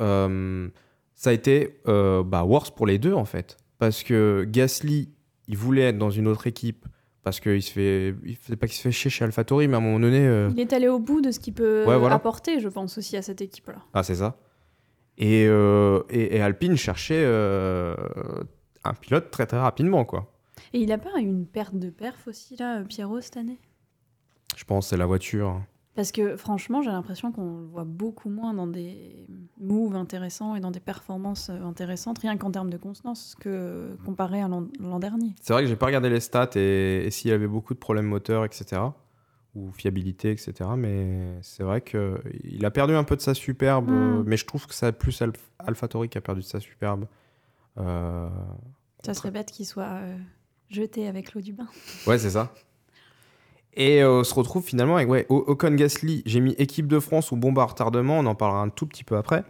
ça 1.13 1.29
a 1.29 1.33
été 1.33 1.75
bah, 1.85 2.43
worse 2.45 2.71
pour 2.71 2.87
les 2.87 2.97
deux, 2.97 3.13
en 3.13 3.25
fait. 3.25 3.57
Parce 3.77 4.01
que 4.01 4.43
Gasly, 4.49 5.09
il 5.47 5.57
voulait 5.57 5.83
être 5.89 5.97
dans 5.97 6.09
une 6.09 6.27
autre 6.27 6.47
équipe 6.47 6.85
parce 7.23 7.39
qu'il 7.39 7.61
se 7.61 7.71
fait. 7.71 8.15
Il 8.23 8.35
fait 8.35 8.55
pas 8.55 8.67
qu'il 8.67 8.75
se 8.77 8.81
fait 8.83 8.91
chier 8.91 9.09
chez 9.11 9.25
AlphaTauri, 9.25 9.67
mais 9.67 9.75
à 9.75 9.77
un 9.77 9.81
moment 9.81 9.99
donné. 9.99 10.19
euh, 10.25 10.49
Il 10.53 10.59
est 10.59 10.71
allé 10.73 10.87
au 10.87 10.99
bout 10.99 11.21
de 11.21 11.31
ce 11.31 11.39
qu'il 11.39 11.53
peut 11.53 11.83
Ouais, 11.85 11.97
voilà. 11.97 12.15
apporter, 12.15 12.59
je 12.59 12.69
pense, 12.69 12.97
aussi 12.97 13.17
à 13.17 13.21
cette 13.21 13.41
équipe-là. 13.41 13.79
Ah, 13.93 14.03
c'est 14.03 14.15
ça. 14.15 14.37
Et, 15.17 15.45
euh, 15.47 16.03
et, 16.09 16.35
et 16.37 16.41
Alpine 16.41 16.75
cherchait 16.77 17.23
euh, 17.25 17.95
un 18.83 18.93
pilote 18.93 19.31
très 19.31 19.45
très 19.47 19.57
rapidement, 19.59 20.05
quoi. 20.05 20.31
Et 20.73 20.79
il 20.79 20.91
a 20.91 20.97
pas 20.97 21.09
eu 21.17 21.23
une 21.23 21.45
perte 21.45 21.75
de 21.75 21.89
perf 21.89 22.27
aussi, 22.27 22.55
là, 22.57 22.81
Pierrot, 22.83 23.21
cette 23.21 23.37
année? 23.37 23.57
Je 24.55 24.63
pense 24.63 24.85
que 24.85 24.89
c'est 24.91 24.97
la 24.97 25.05
voiture. 25.05 25.61
Parce 25.97 26.11
que 26.11 26.37
franchement, 26.37 26.83
j'ai 26.83 26.91
l'impression 26.91 27.31
qu'on 27.31 27.57
le 27.61 27.65
voit 27.65 27.83
beaucoup 27.83 28.29
moins 28.29 28.53
dans 28.53 28.67
des 28.67 29.25
moves 29.59 29.95
intéressants 29.95 30.55
et 30.55 30.59
dans 30.59 30.69
des 30.69 30.79
performances 30.79 31.49
euh, 31.49 31.59
intéressantes, 31.63 32.19
rien 32.19 32.37
qu'en 32.37 32.51
termes 32.51 32.69
de 32.69 32.77
constance, 32.77 33.35
que 33.39 33.97
comparé 34.05 34.41
à 34.43 34.47
l'an 34.47 34.99
dernier. 34.99 35.33
C'est 35.41 35.53
vrai 35.53 35.63
que 35.63 35.67
j'ai 35.67 35.75
pas 35.75 35.87
regardé 35.87 36.09
les 36.11 36.19
stats 36.19 36.51
et, 36.55 37.05
et 37.07 37.09
s'il 37.09 37.31
y 37.31 37.33
avait 37.33 37.47
beaucoup 37.47 37.73
de 37.73 37.79
problèmes 37.79 38.05
moteurs, 38.05 38.45
etc. 38.45 38.79
Ou 39.55 39.71
fiabilité, 39.71 40.29
etc. 40.29 40.53
Mais 40.77 41.39
c'est 41.41 41.63
vrai 41.63 41.81
qu'il 41.81 42.63
a 42.63 42.69
perdu 42.69 42.93
un 42.93 43.03
peu 43.03 43.15
de 43.15 43.21
sa 43.21 43.33
superbe. 43.33 43.89
Mm. 43.89 43.93
euh, 43.95 44.23
Mais 44.27 44.37
je 44.37 44.45
trouve 44.45 44.67
que 44.67 44.75
c'est 44.75 44.91
plus 44.91 45.19
Alph- 45.23 45.49
AlphaTauri 45.57 46.09
qui 46.09 46.19
a 46.19 46.21
perdu 46.21 46.41
de 46.41 46.45
sa 46.45 46.59
superbe. 46.59 47.07
Euh, 47.79 48.29
Ça 49.03 49.15
serait 49.15 49.31
bête 49.31 49.51
qu'il 49.51 49.65
soit 49.65 49.83
euh, 49.85 50.15
jeté 50.69 51.07
avec 51.07 51.33
l'eau 51.33 51.41
du 51.41 51.53
bain. 51.53 51.67
Ouais, 52.05 52.19
c'est 52.19 52.29
ça. 52.29 52.53
Et 53.79 54.01
euh, 54.01 54.21
on 54.21 54.23
se 54.23 54.33
retrouve 54.33 54.63
finalement 54.63 54.95
avec 54.95 55.07
ouais, 55.07 55.25
Ocon 55.29 55.71
Gasly. 55.75 56.23
J'ai 56.25 56.39
mis 56.39 56.53
équipe 56.53 56.87
de 56.87 56.99
France 56.99 57.31
ou 57.31 57.35
bombe 57.37 57.59
à 57.59 57.63
retardement. 57.63 58.17
On 58.17 58.25
en 58.25 58.33
parlera 58.35 58.59
un 58.61 58.69
tout 58.69 58.87
petit 58.87 59.03
peu 59.03 59.15
après. 59.15 59.43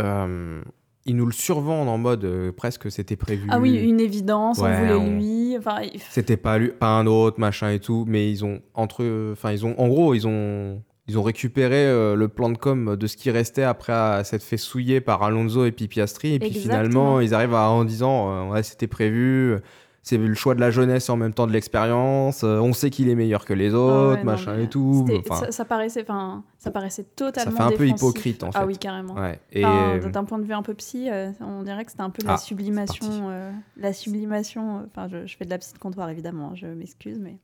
Euh, 0.00 0.60
ils 1.06 1.16
nous 1.16 1.26
le 1.26 1.32
survendent 1.32 1.88
en 1.88 1.98
mode 1.98 2.24
euh, 2.24 2.52
presque 2.52 2.90
c'était 2.90 3.16
prévu. 3.16 3.46
Ah 3.50 3.58
oui, 3.58 3.74
une 3.76 4.00
évidence, 4.00 4.58
Ouais, 4.58 4.70
on 4.74 4.78
voulait 4.80 4.92
on- 4.94 5.16
lui. 5.18 5.56
Enfin, 5.56 5.80
il- 5.82 6.00
C'était 6.10 6.36
pas 6.36 6.58
lui, 6.58 6.68
pas 6.68 6.88
un 6.98 7.06
autre, 7.06 7.40
machin 7.40 7.70
et 7.70 7.78
tout. 7.80 8.04
Mais 8.06 8.30
ils 8.30 8.44
ont 8.44 8.60
entre, 8.74 9.30
enfin 9.32 9.52
ils 9.52 9.64
ont, 9.64 9.74
en 9.78 9.88
gros, 9.88 10.14
ils 10.14 10.26
ont, 10.26 10.82
ils 11.06 11.16
ont 11.18 11.22
récupéré 11.22 11.86
euh, 11.86 12.14
le 12.14 12.28
plan 12.28 12.50
de 12.50 12.58
com 12.58 12.96
de 12.96 13.06
ce 13.06 13.16
qui 13.16 13.30
restait 13.30 13.62
après 13.62 13.92
à 13.92 14.22
s'être 14.24 14.42
fait 14.42 14.56
souiller 14.58 15.00
par 15.00 15.22
Alonso 15.22 15.64
et 15.64 15.72
puis 15.72 15.88
Piastri. 15.88 16.34
Et 16.34 16.38
puis 16.38 16.48
Exactement. 16.48 16.74
finalement, 16.82 17.20
ils 17.20 17.34
arrivent 17.34 17.54
à, 17.54 17.70
en 17.70 17.84
disant, 17.84 18.30
euh, 18.30 18.52
ouais, 18.52 18.62
c'était 18.62 18.86
prévu. 18.88 19.56
C'est 20.02 20.16
le 20.16 20.32
choix 20.34 20.54
de 20.54 20.60
la 20.60 20.70
jeunesse 20.70 21.08
et 21.08 21.12
en 21.12 21.16
même 21.16 21.34
temps 21.34 21.46
de 21.46 21.52
l'expérience. 21.52 22.42
euh, 22.42 22.60
on 22.60 22.72
sait 22.72 22.88
qu'il 22.88 23.08
est 23.10 23.14
meilleur 23.14 23.44
que 23.44 23.52
les 23.52 23.74
Ah 23.74 23.78
autres, 23.78 24.10
ouais, 24.12 24.18
non, 24.18 24.24
machin 24.24 24.58
et 24.58 24.68
tout. 24.68 25.04
c'était- 25.06 25.28
Enfin, 25.30 25.46
ça, 25.46 25.52
ça 25.52 25.64
paraissait, 25.66 26.02
enfin, 26.02 26.44
ça 26.58 26.70
paraissait 26.70 27.04
totalement 27.04 27.56
fait 27.56 27.62
un 27.62 27.76
peu 27.76 27.86
hypocrite, 27.86 28.42
en 28.42 28.50
Ah 28.54 28.60
fait. 28.60 28.64
oui, 28.66 28.78
carrément. 28.78 29.14
ouais. 29.14 29.38
Et 29.52 29.64
Enfin, 29.64 30.08
D'un 30.10 30.24
point 30.24 30.38
de 30.38 30.44
vue 30.44 30.54
un 30.54 30.62
peu 30.62 30.72
psy, 30.74 31.10
euh, 31.10 31.30
on 31.40 31.62
dirait 31.62 31.84
que 31.84 31.90
c'était 31.90 32.02
un 32.02 32.10
peu 32.10 32.22
la 32.24 32.34
Ah, 32.34 32.36
sublimation. 32.38 33.28
euh, 33.28 33.50
la 33.76 33.92
sublimation. 33.92 34.78
euh, 34.78 34.82
Enfin, 34.86 35.08
je, 35.08 35.26
je 35.26 35.36
fais 35.36 35.44
de 35.44 35.50
la 35.50 35.58
psy 35.58 35.74
de 35.74 35.78
comptoir 35.78 36.08
évidemment, 36.08 36.48
hein, 36.52 36.54
je 36.54 36.66
m'excuse, 36.68 37.18
mais 37.18 37.36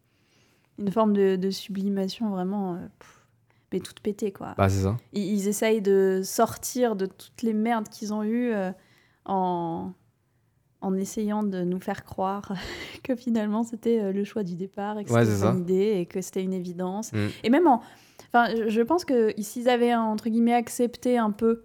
une 0.79 0.90
forme 0.90 1.12
de, 1.12 1.37
de 1.37 1.51
sublimation 1.51 2.31
vraiment, 2.31 2.75
euh, 2.75 2.79
pff, 2.99 3.21
mais 3.73 3.81
toute 3.81 4.01
pétée 4.01 4.33
quoi. 4.33 4.55
bah, 4.57 4.69
c'est 4.71 4.85
ça. 4.85 4.97
Ils, 5.12 5.23
ils 5.35 5.49
essayent 5.49 5.83
de 5.83 6.23
sortir 6.25 6.97
de 6.97 7.07
toutes 7.07 7.43
les 7.43 7.53
merdes 7.53 7.88
qu'ils 7.90 8.14
ont 8.14 8.23
eues 8.23 8.53
euh, 8.53 8.71
en 9.27 9.93
en 10.85 10.94
essayant 10.97 11.42
de 11.42 11.62
nous 11.64 11.81
faire 11.81 12.05
croire 12.05 12.53
que 13.03 13.14
finalement 13.16 13.62
c'était 13.64 14.01
euh, 14.01 14.12
le 14.12 14.25
choix 14.25 14.42
du 14.44 14.55
départ 14.55 14.99
et 14.99 15.05
que 15.05 15.12
Ouais, 15.12 15.25
c'était 15.25 15.47
une 15.47 15.59
idée 15.61 15.94
et 16.01 16.07
que 16.07 16.20
c'était 16.20 16.42
une 16.42 16.53
évidence. 16.53 17.12
Mm. 17.12 17.27
Et 17.44 17.51
même 17.51 17.66
en... 17.66 17.81
Enfin, 18.33 18.53
je- 18.55 18.68
je 18.68 18.81
pense 18.83 19.05
que 19.05 19.33
s'ils 19.38 19.68
avaient, 19.68 19.94
entre 19.94 20.29
guillemets, 20.29 20.55
accepté 20.55 21.18
un 21.18 21.31
peu 21.31 21.62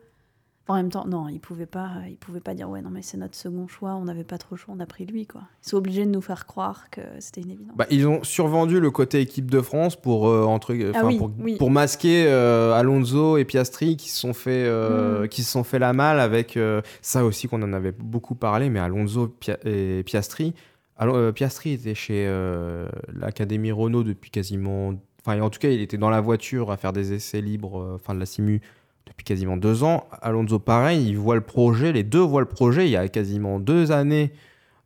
En 0.69 0.75
même 0.75 0.89
temps, 0.89 1.05
non, 1.08 1.27
ils 1.27 1.39
pouvaient 1.39 1.65
pas, 1.65 1.89
ils 2.08 2.15
pouvaient 2.15 2.39
pas 2.39 2.53
dire 2.53 2.69
ouais 2.69 2.82
non 2.82 2.89
mais 2.91 3.01
c'est 3.01 3.17
notre 3.17 3.36
second 3.36 3.67
choix, 3.67 3.95
on 3.95 4.05
n'avait 4.05 4.23
pas 4.23 4.38
trop 4.38 4.55
le 4.55 4.58
choix, 4.60 4.73
on 4.77 4.79
a 4.79 4.86
pris 4.86 5.05
lui 5.05 5.25
quoi. 5.25 5.41
Ils 5.65 5.69
sont 5.69 5.77
obligés 5.77 6.05
de 6.05 6.12
nous 6.12 6.21
faire 6.21 6.45
croire 6.45 6.89
que 6.91 7.01
c'était 7.19 7.41
une 7.41 7.49
évidence. 7.51 7.75
Bah, 7.75 7.88
ils 7.89 8.08
ont 8.08 8.23
survendu 8.23 8.79
le 8.79 8.91
côté 8.91 9.19
équipe 9.19 9.49
de 9.51 9.62
France 9.62 9.95
pour, 9.95 10.27
euh, 10.29 10.43
entre, 10.45 10.75
Ah 10.93 11.05
oui, 11.05 11.17
pour, 11.17 11.32
oui. 11.39 11.58
pour 11.58 11.71
masquer 11.71 12.25
euh, 12.27 12.73
Alonso 12.73 13.38
et 13.38 13.45
Piastri 13.45 13.97
qui 13.97 14.10
se 14.10 14.19
sont 14.19 14.34
fait, 14.34 14.63
euh, 14.67 15.23
Mm. 15.23 15.27
qui 15.29 15.43
se 15.43 15.51
sont 15.51 15.63
fait 15.63 15.79
la 15.79 15.91
malle 15.91 16.19
avec 16.19 16.55
euh, 16.55 16.82
ça 17.01 17.25
aussi 17.25 17.47
qu'on 17.47 17.62
en 17.63 17.73
avait 17.73 17.91
beaucoup 17.91 18.36
parlé, 18.36 18.69
mais 18.69 18.79
Alonso 18.79 19.27
Pia- 19.27 19.58
et 19.65 20.03
Piastri. 20.05 20.53
Alo- 20.97 21.15
euh, 21.15 21.32
Piastri 21.32 21.71
était 21.71 21.95
chez 21.95 22.25
euh, 22.27 22.88
l'Académie 23.12 23.71
Renault 23.71 24.03
depuis 24.03 24.29
quasiment. 24.32 24.93
Enfin, 25.25 25.41
en 25.41 25.49
tout 25.49 25.60
cas, 25.60 25.69
il 25.69 25.82
était 25.82 25.97
dans 25.97 26.10
la 26.10 26.21
voiture 26.21 26.71
à 26.71 26.77
faire 26.77 26.93
des 26.93 27.13
essais 27.13 27.41
libres, 27.41 27.82
euh, 27.82 27.95
enfin 27.95 28.13
de 28.13 28.19
la 28.19 28.25
simu, 28.25 28.62
depuis 29.10 29.26
quasiment 29.26 29.58
deux 29.58 29.84
ans. 29.84 30.08
Alonso, 30.22 30.60
pareil, 30.60 31.08
il 31.10 31.17
voit 31.17 31.36
le 31.36 31.41
projet, 31.41 31.91
les 31.91 32.04
deux 32.04 32.22
voient 32.22 32.41
le 32.41 32.48
projet. 32.48 32.86
Il 32.88 32.91
y 32.91 32.98
a 32.98 33.08
quasiment 33.08 33.60
deux 33.60 33.91
années 33.91 34.32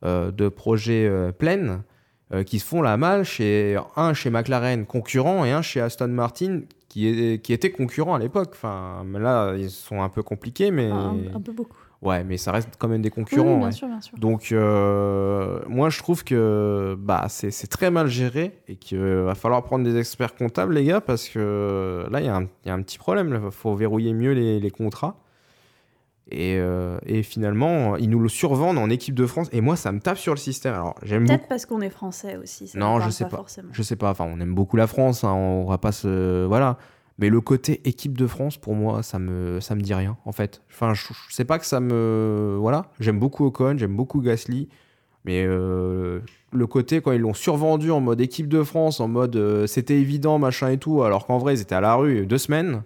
euh, 0.03 0.31
de 0.31 0.49
projet 0.49 1.07
euh, 1.07 1.31
plein 1.31 1.83
euh, 2.33 2.43
qui 2.43 2.59
se 2.59 2.65
font 2.65 2.81
la 2.81 2.97
malle 2.97 3.23
chez 3.23 3.77
un 3.95 4.13
chez 4.13 4.29
McLaren 4.29 4.85
concurrent 4.85 5.45
et 5.45 5.51
un 5.51 5.61
chez 5.61 5.79
Aston 5.81 6.07
Martin 6.07 6.61
qui, 6.89 7.07
est, 7.07 7.41
qui 7.41 7.53
était 7.53 7.71
concurrent 7.71 8.15
à 8.15 8.19
l'époque. 8.19 8.49
Enfin, 8.53 9.05
là, 9.13 9.53
ils 9.55 9.69
sont 9.69 10.01
un 10.01 10.09
peu 10.09 10.23
compliqués, 10.23 10.71
mais 10.71 10.89
Un, 10.89 11.15
un 11.35 11.41
peu 11.41 11.51
beaucoup. 11.51 11.77
Ouais, 12.03 12.23
mais 12.23 12.37
ça 12.37 12.51
reste 12.51 12.69
quand 12.77 12.87
même 12.87 13.01
des 13.01 13.09
Oui, 13.09 13.15
concurrents. 13.15 13.57
bien 13.57 13.65
ouais. 13.67 13.71
sûr, 13.71 13.87
bien 13.87 14.01
sûr. 14.01 14.17
Donc, 14.17 14.51
euh, 14.51 15.59
moi, 15.67 15.89
je 15.89 15.97
trouve 15.99 16.23
que 16.23 16.95
bah, 16.99 17.25
c'est 17.29 17.67
très 17.67 17.91
mal 17.91 18.07
géré 18.07 18.59
et 18.67 18.75
qu'il 18.75 18.99
va 18.99 19.35
falloir 19.35 19.63
prendre 19.63 19.83
des 19.83 19.97
experts 19.97 20.35
comptables, 20.35 20.73
les 20.73 20.85
gars, 20.85 21.01
parce 21.01 21.29
que 21.29 22.05
là, 22.11 22.19
il 22.19 22.25
y, 22.25 22.29
a 22.29 22.35
un- 22.35 22.43
il 22.63 22.67
y 22.67 22.69
a 22.69 22.73
un 22.73 22.81
petit 22.81 22.97
problème. 22.97 23.39
Il 23.45 23.51
faut 23.51 23.75
verrouiller 23.75 24.13
mieux 24.13 24.31
les, 24.33 24.59
les 24.59 24.71
contrats. 24.71 25.17
Et, 26.31 26.55
euh, 26.57 26.97
et 27.05 27.21
finalement, 27.21 27.97
ils 27.97 28.09
nous 28.09 28.19
le 28.19 28.29
survendent 28.29 28.77
en 28.77 28.89
équipe 28.89 29.13
de 29.13 29.25
France. 29.27 29.49
Et 29.51 29.59
moi, 29.61 29.75
ça 29.75 29.91
me 29.91 29.99
tape 29.99 30.17
sur 30.17 30.33
le 30.33 30.39
système. 30.39 30.73
Alors, 30.73 30.95
j'aime 31.03 31.23
beaucoup. 31.25 31.35
Peut-être 31.37 31.49
parce 31.49 31.65
qu'on 31.65 31.81
est 31.81 31.89
français 31.89 32.37
aussi. 32.37 32.67
Ça 32.69 32.79
Non, 32.79 32.99
je 33.01 33.09
sais 33.09 33.25
pas. 33.25 33.37
Forcément. 33.37 33.67
Je 33.73 33.83
sais 33.83 33.97
pas, 33.97 34.11
enfin, 34.11 34.25
on 34.33 34.39
aime 34.39 34.55
beaucoup 34.55 34.77
la 34.77 34.87
France, 34.87 35.23
hein, 35.25 35.33
on 35.33 35.65
va 35.65 35.77
pas 35.77 35.91
se. 35.91 36.45
Voilà. 36.45 36.77
Mais 37.19 37.29
le 37.29 37.41
côté 37.41 37.79
équipe 37.85 38.17
de 38.17 38.25
France, 38.25 38.57
pour 38.57 38.73
moi, 38.73 39.03
ça 39.03 39.19
me, 39.19 39.59
ça 39.59 39.75
me 39.75 39.81
dit 39.81 39.93
rien, 39.93 40.17
en 40.25 40.31
fait. 40.31 40.61
Enfin, 40.71 40.93
je, 40.95 41.05
je 41.29 41.33
sais 41.35 41.45
pas 41.45 41.59
que 41.59 41.65
ça 41.65 41.79
me. 41.79 42.57
Voilà. 42.59 42.87
J'aime 42.99 43.19
beaucoup 43.19 43.45
Ocon, 43.45 43.75
j'aime 43.77 43.95
beaucoup 43.95 44.19
Gasly. 44.21 44.67
Mais 45.25 45.45
euh, 45.45 46.19
le 46.51 46.67
côté, 46.67 46.99
quand 47.01 47.11
ils 47.13 47.21
l'ont 47.21 47.33
survendu 47.35 47.91
en 47.91 48.01
mode 48.01 48.19
équipe 48.19 48.47
de 48.49 48.61
France, 48.63 48.99
en 48.99 49.07
mode 49.07 49.35
euh, 49.37 49.67
c'était 49.67 49.97
évident, 49.99 50.37
machin 50.39 50.69
et 50.69 50.77
tout, 50.77 51.03
alors 51.03 51.25
qu'en 51.27 51.37
vrai, 51.37 51.53
ils 51.55 51.61
étaient 51.61 51.75
à 51.75 51.81
la 51.81 51.95
rue 51.95 52.25
deux 52.25 52.37
semaines. 52.39 52.81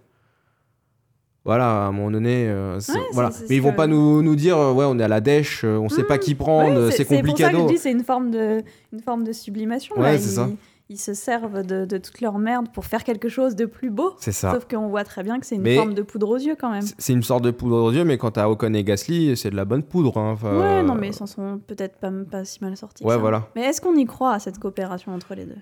Voilà, 1.46 1.86
à 1.86 1.88
un 1.88 1.92
moment 1.94 2.12
donné, 2.12 2.48
euh, 2.50 2.80
c'est- 2.82 2.92
Ouais, 2.92 3.00
c'est- 3.08 3.14
voilà. 3.14 3.32
c'est 3.32 3.50
Mais 3.50 3.56
ils 3.56 3.62
vont 3.62 3.72
pas 3.74 3.88
nous, 3.88 4.22
nous 4.22 4.36
dire, 4.36 4.58
ouais, 4.58 4.84
on 4.86 5.00
est 5.00 5.04
à 5.04 5.08
la 5.08 5.22
dèche, 5.22 5.64
on 5.64 5.88
sait 5.88 6.04
pas 6.04 6.18
qui 6.18 6.36
prendre, 6.36 6.88
Ouais, 6.88 6.92
c'est 6.92 7.06
pour 7.06 7.38
ça 7.38 7.52
que 7.52 7.58
je 7.58 7.68
dis 7.68 7.78
c'est 7.78 7.92
une 7.92 8.04
forme 8.04 8.32
de, 8.32 8.62
une 8.92 9.00
forme 9.02 9.24
de 9.24 9.32
sublimation. 9.32 9.98
Ouais, 9.98 10.18
c'est 10.18 10.32
ça. 10.36 10.50
Ils 10.90 10.98
se 11.00 11.14
servent 11.14 11.64
de, 11.66 11.84
de 11.86 11.98
toute 11.98 12.22
leur 12.22 12.38
merde 12.40 12.68
pour 12.74 12.86
faire 12.86 13.04
quelque 13.04 13.28
chose 13.30 13.56
de 13.56 13.66
plus 13.66 13.90
beau. 13.90 14.14
C'est 14.20 14.32
ça. 14.32 14.54
Sauf 14.54 14.66
qu'on 14.68 14.88
voit 14.88 15.04
très 15.04 15.22
bien 15.24 15.40
que 15.40 15.46
c'est 15.46 15.56
une 15.56 15.62
Mais- 15.62 15.76
forme 15.76 15.94
de 15.94 16.02
poudre 16.02 16.30
aux 16.30 16.38
yeux 16.38 16.56
quand 16.60 16.72
même. 16.72 16.84
C'est- 16.98 17.14
une 17.14 17.24
sorte 17.24 17.44
de 17.44 17.52
poudre 17.52 17.76
aux 17.84 17.92
yeux, 17.92 18.06
mais 18.06 18.18
quand 18.18 18.32
t'as 18.32 18.48
Ocon 18.48 18.74
et 18.74 18.84
Gasly, 18.84 19.36
c'est 19.36 19.50
de 19.50 19.56
la 19.56 19.66
bonne 19.66 19.84
poudre. 19.84 20.18
hein. 20.18 20.32
Enfin, 20.32 20.58
Ouais, 20.58 20.84
non, 20.84 20.96
euh, 20.96 20.98
mais 21.00 21.08
ils 21.10 21.14
s'en 21.14 21.26
sont 21.28 21.60
peut-être 21.68 21.98
pas, 21.98 22.12
pas 22.32 22.46
si 22.46 22.60
mal 22.64 22.76
sortis. 22.78 23.04
Ouais, 23.04 23.12
ça. 23.16 23.18
voilà. 23.18 23.48
Mais 23.56 23.64
est-ce 23.64 23.82
qu'on 23.82 23.96
y 23.96 24.06
croit 24.06 24.34
à 24.34 24.40
cette 24.40 24.60
coopération 24.60 25.14
entre 25.14 25.36
les 25.36 25.46
deux? 25.46 25.58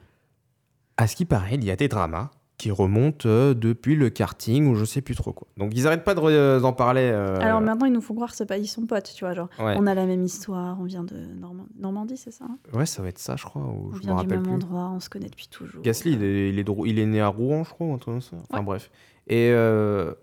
À 0.98 1.08
ce 1.08 1.16
qui 1.16 1.26
paraît, 1.26 1.56
il 1.56 1.64
y 1.66 1.72
a 1.72 1.76
des 1.76 1.88
dramas 1.88 2.30
qui 2.58 2.72
remontent 2.72 3.28
euh, 3.28 3.54
depuis 3.54 3.96
le 3.98 4.10
karting 4.10 4.68
ou 4.68 4.76
je 4.76 4.86
sais 4.86 5.02
plus 5.02 5.14
trop 5.16 5.34
quoi. 5.34 5.48
Donc 5.58 5.72
ils 5.76 5.88
arrêtent 5.88 6.06
pas 6.06 6.16
de 6.16 6.22
euh, 6.22 6.60
d'en 6.62 6.72
parler. 6.72 7.02
euh, 7.14 7.38
Alors 7.42 7.60
maintenant, 7.60 7.86
ils 7.86 7.92
nous 7.92 8.00
font 8.02 8.16
croire 8.16 8.34
que 8.36 8.44
pas, 8.46 8.58
ils 8.58 8.66
sont 8.68 8.86
potes, 8.86 9.12
tu 9.14 9.26
vois. 9.26 9.34
Genre, 9.34 9.50
ouais. 9.60 9.76
on 9.78 9.86
a 9.88 9.94
la 9.94 10.06
même 10.06 10.24
histoire, 10.24 10.78
on 10.80 10.86
vient 10.86 11.04
de 11.04 11.18
Normand- 11.38 11.68
Normandie, 11.78 12.16
c'est 12.16 12.32
ça 12.32 12.46
hein? 12.50 12.58
Ouais, 12.74 12.86
ça 12.86 13.02
va 13.02 13.10
être 13.10 13.20
ça, 13.20 13.36
je 13.36 13.44
crois. 13.44 13.62
Ou 13.62 13.90
On 13.92 13.96
je 13.96 14.00
vient 14.00 14.16
du 14.16 14.28
même 14.28 14.44
plus. 14.44 14.52
endroit, 14.54 14.90
on 14.96 15.00
se 15.02 15.10
connaît 15.10 15.28
depuis 15.30 15.48
toujours. 15.50 15.82
Gasly, 15.82 16.14
il 16.14 16.24
est, 16.24 16.50
il, 16.50 16.58
est 16.60 16.64
de 16.64 16.72
Rou- 16.72 16.86
il 16.86 16.98
est 16.98 17.06
né 17.06 17.20
à 17.20 17.28
Rouen, 17.28 17.64
je 17.66 17.72
crois, 17.72 17.88
ou 17.88 17.94
un 17.94 17.98
truc 17.98 18.14
comme 18.14 18.22
ça. 18.22 18.38
Enfin 18.50 18.60
Ouais. 18.60 18.64
bref. 18.66 18.90
Et 19.28 19.50
euh, 19.52 20.14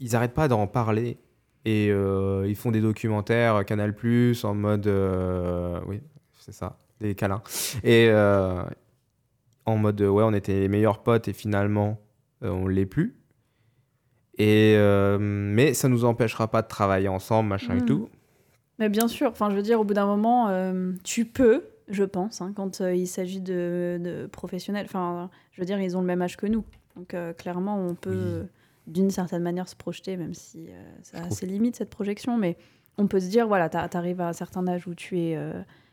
ils 0.00 0.14
arrêtent 0.14 0.34
pas 0.34 0.48
d'en 0.48 0.66
parler. 0.66 1.18
Et 1.64 1.86
ils 1.88 2.54
font 2.56 2.70
des 2.70 2.80
documentaires 2.80 3.64
Canal 3.66 3.94
Plus 3.94 4.44
en 4.44 4.54
mode. 4.54 4.86
oui, 5.86 6.00
c'est 6.38 6.52
ça, 6.52 6.78
des 7.00 7.14
câlins. 7.14 7.42
Et 7.84 8.08
en 9.68 9.76
mode, 9.76 10.00
ouais, 10.00 10.22
on 10.24 10.32
était 10.32 10.60
les 10.60 10.68
meilleurs 10.68 11.02
potes 11.02 11.28
et 11.28 11.32
finalement, 11.32 11.98
euh, 12.42 12.50
on 12.50 12.66
l'est 12.66 12.86
plus. 12.86 13.14
Et, 14.38 14.74
euh, 14.76 15.18
mais 15.20 15.74
ça 15.74 15.88
nous 15.88 16.04
empêchera 16.04 16.48
pas 16.48 16.62
de 16.62 16.68
travailler 16.68 17.08
ensemble, 17.08 17.48
machin 17.48 17.74
et 17.76 17.82
Mm. 17.82 17.86
tout. 17.86 18.08
Mais 18.78 18.88
bien 18.88 19.08
sûr, 19.08 19.30
enfin, 19.30 19.50
je 19.50 19.56
veux 19.56 19.62
dire, 19.62 19.80
au 19.80 19.84
bout 19.84 19.94
d'un 19.94 20.06
moment, 20.06 20.48
euh, 20.48 20.92
tu 21.02 21.24
peux, 21.24 21.64
je 21.88 22.04
pense, 22.04 22.40
hein, 22.40 22.52
quand 22.54 22.80
euh, 22.80 22.94
il 22.94 23.08
s'agit 23.08 23.40
de, 23.40 23.98
de 24.00 24.26
professionnels. 24.30 24.86
Enfin, 24.88 25.30
je 25.50 25.60
veux 25.60 25.66
dire, 25.66 25.80
ils 25.80 25.96
ont 25.96 26.00
le 26.00 26.06
même 26.06 26.22
âge 26.22 26.36
que 26.36 26.46
nous. 26.46 26.64
Donc, 26.94 27.14
clairement, 27.36 27.78
on 27.84 27.94
peut, 27.94 28.40
Oui. 28.42 28.48
d'une 28.92 29.10
certaine 29.10 29.42
manière, 29.42 29.68
se 29.68 29.76
projeter, 29.76 30.16
même 30.16 30.34
si 30.34 30.68
ça 31.02 31.18
a 31.22 31.30
ses 31.30 31.46
limites, 31.46 31.76
cette 31.76 31.90
projection. 31.90 32.36
Mais 32.38 32.56
on 32.96 33.06
peut 33.06 33.20
se 33.20 33.28
dire, 33.28 33.46
voilà, 33.46 33.68
tu 33.68 33.76
arrives 33.96 34.20
à 34.20 34.28
un 34.28 34.32
certain 34.32 34.66
âge 34.66 34.88
où 34.88 34.94
tu 34.96 35.16
es 35.20 35.38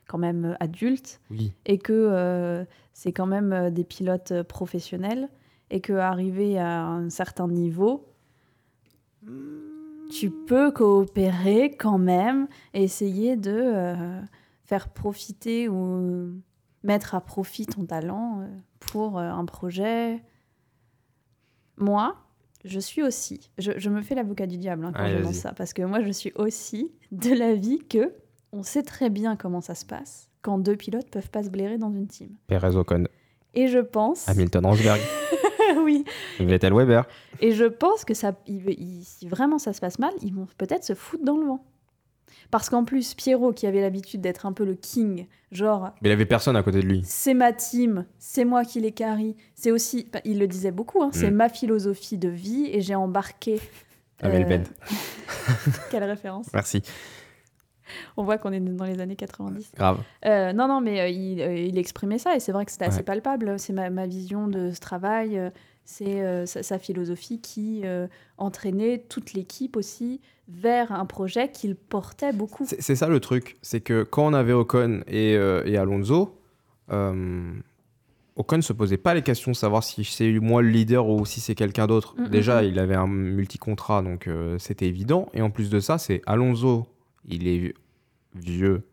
quand 0.07 0.17
même 0.17 0.45
euh, 0.45 0.55
adulte 0.59 1.19
Oui. 1.31 1.53
et 1.65 1.77
que 1.77 1.93
euh, 1.93 2.63
c'est 2.93 3.11
quand 3.11 3.25
même 3.25 3.51
euh, 3.53 3.69
des 3.69 3.83
pilotes 3.83 4.43
professionnels 4.43 5.29
et 5.69 5.81
que 5.81 5.93
arrivé 5.93 6.57
à 6.59 6.85
un 6.85 7.09
certain 7.09 7.47
niveau, 7.47 8.05
tu 10.11 10.29
peux 10.29 10.71
coopérer 10.71 11.71
quand 11.75 11.97
même 11.97 12.47
et 12.73 12.83
essayer 12.83 13.35
de 13.35 13.51
euh, 13.55 14.21
faire 14.63 14.89
profiter 14.89 15.67
ou 15.67 16.31
mettre 16.83 17.15
à 17.15 17.21
profit 17.21 17.65
ton 17.65 17.85
talent 17.85 18.47
pour 18.79 19.17
un 19.17 19.43
projet. 19.45 20.21
Moi, 21.77 22.15
je 22.63 22.79
suis 22.79 23.01
aussi, 23.01 23.49
je, 23.57 23.71
je 23.77 23.89
me 23.89 24.01
fais 24.01 24.13
l'avocat 24.15 24.45
du 24.47 24.57
diable 24.57 24.85
hein, 24.85 24.91
quand 24.93 25.01
Allez, 25.03 25.13
j'annonce 25.17 25.31
vas-y. 25.31 25.41
ça, 25.41 25.53
parce 25.53 25.73
que 25.73 25.81
moi 25.81 26.01
je 26.01 26.11
suis 26.11 26.31
aussi 26.35 26.91
de 27.11 27.33
l'avis 27.33 27.79
que 27.79 28.13
on 28.51 28.63
sait 28.63 28.83
très 28.83 29.09
bien 29.09 29.35
comment 29.35 29.61
ça 29.61 29.75
se 29.75 29.85
passe 29.85 30.29
quand 30.41 30.57
deux 30.59 30.75
pilotes 30.75 31.09
peuvent 31.09 31.29
pas 31.29 31.43
se 31.43 31.49
blairer 31.49 31.77
dans 31.77 31.91
une 31.91 32.07
team. 32.07 32.29
Perez 32.47 32.75
Ocon, 32.75 33.05
Et 33.53 33.67
je 33.67 33.79
pense, 33.79 34.27
Hamilton 34.29 34.65
Rosberg, 34.65 35.01
oui, 35.83 36.03
Vettel 36.39 36.73
Weber. 36.73 37.05
et 37.41 37.51
je 37.51 37.65
pense 37.65 38.05
que 38.05 38.13
ça, 38.13 38.33
il- 38.47 38.69
il- 38.69 39.03
si 39.03 39.27
vraiment 39.27 39.57
ça 39.57 39.73
se 39.73 39.81
passe 39.81 39.97
mal, 39.99 40.11
ils 40.21 40.33
vont 40.33 40.47
peut-être 40.57 40.83
se 40.83 40.93
foutre 40.93 41.23
dans 41.23 41.37
le 41.37 41.45
vent. 41.47 41.63
Parce 42.51 42.69
qu'en 42.69 42.83
plus, 42.83 43.15
Pierrot, 43.15 43.53
qui 43.53 43.65
avait 43.65 43.81
l'habitude 43.81 44.21
d'être 44.21 44.45
un 44.45 44.53
peu 44.53 44.65
le 44.65 44.75
king, 44.75 45.25
genre, 45.51 45.91
Mais 46.01 46.09
il 46.09 46.11
avait 46.11 46.27
personne 46.27 46.55
à 46.55 46.61
côté 46.61 46.79
de 46.79 46.85
lui. 46.85 47.01
c'est 47.03 47.33
ma 47.33 47.51
team, 47.53 48.05
c'est 48.19 48.45
moi 48.45 48.63
qui 48.63 48.79
les 48.79 48.91
carry, 48.91 49.35
c'est 49.55 49.71
aussi, 49.71 50.07
il 50.25 50.37
le 50.37 50.47
disait 50.47 50.71
beaucoup, 50.71 51.01
hein, 51.01 51.09
c'est 51.11 51.31
Mm. 51.31 51.35
ma 51.35 51.49
philosophie 51.49 52.17
de 52.19 52.29
vie 52.29 52.69
et 52.71 52.81
j'ai 52.81 52.93
embarqué. 52.95 53.59
Amel 54.21 54.43
euh, 54.43 54.57
Bent. 54.57 54.63
Quelle 55.91 56.03
référence 56.03 56.47
Merci. 56.53 56.83
On 58.17 58.23
voit 58.23 58.37
qu'on 58.37 58.51
est 58.51 58.59
dans 58.59 58.85
les 58.85 58.99
années 58.99 59.15
90. 59.15 59.71
Grave. 59.75 60.01
Euh, 60.25 60.53
non, 60.53 60.67
non, 60.67 60.81
mais 60.81 61.01
euh, 61.01 61.09
il, 61.09 61.41
euh, 61.41 61.57
il 61.57 61.77
exprimait 61.77 62.17
ça 62.17 62.35
et 62.35 62.39
c'est 62.39 62.51
vrai 62.51 62.65
que 62.65 62.71
c'était 62.71 62.85
assez 62.85 63.03
palpable. 63.03 63.59
C'est 63.59 63.73
ma, 63.73 63.89
ma 63.89 64.07
vision 64.07 64.47
de 64.47 64.71
ce 64.71 64.79
travail, 64.79 65.39
c'est 65.83 66.45
sa, 66.47 66.63
sa 66.63 66.79
philosophie 66.79 67.39
qui 67.39 67.83
entraînait 68.37 68.99
toute 69.09 69.33
l'équipe 69.33 69.75
aussi 69.75 70.21
vers 70.47 70.91
un 70.91 71.05
projet 71.05 71.49
qu'il 71.49 71.75
portait 71.75 72.33
beaucoup. 72.33 72.65
C'est 72.67 72.95
ça 72.95 73.07
le 73.07 73.19
truc, 73.19 73.57
c'est 73.61 73.81
que 73.81 74.03
quand 74.03 74.25
on 74.25 74.33
avait 74.33 74.53
Ocon 74.53 75.01
et, 75.07 75.33
et 75.33 75.77
Alonso, 75.77 76.39
Ocon 76.89 78.61
se 78.61 78.73
posait 78.73 78.97
pas 78.97 79.13
les 79.13 79.21
questions 79.21 79.51
de 79.51 79.55
savoir 79.55 79.83
si 79.83 80.03
c'est 80.03 80.31
moi 80.39 80.61
le 80.61 80.69
leader 80.69 81.07
ou 81.07 81.25
si 81.25 81.39
c'est 81.39 81.55
quelqu'un 81.55 81.87
d'autre. 81.87 82.15
Mm, 82.17 82.23
mm, 82.23 82.29
Déjà, 82.29 82.61
mm. 82.61 82.65
il 82.65 82.79
avait 82.79 82.95
un 82.95 83.07
multi-contrat, 83.07 84.01
donc 84.01 84.29
c'était 84.59 84.87
évident. 84.87 85.29
Et 85.33 85.41
en 85.41 85.49
plus 85.49 85.69
de 85.69 85.79
ça, 85.79 85.97
c'est 85.97 86.21
Alonso, 86.25 86.87
il 87.27 87.47
est 87.47 87.73
vieux, 88.35 88.83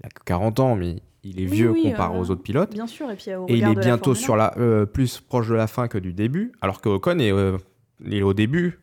il 0.00 0.06
a 0.06 0.08
que 0.08 0.22
40 0.24 0.60
ans, 0.60 0.76
mais 0.76 0.96
il 1.22 1.40
est 1.40 1.48
Oui, 1.48 1.56
vieux 1.56 1.70
oui, 1.70 1.82
comparé 1.82 2.16
euh, 2.16 2.20
aux 2.20 2.30
autres 2.30 2.42
pilotes. 2.42 2.72
Bien 2.72 2.86
sûr, 2.86 3.10
et 3.10 3.16
puis 3.16 3.34
au 3.34 3.46
Et 3.48 3.54
il 3.54 3.64
est 3.64 3.74
la 3.74 3.80
bientôt 3.80 4.14
sur 4.14 4.36
la, 4.36 4.56
euh, 4.58 4.86
plus 4.86 5.20
proche 5.20 5.48
de 5.48 5.54
la 5.54 5.66
fin 5.66 5.88
que 5.88 5.98
du 5.98 6.12
début, 6.12 6.52
alors 6.60 6.80
que 6.80 6.88
Ocon 6.88 7.18
est, 7.18 7.32
euh, 7.32 7.58
il 8.04 8.14
est 8.14 8.22
au 8.22 8.34
début. 8.34 8.80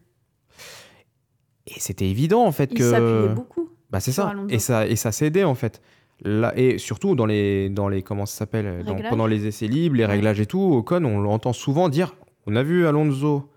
Et 1.66 1.80
c'était 1.80 2.08
évident 2.08 2.46
en 2.46 2.52
fait 2.52 2.72
1, 2.72 2.74
il 2.74 2.78
que. 2.78 2.92
s'appuyait 2.92 3.34
beaucoup. 3.36 3.70
Bah 3.90 4.00
c'est 4.00 4.12
ça. 4.12 4.34
Et 4.50 4.60
ça 4.60 4.86
et 4.86 4.96
ça 4.96 5.12
s'aidait 5.12 5.44
en 5.44 5.56
fait. 5.56 5.82
Là, 6.24 6.52
et 6.58 6.78
surtout 6.78 7.16
dans 7.16 7.26
les 7.26 7.70
dans 7.70 7.88
les 7.88 8.02
comment 8.02 8.26
ça 8.26 8.38
s'appelle 8.38 8.84
pendant 9.10 9.28
les 9.28 9.46
essais 9.46 9.68
libres, 9.68 9.96
les 9.96 10.06
réglages 10.06 10.40
et 10.40 10.46
tout, 10.46 10.60
Ocon 10.60 11.04
on 11.06 11.20
l'entend 11.20 11.54
souvent 11.54 11.88
dire 11.90 12.16
on 12.48 12.56
a 12.56 12.64
vu 12.64 12.88
Alonso 12.88 13.50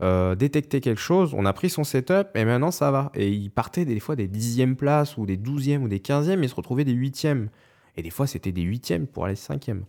euh, 0.00 0.36
détecter 0.36 0.80
quelque 0.80 1.00
chose, 1.00 1.34
on 1.34 1.44
a 1.44 1.52
pris 1.52 1.70
son 1.70 1.82
setup 1.82 2.28
et 2.34 2.44
maintenant 2.44 2.70
ça 2.70 2.90
va. 2.90 3.10
Et 3.14 3.30
il 3.30 3.50
partait 3.50 3.84
des 3.84 3.98
fois 3.98 4.14
des 4.14 4.28
dixièmes 4.28 4.76
places 4.76 5.16
ou 5.16 5.26
des 5.26 5.36
douzièmes 5.36 5.82
ou 5.82 5.88
des 5.88 6.00
quinzièmes 6.00 6.44
et 6.44 6.48
se 6.48 6.54
retrouvait 6.54 6.84
des 6.84 6.92
huitièmes. 6.92 7.50
Et 7.96 8.02
des 8.02 8.10
fois 8.10 8.26
c'était 8.28 8.52
des 8.52 8.62
huitièmes 8.62 9.08
pour 9.08 9.24
aller 9.24 9.34
cinquième. 9.34 9.84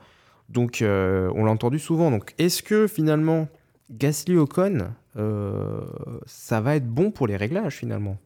Donc 0.50 0.82
euh, 0.82 1.32
on 1.36 1.46
l'a 1.46 1.52
entendu 1.52 1.78
souvent. 1.78 2.10
Donc 2.10 2.34
est-ce 2.40 2.64
que 2.64 2.88
finalement 2.88 3.48
Gasly 3.92 4.36
Ocon, 4.36 4.94
euh, 5.16 5.82
ça 6.26 6.60
va 6.60 6.76
être 6.76 6.88
bon 6.88 7.12
pour 7.12 7.28
les 7.28 7.38
réglages 7.38 7.76
finalement? 7.76 8.18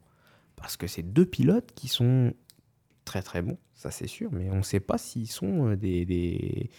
Parce 0.56 0.78
que 0.78 0.88
c'est 0.88 1.04
deux 1.04 1.26
pilotes 1.26 1.72
qui 1.76 1.90
sont 1.90 2.34
très 3.04 3.22
très 3.22 3.42
bons, 3.42 3.58
ça 3.74 3.92
c'est 3.92 4.08
sûr, 4.08 4.30
mais 4.32 4.50
on 4.50 4.58
ne 4.58 4.62
sait 4.62 4.80
pas 4.80 4.98
s'ils 4.98 5.28
sont 5.28 5.68
euh, 5.68 5.76
des, 5.76 6.06
des, 6.06 6.70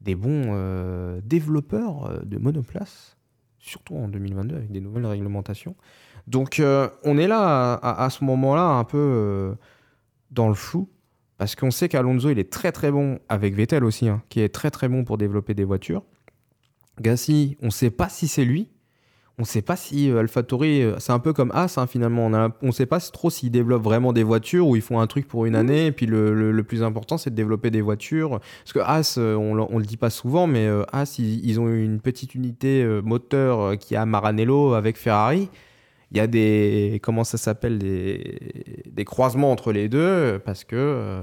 des 0.00 0.14
bons 0.14 1.20
développeurs 1.24 2.24
de 2.24 2.38
monoplace, 2.38 3.16
surtout 3.62 3.96
en 3.96 4.08
2022 4.08 4.56
avec 4.56 4.70
des 4.70 4.80
nouvelles 4.80 5.06
réglementations. 5.06 5.74
Donc 6.26 6.60
euh, 6.60 6.88
on 7.04 7.16
est 7.16 7.26
là 7.26 7.74
à, 7.74 8.10
ce 8.10 8.24
moment-là 8.24 8.64
un 8.64 8.84
peu 8.84 8.98
euh, 8.98 9.54
dans 10.30 10.48
le 10.48 10.54
flou. 10.54 10.90
Parce 11.38 11.56
qu'on 11.56 11.70
sait 11.70 11.88
qu'Alonso, 11.88 12.30
il 12.30 12.38
est 12.38 12.52
très 12.52 12.70
très 12.70 12.92
bon, 12.92 13.18
avec 13.28 13.54
Vettel 13.54 13.84
aussi, 13.84 14.08
hein, 14.08 14.22
qui 14.28 14.40
est 14.40 14.48
très 14.48 14.70
très 14.70 14.88
bon 14.88 15.04
pour 15.04 15.18
développer 15.18 15.54
des 15.54 15.64
voitures. 15.64 16.04
Gasly, 17.00 17.56
on 17.62 17.66
ne 17.66 17.70
sait 17.70 17.90
pas 17.90 18.08
si 18.08 18.28
c'est 18.28 18.44
lui. 18.44 18.68
On 19.38 19.42
ne 19.42 19.46
sait 19.46 19.62
pas 19.62 19.76
si 19.76 20.10
euh, 20.10 20.18
AlphaTauri, 20.20 20.82
euh, 20.82 20.98
c'est 20.98 21.12
un 21.12 21.18
peu 21.18 21.32
comme 21.32 21.50
As 21.54 21.78
hein, 21.78 21.86
finalement. 21.86 22.26
On 22.62 22.66
ne 22.66 22.72
sait 22.72 22.86
pas 22.86 23.00
trop 23.00 23.30
s'ils 23.30 23.50
développent 23.50 23.82
vraiment 23.82 24.12
des 24.12 24.22
voitures 24.22 24.68
ou 24.68 24.76
ils 24.76 24.82
font 24.82 25.00
un 25.00 25.06
truc 25.06 25.26
pour 25.26 25.46
une 25.46 25.56
année. 25.56 25.86
Et 25.86 25.92
puis 25.92 26.04
le, 26.06 26.34
le- 26.34 26.52
le 26.52 26.62
plus 26.64 26.82
important, 26.82 27.16
c'est 27.16 27.30
de 27.30 27.34
développer 27.34 27.70
des 27.70 27.80
voitures. 27.80 28.40
Parce 28.40 28.72
que 28.74 28.78
As, 28.80 29.16
euh, 29.18 29.34
on 29.34 29.54
ne 29.54 29.78
le 29.78 29.86
dit 29.86 29.96
pas 29.96 30.10
souvent, 30.10 30.46
mais 30.46 30.68
As, 30.92 31.18
ils, 31.18 31.44
ils 31.48 31.58
ont 31.60 31.68
une 31.68 32.00
petite 32.00 32.34
unité 32.34 32.84
moteur 33.02 33.78
qui 33.78 33.94
est 33.94 33.96
à 33.96 34.04
Maranello 34.06 34.74
avec 34.74 34.96
Ferrari. 34.98 35.48
Il 36.10 36.18
y 36.18 36.20
a 36.20 36.26
des. 36.26 37.00
Comment 37.02 37.24
ça 37.24 37.38
s'appelle 37.38 37.78
des, 37.78 38.84
des 38.86 39.04
croisements 39.06 39.50
entre 39.50 39.72
les 39.72 39.88
deux 39.88 40.38
parce 40.44 40.62
que. 40.64 40.76
euh, 40.76 41.22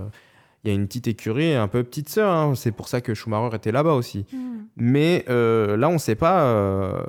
il 0.66 0.68
y 0.70 0.72
a 0.72 0.76
une 0.76 0.88
petite 0.88 1.08
écurie, 1.08 1.54
un 1.54 1.70
peu 1.70 1.84
petite 1.84 2.10
sœur. 2.10 2.34
hein. 2.34 2.54
C'est 2.54 2.74
pour 2.74 2.90
ça 2.90 3.00
que 3.00 3.14
Schumacher 3.14 3.56
était 3.56 3.72
là-bas 3.72 3.94
aussi. 3.94 4.26
Hmm. 4.34 4.64
Mais 4.76 5.24
euh, 5.30 5.78
là, 5.78 5.88
on 5.88 5.94
ne 5.94 5.98
sait 6.00 6.16
pas. 6.16 6.42
euh, 6.44 7.02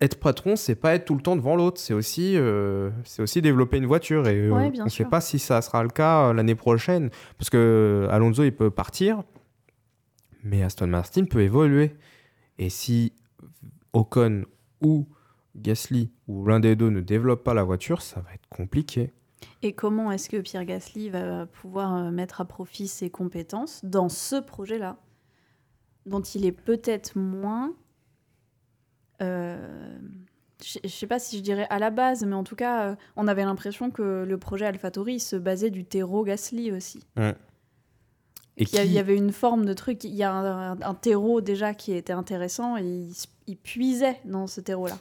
être 0.00 0.20
patron, 0.20 0.56
c'est 0.56 0.74
pas 0.74 0.94
être 0.94 1.06
tout 1.06 1.14
le 1.14 1.22
temps 1.22 1.36
devant 1.36 1.56
l'autre. 1.56 1.80
C'est 1.80 1.94
aussi, 1.94 2.36
euh, 2.36 2.90
c'est 3.04 3.22
aussi 3.22 3.42
développer 3.42 3.78
une 3.78 3.86
voiture. 3.86 4.28
Et 4.28 4.36
euh, 4.36 4.50
Ouais, 4.50 4.72
on 4.80 4.84
ne 4.84 4.88
sait 4.88 5.04
pas 5.04 5.20
si 5.20 5.38
ça 5.38 5.60
sera 5.62 5.82
le 5.82 5.88
cas 5.88 6.28
euh, 6.28 6.32
l'année 6.32 6.54
prochaine. 6.54 7.10
Parce 7.36 7.50
que 7.50 8.06
Alonso, 8.10 8.44
il 8.44 8.54
peut 8.54 8.70
partir. 8.70 9.22
Mais 10.44 10.62
Aston 10.62 10.86
Martin 10.86 11.24
peut 11.24 11.40
évoluer. 11.40 11.96
Et 12.58 12.70
si 12.70 13.12
Ocon 13.92 14.44
ou 14.80 15.08
Gasly 15.56 16.12
ou 16.28 16.46
l'un 16.46 16.60
des 16.60 16.76
deux 16.76 16.90
ne 16.90 17.00
développe 17.00 17.42
pas 17.42 17.54
la 17.54 17.64
voiture, 17.64 18.02
ça 18.02 18.20
va 18.20 18.32
être 18.34 18.48
compliqué. 18.48 19.12
Et 19.62 19.72
comment 19.72 20.12
est-ce 20.12 20.28
que 20.28 20.36
Pierre 20.36 20.64
Gasly 20.64 21.10
va 21.10 21.46
pouvoir 21.46 22.12
mettre 22.12 22.40
à 22.40 22.44
profit 22.44 22.86
ses 22.86 23.10
compétences 23.10 23.84
dans 23.84 24.08
ce 24.08 24.36
projet-là, 24.36 24.96
dont 26.06 26.20
il 26.20 26.44
est 26.44 26.52
peut-être 26.52 27.18
moins. 27.18 27.74
Euh, 29.22 29.98
je 30.64 30.78
ne 30.82 30.88
sais 30.88 31.06
pas 31.06 31.18
si 31.18 31.38
je 31.38 31.42
dirais 31.42 31.66
à 31.70 31.78
la 31.78 31.90
base, 31.90 32.24
mais 32.24 32.34
en 32.34 32.44
tout 32.44 32.56
cas, 32.56 32.88
euh, 32.90 32.96
on 33.16 33.28
avait 33.28 33.44
l'impression 33.44 33.90
que 33.90 34.24
le 34.28 34.38
projet 34.38 34.66
AlphaTauri 34.66 35.20
se 35.20 35.36
basait 35.36 35.70
du 35.70 35.84
terreau 35.84 36.24
Gasly 36.24 36.72
aussi. 36.72 37.00
Et 38.56 38.64
Il 38.64 38.68
y, 38.68 38.88
qui- 38.88 38.98
avait 38.98 39.16
une 39.16 39.30
forme 39.30 39.64
de 39.64 39.72
truc, 39.72 40.02
il 40.02 40.14
y 40.14 40.24
a 40.24 40.32
un, 40.32 40.80
un 40.80 40.94
terreau 40.94 41.40
déjà 41.40 41.74
qui 41.74 41.92
était 41.92 42.12
intéressant 42.12 42.76
et 42.76 43.06
il, 43.46 43.56
puisait 43.56 44.16
dans 44.24 44.48
ce 44.48 44.60
terreau-là. 44.60 44.98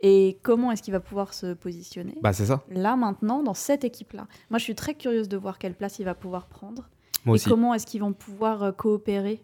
Et 0.00 0.38
comment 0.42 0.70
est-ce 0.72 0.82
qu'il 0.82 0.92
va 0.92 1.00
pouvoir 1.00 1.32
se 1.32 1.54
positionner 1.54 2.16
Bah, 2.22 2.32
c'est 2.34 2.46
ça. 2.46 2.62
là 2.70 2.94
maintenant 2.96 3.42
dans 3.42 3.54
cette 3.54 3.82
équipe-là? 3.84 4.26
Moi, 4.50 4.58
je 4.58 4.64
suis 4.64 4.74
très 4.74 4.94
curieuse 4.94 5.28
de 5.28 5.36
voir 5.38 5.58
quelle 5.58 5.74
place 5.74 5.98
il 5.98 6.04
va 6.04 6.14
pouvoir 6.14 6.46
prendre 6.48 6.88
Moi 7.24 7.34
et 7.34 7.40
aussi. 7.40 7.48
comment 7.48 7.72
est-ce 7.72 7.86
qu'ils 7.86 8.02
vont 8.02 8.12
pouvoir 8.12 8.62
euh, 8.62 8.72
coopérer. 8.72 9.42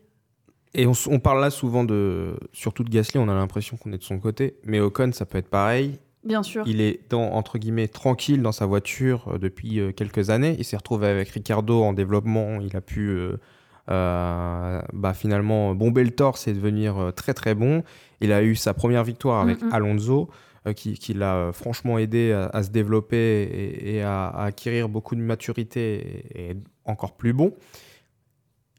Et 0.75 0.87
on, 0.87 1.21
parle 1.21 1.41
là 1.41 1.51
souvent 1.51 1.85
de. 1.85 2.37
Surtout 2.53 2.83
de 2.83 2.91
Gasly, 2.91 3.19
on 3.21 3.29
a 3.29 3.35
l'impression 3.35 3.77
qu'on 3.77 3.93
est 3.93 3.99
de 3.99 4.03
son 4.03 4.19
côté. 4.19 4.57
Mais 4.65 4.81
Ocon, 4.81 5.13
ça 5.13 5.25
peut 5.25 5.39
être 5.39 5.49
pareil. 5.49 5.99
Bien 6.25 6.43
sûr. 6.43 6.65
Il 6.67 6.81
est, 6.81 7.01
dans, 7.11 7.33
entre 7.33 7.59
guillemets, 7.59 7.87
tranquille 7.87 8.43
dans 8.43 8.51
sa 8.53 8.67
voiture 8.67 9.29
euh, 9.29 9.39
depuis 9.39 9.79
euh, 9.79 9.93
quelques 9.93 10.31
années. 10.31 10.57
Il 10.59 10.65
s'est 10.65 10.77
retrouvé 10.77 11.07
avec 11.07 11.29
Ricardo 11.29 11.83
en 11.83 11.93
développement. 11.93 12.61
Il 12.61 12.77
a 12.77 12.81
pu 12.81 13.09
euh, 13.11 13.37
euh, 13.91 14.81
bah, 14.93 15.15
finalement 15.15 15.75
bomber 15.75 16.03
le 16.03 16.11
torse 16.11 16.49
et 16.49 16.55
devenir 16.55 17.13
très 17.15 17.35
très 17.35 17.55
bon. 17.55 17.85
Il 18.21 18.33
a 18.33 18.43
eu 18.43 18.57
sa 18.57 18.75
première 18.75 19.05
victoire 19.05 19.43
avec 19.43 19.61
Mm. 19.63 19.69
Alonso, 19.73 20.31
euh, 20.67 20.73
qui, 20.73 20.95
qui 20.95 21.13
l'a 21.13 21.51
franchement 21.53 21.99
aidé 21.99 22.33
à, 22.33 22.47
à 22.47 22.63
se 22.63 22.71
développer 22.71 23.17
et, 23.17 23.97
et 23.97 24.03
à, 24.03 24.27
à 24.29 24.45
acquérir 24.47 24.89
beaucoup 24.89 25.15
de 25.15 25.21
maturité 25.21 26.25
et, 26.35 26.51
et 26.51 26.57
encore 26.87 27.13
plus 27.13 27.35
bon. 27.35 27.53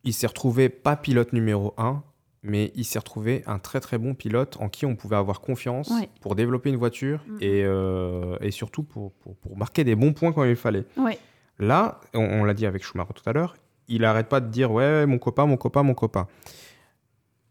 Il 0.05 0.13
s'est 0.13 0.27
retrouvé 0.27 0.69
pas 0.69 0.95
pilote 0.95 1.33
numéro 1.33 1.73
1, 1.77 2.01
mais 2.43 2.71
il 2.75 2.85
s'est 2.85 2.99
retrouvé 2.99 3.43
un 3.47 3.57
très 3.59 3.79
très 3.79 3.97
bon 3.97 4.13
pilote 4.13 4.55
en 4.61 4.69
qui 4.69 4.85
on 4.85 4.95
pouvait 4.95 5.15
avoir 5.15 5.41
confiance 5.41 5.89
Ouais. 5.89 6.09
pour 6.21 6.35
développer 6.35 6.69
une 6.69 6.75
voiture 6.77 7.19
et, 7.41 7.63
euh, 7.65 8.37
et 8.39 8.51
surtout 8.51 8.83
pour, 8.83 9.11
pour, 9.13 9.35
pour 9.35 9.57
marquer 9.57 9.83
des 9.83 9.95
bons 9.95 10.13
points 10.13 10.31
quand 10.31 10.43
il 10.43 10.55
fallait. 10.55 10.85
Ouais. 10.95 11.17
Là, 11.59 11.99
on, 12.13 12.19
on 12.23 12.43
l'a 12.43 12.53
dit 12.53 12.65
avec 12.65 12.83
Schumacher 12.83 13.13
tout 13.15 13.27
à 13.29 13.33
l'heure, 13.33 13.55
il 13.87 14.05
arrête 14.05 14.27
pas 14.29 14.39
de 14.41 14.47
dire 14.49 14.71
ouais 14.71 15.05
mon 15.07 15.17
copain, 15.17 15.45
mon 15.47 15.57
copain, 15.57 15.81
mon 15.83 15.93
copain. 15.95 16.27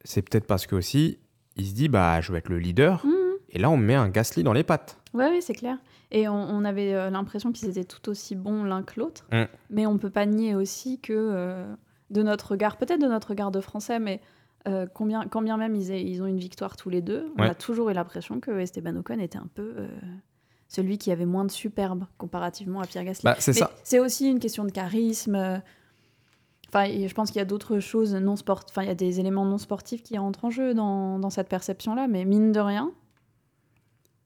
C'est 0.05 0.23
peut-être 0.23 0.47
parce 0.47 0.67
que 0.67 0.77
aussi 0.77 1.19
il 1.57 1.67
se 1.67 1.75
dit 1.75 1.89
bah 1.89 2.21
je 2.21 2.31
vais 2.33 2.39
être 2.39 2.49
le 2.49 2.59
leader 2.59 3.05
Mhm. 3.05 3.13
et 3.51 3.59
là 3.59 3.71
on 3.71 3.77
met 3.77 3.95
un 3.95 4.09
Gasly 4.09 4.43
dans 4.45 4.53
les 4.53 4.63
pattes. 4.65 4.97
Ouais, 5.13 5.29
ouais, 5.29 5.41
c'est 5.41 5.55
clair. 5.55 5.79
Et 6.11 6.29
on, 6.29 6.35
on 6.35 6.65
avait 6.65 6.93
euh, 6.95 7.11
l'impression 7.11 7.51
qu'ils 7.53 7.69
étaient 7.71 7.85
tout 7.85 8.09
aussi 8.09 8.35
bons 8.37 8.63
l'un 8.65 8.83
que 8.83 9.01
l'autre. 9.01 9.25
Mm. 9.33 9.45
Mais 9.71 9.87
on 9.87 9.97
peut 9.99 10.11
pas 10.11 10.27
nier 10.27 10.55
aussi 10.55 11.01
que 11.01 11.13
euh, 11.13 11.65
de 12.11 12.23
notre 12.23 12.51
regard, 12.53 12.77
peut-être 12.77 13.01
de 13.01 13.07
notre 13.07 13.29
regard 13.29 13.51
de 13.51 13.61
français, 13.61 13.99
mais 13.99 14.21
euh, 14.69 14.87
combien, 14.93 15.25
quand 15.27 15.43
bien 15.43 15.57
même 15.57 15.75
ils, 15.75 15.91
aient- 15.91 16.05
ils 16.05 16.23
ont 16.23 16.27
une 16.27 16.39
victoire 16.39 16.77
tous 16.77 16.91
les 16.91 17.03
deux, 17.03 17.33
on 17.39 17.43
a 17.43 17.55
toujours 17.55 17.91
eu 17.91 17.93
l'impression 17.95 18.41
que 18.41 18.51
Esteban 18.59 18.97
Ocon 18.97 19.19
était 19.19 19.39
un 19.39 19.49
peu 19.55 19.75
euh, 19.79 19.89
celui 20.69 20.97
qui 20.99 21.13
avait 21.13 21.27
moins 21.27 21.45
de 21.45 21.51
superbe 21.51 22.05
comparativement 22.19 22.81
à 22.81 22.87
Pierre 22.87 23.05
Gasly. 23.05 23.23
Bah 23.25 23.37
c'est 23.39 23.53
Mais 23.53 23.59
ça. 23.61 23.71
C'est 23.85 23.99
aussi 24.01 24.29
une 24.31 24.39
question 24.39 24.65
de 24.65 24.71
charisme. 24.71 25.35
euh, 25.35 25.59
Enfin, 26.69 26.87
je 26.87 27.15
pense 27.15 27.31
qu'il 27.31 27.39
y 27.39 27.43
a 27.43 27.45
d'autres 27.45 27.79
choses 27.79 28.15
non 28.17 28.35
sport. 28.35 28.63
Enfin, 28.69 28.83
il 28.83 28.89
y 28.89 28.91
a 28.91 28.97
des 28.97 29.21
éléments 29.21 29.45
non 29.45 29.59
sportifs 29.59 30.03
qui 30.03 30.19
rentrent 30.19 30.45
en 30.45 30.51
jeu 30.51 30.75
dans, 30.75 31.21
dans 31.21 31.31
cette 31.31 31.49
perception-là. 31.49 32.09
Mais 32.09 32.25
mine 32.25 32.51
de 32.51 32.59
rien, 32.59 32.91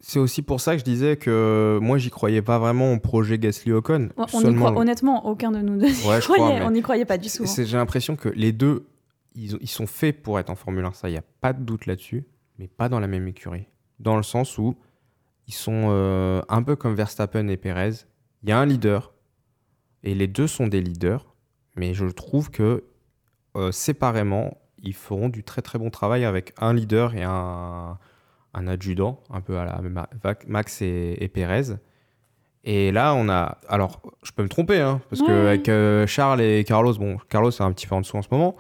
C'est 0.01 0.19
aussi 0.21 0.43
pour 0.43 0.61
ça 0.61 0.75
que 0.75 0.79
je 0.79 0.85
disais 0.85 1.17
que 1.17 1.79
moi 1.83 1.99
j'y 1.99 2.11
croyais 2.11 2.41
pas 2.43 2.59
vraiment 2.59 2.93
au 2.93 2.99
projet 2.99 3.39
Gasly 3.39 3.73
Ocon. 3.73 4.11
on, 4.17 4.25
y 4.25 4.55
croit, 4.55 4.79
honnêtement, 4.79 5.27
aucun 5.27 5.51
de 5.51 5.59
nous 5.59 5.77
deux 5.77 5.89
y 5.89 6.07
Ouais, 6.07 6.21
je 6.21 6.25
croyait. 6.25 6.45
crois, 6.45 6.59
mais- 6.61 6.65
On 6.65 6.71
n'y 6.71 6.83
croyait 6.83 7.05
pas 7.05 7.19
du 7.19 7.29
tout. 7.29 7.43
Hein. 7.43 7.65
J'ai 7.65 7.77
l'impression 7.77 8.15
que 8.15 8.29
les 8.29 8.53
deux, 8.53 8.87
ils 9.35 9.69
sont 9.69 9.87
faits 9.87 10.23
pour 10.23 10.39
être 10.39 10.51
en 10.51 10.55
Formule 10.55 10.85
1. 10.85 10.93
Ça, 10.93 11.09
il 11.09 11.13
n'y 11.13 11.19
a 11.19 11.25
pas 11.41 11.53
de 11.53 11.63
doute 11.63 11.87
là-dessus, 11.87 12.25
mais 12.59 12.69
pas 12.69 12.89
dans 12.89 13.01
la 13.01 13.09
même 13.09 13.27
écurie. 13.27 13.67
Dans 13.99 14.17
le 14.17 14.23
sens 14.23 14.57
où 14.59 14.77
ils 15.49 15.55
sont 15.55 15.89
euh, 15.91 16.43
un 16.49 16.63
peu 16.63 16.77
comme 16.77 16.95
Verstappen 16.95 17.49
et 17.49 17.57
Perez. 17.57 18.05
Il 18.43 18.51
y 18.51 18.53
a 18.53 18.59
un 18.59 18.67
leader, 18.67 19.13
et 20.05 20.15
les 20.15 20.29
deux 20.29 20.47
sont 20.47 20.69
des 20.69 20.81
leaders, 20.81 21.35
mais 21.75 21.93
je 21.95 22.07
trouve 22.07 22.51
que 22.51 22.85
euh, 23.57 23.73
séparément, 23.73 24.59
ils 24.81 24.95
feront 24.95 25.29
du 25.29 25.43
très 25.43 25.63
très 25.63 25.79
bon 25.79 25.91
travail 25.91 26.25
avec 26.25 26.55
un 26.61 26.73
leader 26.73 27.15
et 27.17 27.25
un, 27.25 27.99
un 28.55 28.67
adjudant, 28.69 29.21
un 29.31 29.41
peu 29.41 29.59
à 29.59 29.65
la 29.65 29.81
même 29.81 30.03
Max 30.47 30.83
et, 30.83 31.17
et 31.21 31.29
Perez. 31.29 31.75
Et 32.65 32.91
là, 32.93 33.15
on 33.15 33.29
a. 33.29 33.59
Alors, 33.69 34.03
je 34.23 34.33
peux 34.33 34.43
me 34.43 34.49
tromper, 34.49 34.81
hein, 34.81 35.01
parce 35.09 35.21
Ouais. 35.23 35.29
qu'avec 35.29 35.69
euh, 35.69 36.07
Charles 36.07 36.41
et 36.41 36.65
Carlos, 36.65 36.95
bon, 36.95 37.17
Carlos 37.29 37.51
est 37.51 37.61
un 37.63 37.73
petit 37.73 37.87
peu 37.87 37.95
en 37.95 38.01
dessous 38.01 38.17
en 38.17 38.23
ce 38.23 38.29
moment, 38.31 38.57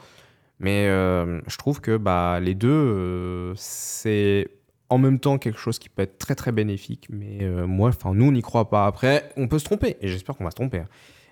mais 0.60 0.86
euh, 0.86 1.40
je 1.46 1.56
trouve 1.58 1.80
que 1.80 1.96
bah, 1.96 2.38
les 2.40 2.54
deux, 2.54 2.68
euh, 2.70 3.52
c'est 3.56 4.48
en 4.88 4.96
même 4.98 5.18
temps 5.18 5.36
quelque 5.36 5.58
chose 5.58 5.78
qui 5.78 5.88
peut 5.90 6.02
être 6.02 6.16
très 6.18 6.34
très 6.34 6.52
bénéfique, 6.52 7.08
mais 7.10 7.44
moi, 7.66 7.90
enfin, 7.90 8.14
nous, 8.14 8.26
on 8.26 8.32
n'y 8.32 8.40
croit 8.40 8.70
pas. 8.70 8.86
Après, 8.86 9.30
on 9.36 9.46
peut 9.48 9.58
se 9.58 9.64
tromper, 9.64 9.96
et 10.00 10.08
j'espère 10.08 10.36
qu'on 10.36 10.44
va 10.44 10.50
se 10.50 10.56
tromper. 10.56 10.78
hein. 10.78 10.88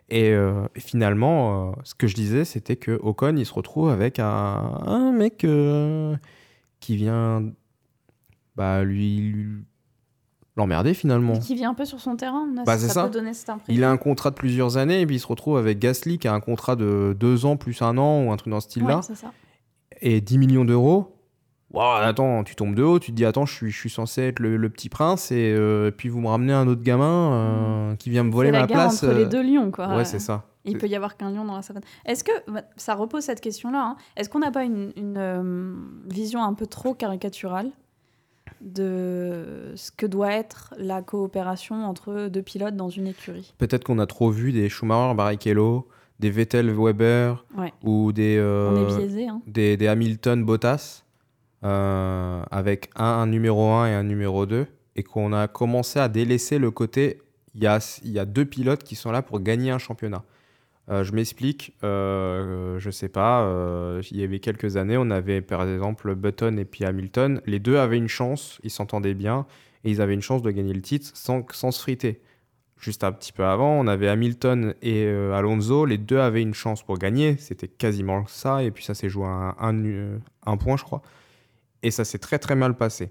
Et 0.09 0.30
euh, 0.32 0.66
finalement, 0.76 1.70
euh, 1.70 1.72
ce 1.82 1.94
que 1.94 2.07
je 2.07 2.14
disais, 2.14 2.44
c'était 2.44 2.76
que 2.76 2.92
Ocon, 3.02 3.34
il 3.36 3.46
se 3.46 3.54
retrouve 3.54 3.88
avec 3.90 4.18
un, 4.20 4.26
un 4.26 5.11
mec 5.12 5.42
euh, 5.44 6.14
qui 6.80 6.96
vient 6.96 7.44
bah, 8.57 8.82
lui, 8.84 9.18
lui- 9.32 9.64
l'emmerder 10.57 10.94
finalement. 10.94 11.38
Qui 11.38 11.54
vient 11.54 11.70
un 11.70 11.74
peu 11.74 11.84
sur 11.84 12.00
son 12.00 12.16
terrain. 12.16 12.46
là, 12.54 12.62
Bah, 12.64 12.78
c'est 12.78 12.88
ça. 12.88 13.04
peut 13.04 13.11
donner 13.11 13.34
cette 13.34 13.50
impression. 13.50 13.74
Il 13.74 13.84
a 13.84 13.90
un 13.90 13.96
contrat 13.98 14.30
de 14.30 14.36
plusieurs 14.36 14.76
années 14.78 15.00
et 15.02 15.07
puis 15.07 15.16
il 15.16 15.20
se 15.20 15.26
retrouve 15.26 15.59
avec 15.59 15.78
Gasly 15.78 16.18
qui 16.18 16.28
a 16.28 16.32
un 16.34 16.40
contrat 16.40 16.76
de 16.76 17.14
deux 17.18 17.44
ans 17.44 17.57
plus 17.57 17.82
un 17.82 17.98
an 17.98 18.22
ou 18.24 18.32
un 18.32 18.36
truc 18.36 18.50
dans 18.50 18.61
ce 18.61 18.68
style-là 18.70 18.96
Ouais, 18.96 19.14
ça. 19.14 19.32
et 20.00 20.20
10 20.20 20.38
millions 20.38 20.64
d'euros. 20.64 21.12
Waouh, 21.72 22.02
attends, 22.04 22.42
tu 22.44 22.54
tombes 22.54 22.74
de 22.76 22.82
haut, 22.82 22.98
tu 23.00 23.11
te 23.11 23.16
dis 23.16 23.24
attends, 23.26 23.44
je 23.44 23.52
suis, 23.52 23.70
je 23.70 23.76
suis 23.78 23.90
censé 23.90 24.22
être 24.22 24.38
le, 24.38 24.57
le 24.57 24.70
petit 24.70 24.88
prince 24.88 25.30
et 25.32 25.52
euh, 25.54 25.90
puis 25.90 26.09
vous 26.09 26.20
me 26.20 26.28
ramenez 26.28 26.52
un 26.52 26.68
autre 26.68 26.82
gamin 26.82 27.32
euh, 27.32 27.96
qui 27.96 28.09
vient 28.09 28.22
me 28.22 28.30
voler 28.30 28.48
C'est 28.48 28.52
la 28.52 28.61
ma 28.61 28.66
guerre 28.66 28.76
place. 28.78 29.02
entre 29.02 29.12
les 29.14 29.24
euh. 29.24 29.28
deux 29.28 29.42
lions, 29.42 29.70
quoi. 29.72 29.94
Ouais, 29.96 30.04
c'est 30.04 30.20
ça. 30.20 30.44
Il 30.64 30.78
peut 30.78 30.86
y 30.86 30.96
avoir 30.96 31.16
qu'un 31.16 31.30
lion 31.30 31.44
dans 31.44 31.54
la 31.57 31.62
savane. 31.62 31.82
Est-ce 32.07 32.24
que 32.24 32.30
bah, 32.50 32.62
ça 32.76 32.94
repose 32.94 33.24
cette 33.24 33.40
question-là 33.40 33.84
hein. 33.90 33.96
Est-ce 34.16 34.28
qu'on 34.30 34.38
n'a 34.38 34.50
pas 34.52 34.64
une, 34.64 34.92
une, 34.96 35.16
euh, 35.18 35.74
vision 36.09 36.42
un 36.42 36.54
peu 36.54 36.66
trop 36.66 36.94
caricaturale? 36.94 37.70
De 38.61 39.72
ce 39.76 39.90
que 39.90 40.07
doit 40.07 40.32
être 40.32 40.74
la 40.78 41.02
coopération 41.02 41.84
entre 41.84 42.28
deux 42.28 42.42
pilotes 42.42 42.76
dans 42.76 42.88
une 42.90 43.07
écurie 43.07 43.54
Peut-être 43.59 43.84
qu'on 43.84 43.98
a 43.98 44.07
trop 44.07 44.30
vu 44.30 44.52
des 44.52 44.68
Schumacher, 44.68 45.14
Barrichello, 45.14 45.88
des 46.20 46.30
Vettel, 46.30 46.70
Weber 46.70 47.44
Ouais. 47.57 47.72
ou 47.84 48.12
des, 48.12 48.36
euh, 48.38 48.86
biaisé. 48.96 49.28
Hein. 49.28 49.42
des, 49.46 49.76
des 49.76 49.86
Hamilton, 49.88 50.44
Bottas. 50.44 51.02
euh, 51.64 52.42
avec 52.50 52.90
un, 52.96 53.04
un 53.04 53.26
numéro 53.26 53.70
1 53.72 53.88
et 53.88 53.94
un 53.94 54.02
numéro 54.02 54.46
2, 54.46 54.66
et 54.94 55.02
qu'on 55.02 55.32
a 55.32 55.48
commencé 55.48 55.98
à 55.98 56.09
délaisser 56.09 56.59
le 56.59 56.70
côté, 56.70 57.20
il 57.54 57.62
y 57.62 57.66
a, 57.66 57.78
il 58.04 58.11
y 58.12 58.18
a 58.18 58.24
deux 58.24 58.44
pilotes 58.44 58.84
qui 58.84 58.94
sont 58.94 59.11
là 59.11 59.22
pour 59.22 59.40
gagner 59.40 59.70
un 59.70 59.78
championnat. 59.78 60.22
Euh, 60.89 61.03
je 61.03 61.12
m'explique, 61.12 61.76
euh, 61.82 62.78
je 62.78 62.91
sais 62.91 63.09
pas, 63.09 63.43
euh, 63.43 64.01
il 64.12 64.18
y 64.18 64.22
avait 64.22 64.39
quelques 64.39 64.76
années, 64.76 64.97
on 64.97 65.11
avait 65.11 65.41
par 65.41 65.68
exemple 65.68 66.14
Button 66.14 66.59
et 66.59 66.64
puis 66.64 66.84
Hamilton, 66.84 67.41
les 67.45 67.59
deux 67.59 67.76
avaient 67.76 67.97
une 67.97 68.07
chance, 68.07 68.61
ils 68.62 68.70
s'entendaient 68.70 69.14
bien, 69.14 69.47
et 69.82 69.91
ils 69.91 70.01
avaient 70.01 70.14
une 70.14 70.22
chance 70.22 70.43
de 70.43 70.51
gagner 70.53 70.72
le 70.72 70.82
titre 70.82 71.11
sans, 71.14 71.45
sans 71.51 71.72
se 71.72 71.80
friter. 71.80 72.20
Juste 72.78 73.03
un 73.03 73.11
petit 73.11 73.32
peu 73.32 73.45
avant, 73.45 73.80
on 73.80 73.89
avait 73.89 74.07
Hamilton 74.07 74.74
et 74.80 75.07
euh, 75.07 75.32
Alonso, 75.32 75.87
les 75.87 75.99
deux 75.99 76.18
avaient 76.18 76.43
une 76.43 76.55
chance 76.55 76.84
pour 76.84 76.99
gagner, 76.99 77.37
c'était 77.39 77.66
quasiment 77.66 78.24
ça, 78.28 78.62
et 78.62 78.70
puis 78.70 78.84
ça 78.84 78.95
s'est 78.95 79.09
joué 79.09 79.24
à 79.26 79.57
un, 79.59 79.84
un, 79.84 80.20
un 80.47 80.57
point, 80.57 80.76
je 80.76 80.84
crois, 80.84 81.03
et 81.82 81.91
ça 81.91 82.05
s'est 82.05 82.20
très 82.20 82.39
très 82.39 82.55
mal 82.55 82.76
passé. 82.76 83.11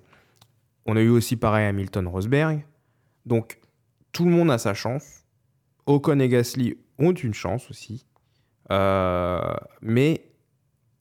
On 0.86 0.96
a 0.96 1.02
eu 1.02 1.10
aussi 1.10 1.36
pareil 1.36 1.66
Hamilton-Rosberg, 1.66 2.64
donc 3.26 3.60
tout 4.14 4.24
le 4.24 4.32
monde 4.32 4.50
a 4.50 4.58
sa 4.58 4.74
chance. 4.74 5.26
Ocon 5.88 6.20
et 6.20 6.30
Gasly 6.30 6.78
ont 7.00 7.12
une 7.14 7.34
chance 7.34 7.70
aussi. 7.70 8.06
Euh, 8.72 9.54
mais 9.82 10.26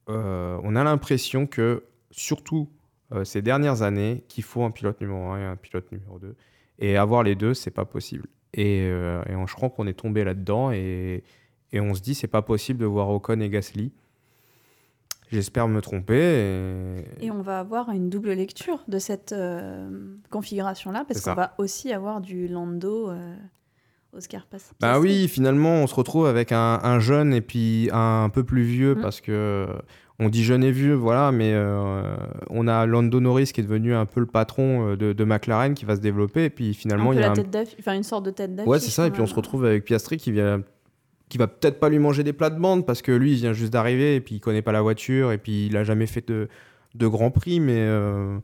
euh, 0.09 0.59
on 0.63 0.77
a 0.77 0.85
l'impression 0.85 1.47
que, 1.47 1.85
surtout 2.11 2.69
euh, 3.13 3.25
ces 3.25 3.43
dernières 3.43 3.83
années, 3.83 4.25
qu'il 4.29 4.45
faut 4.45 4.65
un 4.65 4.71
pilote 4.71 5.01
numéro 5.01 5.31
1 5.31 5.39
et 5.41 5.45
un 5.45 5.57
pilote 5.57 5.91
numéro 5.93 6.19
2. 6.19 6.35
Et 6.81 6.97
avoir 6.97 7.23
les 7.23 7.35
deux, 7.35 7.55
c'est 7.55 7.71
pas 7.71 7.85
possible. 7.85 8.27
Et, 8.53 8.87
euh, 8.91 9.23
et 9.29 9.35
on- 9.35 9.47
je 9.47 9.55
crois 9.55 9.71
qu'on 9.71 9.87
est 9.87 9.95
tombé 9.99 10.25
là-dedans 10.25 10.71
et, 10.73 11.23
et 11.73 11.81
on 11.81 11.95
se 11.95 12.01
dit, 12.03 12.15
c'est 12.15 12.27
pas 12.29 12.43
possible 12.43 12.81
de 12.81 12.87
voir 12.87 13.09
Ocon 13.11 13.41
et 13.41 13.49
Gasly. 13.49 13.93
J'espère 15.33 15.67
me 15.69 15.81
tromper. 15.81 17.03
Et... 17.21 17.27
Et 17.27 17.31
on 17.31 17.41
va 17.41 17.59
avoir 17.61 17.91
une 17.91 18.11
double 18.11 18.33
lecture 18.33 18.85
de 18.89 18.99
cette 18.99 19.33
euh, 19.33 19.89
configuration-là, 20.31 21.05
parce 21.09 21.23
qu'on 21.23 21.35
va 21.35 21.55
aussi 21.59 21.93
avoir 21.93 22.21
du 22.21 22.47
Lando 22.47 23.11
euh, 23.11 23.35
Oscar 24.17 24.47
Pass. 24.47 24.73
Bah 24.81 24.99
oui, 25.01 25.29
finalement, 25.29 25.75
on 25.83 25.87
se 25.87 25.95
retrouve 25.95 26.27
avec 26.27 26.53
un, 26.53 26.81
un 26.83 26.99
jeune 27.01 27.33
et 27.35 27.41
puis 27.41 27.89
un, 27.93 28.29
peu 28.33 28.45
plus 28.45 28.63
vieux 28.63 28.95
Mm. 28.95 29.01
parce 29.03 29.21
que 29.21 29.67
on 30.21 30.29
dit 30.29 30.45
jeune 30.45 30.63
et 30.63 30.71
vieux, 30.71 30.95
voilà, 30.95 31.33
mais 31.33 31.53
euh, 31.55 32.15
on 32.49 32.69
a 32.69 32.87
Lando 32.87 33.19
Norris 33.19 33.47
qui 33.53 33.61
est 33.61 33.65
devenu 33.65 33.95
un 33.95 34.07
peu 34.07 34.21
le 34.21 34.27
patron 34.27 34.91
euh, 34.91 34.97
de, 34.97 35.13
de 35.13 35.25
McLaren 35.25 35.75
qui 35.75 35.85
va 35.85 35.97
se 35.97 36.01
développer 36.01 36.45
et 36.45 36.51
puis 36.51 36.73
finalement 36.73 37.13
il 37.13 37.17
y 37.17 37.19
a 37.19 37.23
la 37.23 37.31
un... 37.31 37.35
tête 37.35 37.51
d'affiche, 37.51 37.77
enfin 37.81 37.95
une 37.95 38.05
sorte 38.05 38.25
de 38.25 38.31
tête 38.31 38.55
d'affiche. 38.55 38.71
ouais 38.71 38.79
c'est 38.79 38.91
ça 38.93 39.09
et 39.09 39.11
puis 39.11 39.21
on 39.23 39.27
se 39.27 39.35
retrouve 39.35 39.65
avec 39.65 39.85
Piastri 39.85 40.17
qui 40.17 40.31
vient 40.31 40.63
qui 41.29 41.37
va 41.37 41.49
peut-être 41.49 41.81
pas 41.81 41.89
lui 41.89 41.99
manger 41.99 42.23
des 42.23 42.33
plats 42.33 42.51
de 42.51 42.61
bande 42.61 42.87
parce 42.87 43.03
que 43.03 43.11
lui 43.11 43.33
il 43.33 43.39
vient 43.39 43.53
juste 43.53 43.73
d'arriver 43.73 44.15
et 44.15 44.21
puis 44.21 44.37
il 44.37 44.41
connaît 44.41 44.63
pas 44.63 44.71
la 44.71 44.83
voiture 44.83 45.33
et 45.33 45.39
puis 45.39 45.67
il 45.67 45.77
a 45.77 45.83
jamais 45.83 46.07
fait 46.07 46.29
de, 46.29 46.49
de 46.95 47.07
Grand 47.09 47.33
Prix 47.33 47.59
mais 47.59 47.79
euh, 47.79 48.39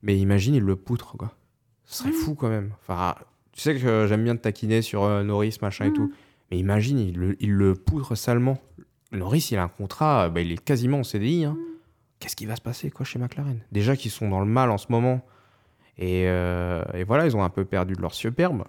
mais 0.00 0.16
imagine 0.18 0.54
il 0.54 0.62
le 0.62 0.76
poutre 0.76 1.18
quoi. 1.18 1.32
Ce 1.84 1.98
serait 1.98 2.12
fou 2.12 2.34
quand 2.34 2.48
même. 2.48 2.70
Enfin 2.80 3.16
tu 3.52 3.60
sais 3.60 3.74
que 3.78 4.06
j'aime 4.08 4.24
bien 4.24 4.36
te 4.36 4.42
taquiner 4.42 4.82
sur 4.82 5.04
euh, 5.04 5.22
Norris 5.22 5.58
machin 5.62 5.84
et 5.86 5.88
Mhm. 5.88 5.94
tout. 5.94 6.12
Mais 6.50 6.58
imagine, 6.58 6.98
il 6.98 7.16
le, 7.16 7.36
il 7.40 7.52
le 7.52 7.74
poudre 7.74 8.14
salement. 8.14 8.58
Norris, 9.12 9.48
il 9.52 9.58
a 9.58 9.62
un 9.64 9.68
contrat, 9.68 10.24
euh, 10.24 10.28
bah, 10.30 10.40
il 10.40 10.52
est 10.52 10.62
quasiment 10.62 10.98
en 11.00 11.04
CDI. 11.04 11.44
hein. 11.44 11.56
Qu'est-ce 12.18 12.36
qui 12.36 12.46
va 12.46 12.56
se 12.56 12.60
passer 12.62 12.90
quoi, 12.90 13.04
chez 13.04 13.18
McLaren? 13.18 13.58
Déjà 13.72 13.96
qu'ils 13.96 14.10
sont 14.10 14.28
dans 14.28 14.40
le 14.40 14.46
mal 14.46 14.70
en 14.70 14.78
ce 14.78 14.86
moment. 14.90 15.22
Et, 15.98 16.24
euh, 16.26 16.82
et 16.94 17.04
voilà, 17.04 17.26
ils 17.26 17.36
ont 17.36 17.42
un 17.42 17.50
peu 17.50 17.64
perdu 17.64 17.94
de 17.94 18.00
leur 18.00 18.14
superbe. 18.14 18.64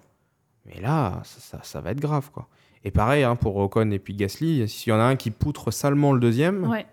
Mais 0.65 0.81
là, 0.81 1.21
ça, 1.23 1.39
ça- 1.39 1.63
ça 1.63 1.81
va 1.81 1.91
être 1.91 1.99
grave. 1.99 2.31
quoi. 2.31 2.47
Et 2.83 2.91
pareil 2.91 3.23
hein, 3.23 3.35
pour 3.35 3.55
Ocon 3.57 3.91
et 3.91 3.99
puis 3.99 4.13
Gasly, 4.15 4.67
s'il 4.67 4.91
y 4.91 4.95
en 4.95 4.99
a 4.99 5.03
un 5.03 5.15
qui 5.15 5.31
poutre 5.31 5.71
salement 5.71 6.11
le 6.13 6.19
deuxième, 6.19 6.65
Ouais. 6.69 6.85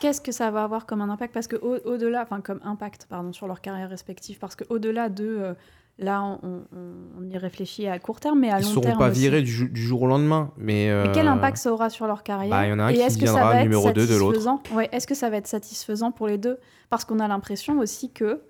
Qu'est-ce 0.00 0.20
que 0.20 0.30
ça 0.30 0.50
va 0.52 0.62
avoir 0.62 0.86
comme 0.86 1.00
un 1.00 1.08
impact? 1.10 1.34
Parce 1.34 1.48
que 1.48 1.56
au- 1.56 1.78
au-delà, 1.84 2.22
enfin 2.22 2.40
comme 2.40 2.60
impact, 2.62 3.06
pardon, 3.08 3.32
sur 3.32 3.46
leur 3.48 3.60
carrière 3.60 3.88
respective, 3.90 4.38
parce 4.38 4.54
que 4.54 4.62
au-delà 4.68 5.08
de 5.08 5.24
euh, 5.26 5.54
là, 5.98 6.22
on, 6.22 6.62
on- 6.72 6.94
on 7.20 7.28
y 7.28 7.36
réfléchit 7.36 7.86
à 7.88 7.98
court 7.98 8.20
terme, 8.20 8.38
mais 8.40 8.50
à 8.50 8.58
ils 8.58 8.62
long 8.62 8.68
ne 8.68 8.72
seront 8.74 8.80
terme 8.82 8.98
pas 8.98 9.10
aussi. 9.10 9.20
virés 9.20 9.42
du, 9.42 9.70
jour 9.74 10.02
au 10.02 10.06
lendemain. 10.06 10.52
Mais, 10.56 10.90
Mais 11.04 11.12
quel 11.12 11.26
euh, 11.26 11.30
impact 11.32 11.56
ça 11.58 11.72
aura 11.72 11.90
sur 11.90 12.06
leur 12.06 12.22
carrière 12.22 12.50
bah, 12.50 12.66
il 12.66 12.70
y 12.70 12.72
en 12.72 12.78
a 12.78 12.84
un 12.84 12.88
Et 12.88 12.94
qui 12.94 13.00
est-ce 13.00 13.18
que 13.18 13.26
ça 13.26 13.44
va 13.44 13.56
être 13.56 13.62
numéro 13.64 13.90
deux 13.92 14.06
de 14.06 14.14
l'autre. 14.14 14.40
satisfaisant? 14.40 14.62
Ouais, 14.76 14.88
Est-ce 14.92 15.06
que 15.06 15.14
ça 15.14 15.28
va 15.30 15.36
être 15.38 15.46
satisfaisant 15.48 16.12
pour 16.12 16.26
les 16.28 16.38
deux? 16.38 16.58
Parce 16.90 17.04
qu'on 17.04 17.18
a 17.20 17.26
l'impression 17.28 17.78
aussi 17.80 18.10
que 18.12 18.40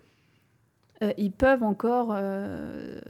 euh, 1.02 1.12
ils 1.16 1.32
peuvent 1.32 1.62
encore 1.62 2.08
euh, 2.12 3.00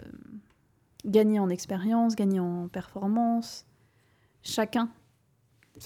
gagner 1.05 1.41
en 1.41 1.49
expérience, 1.49 2.15
gagner 2.17 2.39
en 2.41 2.69
performance, 2.69 3.67
chacun. 4.43 4.89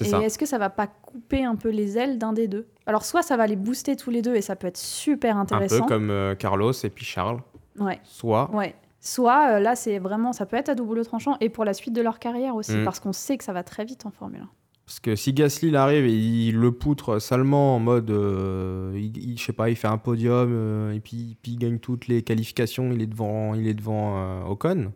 Et 0.00 0.08
est-ce 0.08 0.38
que 0.38 0.46
ça 0.46 0.56
va 0.58 0.70
pas 0.70 0.86
couper 0.86 1.44
un 1.44 1.54
peu 1.54 1.68
les 1.68 1.98
ailes 1.98 2.18
d'un 2.18 2.32
des 2.32 2.48
deux? 2.48 2.66
Alors 2.86 3.04
soit 3.04 3.22
ça 3.22 3.36
va 3.36 3.46
les 3.46 3.56
booster 3.56 3.94
tous 3.94 4.10
les 4.10 4.22
deux 4.22 4.34
et 4.34 4.40
ça 4.40 4.56
peut 4.56 4.66
être 4.66 4.78
super 4.78 5.36
Un 5.36 5.44
peu 5.44 5.54
intéressant. 5.56 5.84
comme 5.86 6.08
euh, 6.10 6.34
Carlos 6.34 6.72
et 6.72 6.88
puis 6.90 7.04
Charles. 7.04 7.40
Ouais, 7.78 8.00
Soit 8.04 8.50
ouais. 8.54 8.74
Soit 9.00 9.54
euh, 9.56 9.60
là 9.60 9.74
c'est 9.74 9.98
vraiment 9.98 10.32
ça 10.32 10.46
peut 10.46 10.56
être 10.56 10.68
à 10.68 10.74
double 10.74 11.04
tranchant 11.04 11.36
et 11.40 11.48
pour 11.48 11.64
la 11.64 11.74
suite 11.74 11.92
de 11.94 12.02
leur 12.02 12.18
carrière 12.18 12.54
aussi 12.54 12.76
Mm. 12.76 12.84
parce 12.84 13.00
qu'on 13.00 13.12
sait 13.12 13.36
que 13.38 13.44
ça 13.44 13.52
va 13.52 13.62
très 13.64 13.84
vite 13.84 14.06
en 14.06 14.10
Formule 14.10 14.40
1. 14.42 14.48
Parce 14.86 15.00
que 15.00 15.16
si 15.16 15.32
Gasly 15.32 15.68
il 15.68 15.76
arrive 15.76 16.04
et 16.04 16.12
il 16.12 16.56
le 16.56 16.70
poutre 16.72 17.18
salement 17.18 17.76
en 17.76 17.78
mode, 17.78 18.10
euh, 18.10 18.92
il, 18.96 19.16
il- 19.16 19.38
je 19.38 19.44
sais 19.44 19.52
pas, 19.52 19.70
il 19.70 19.76
fait 19.76 19.86
un 19.88 19.96
podium 19.98 20.48
euh, 20.52 20.92
et 20.92 21.00
puis, 21.00 21.36
puis 21.40 21.52
il 21.52 21.58
gagne 21.58 21.78
toutes 21.78 22.08
les 22.08 22.22
qualifications, 22.22 22.90
il 22.92 23.00
est 23.00 23.06
devant, 23.06 23.54
il 23.54 23.66
est 23.68 23.74
devant 23.74 24.18
euh, 24.18 24.42
Ocon. 24.44 24.92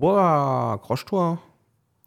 Ouah, 0.00 0.72
accroche-toi. 0.74 1.24
hein. 1.24 1.38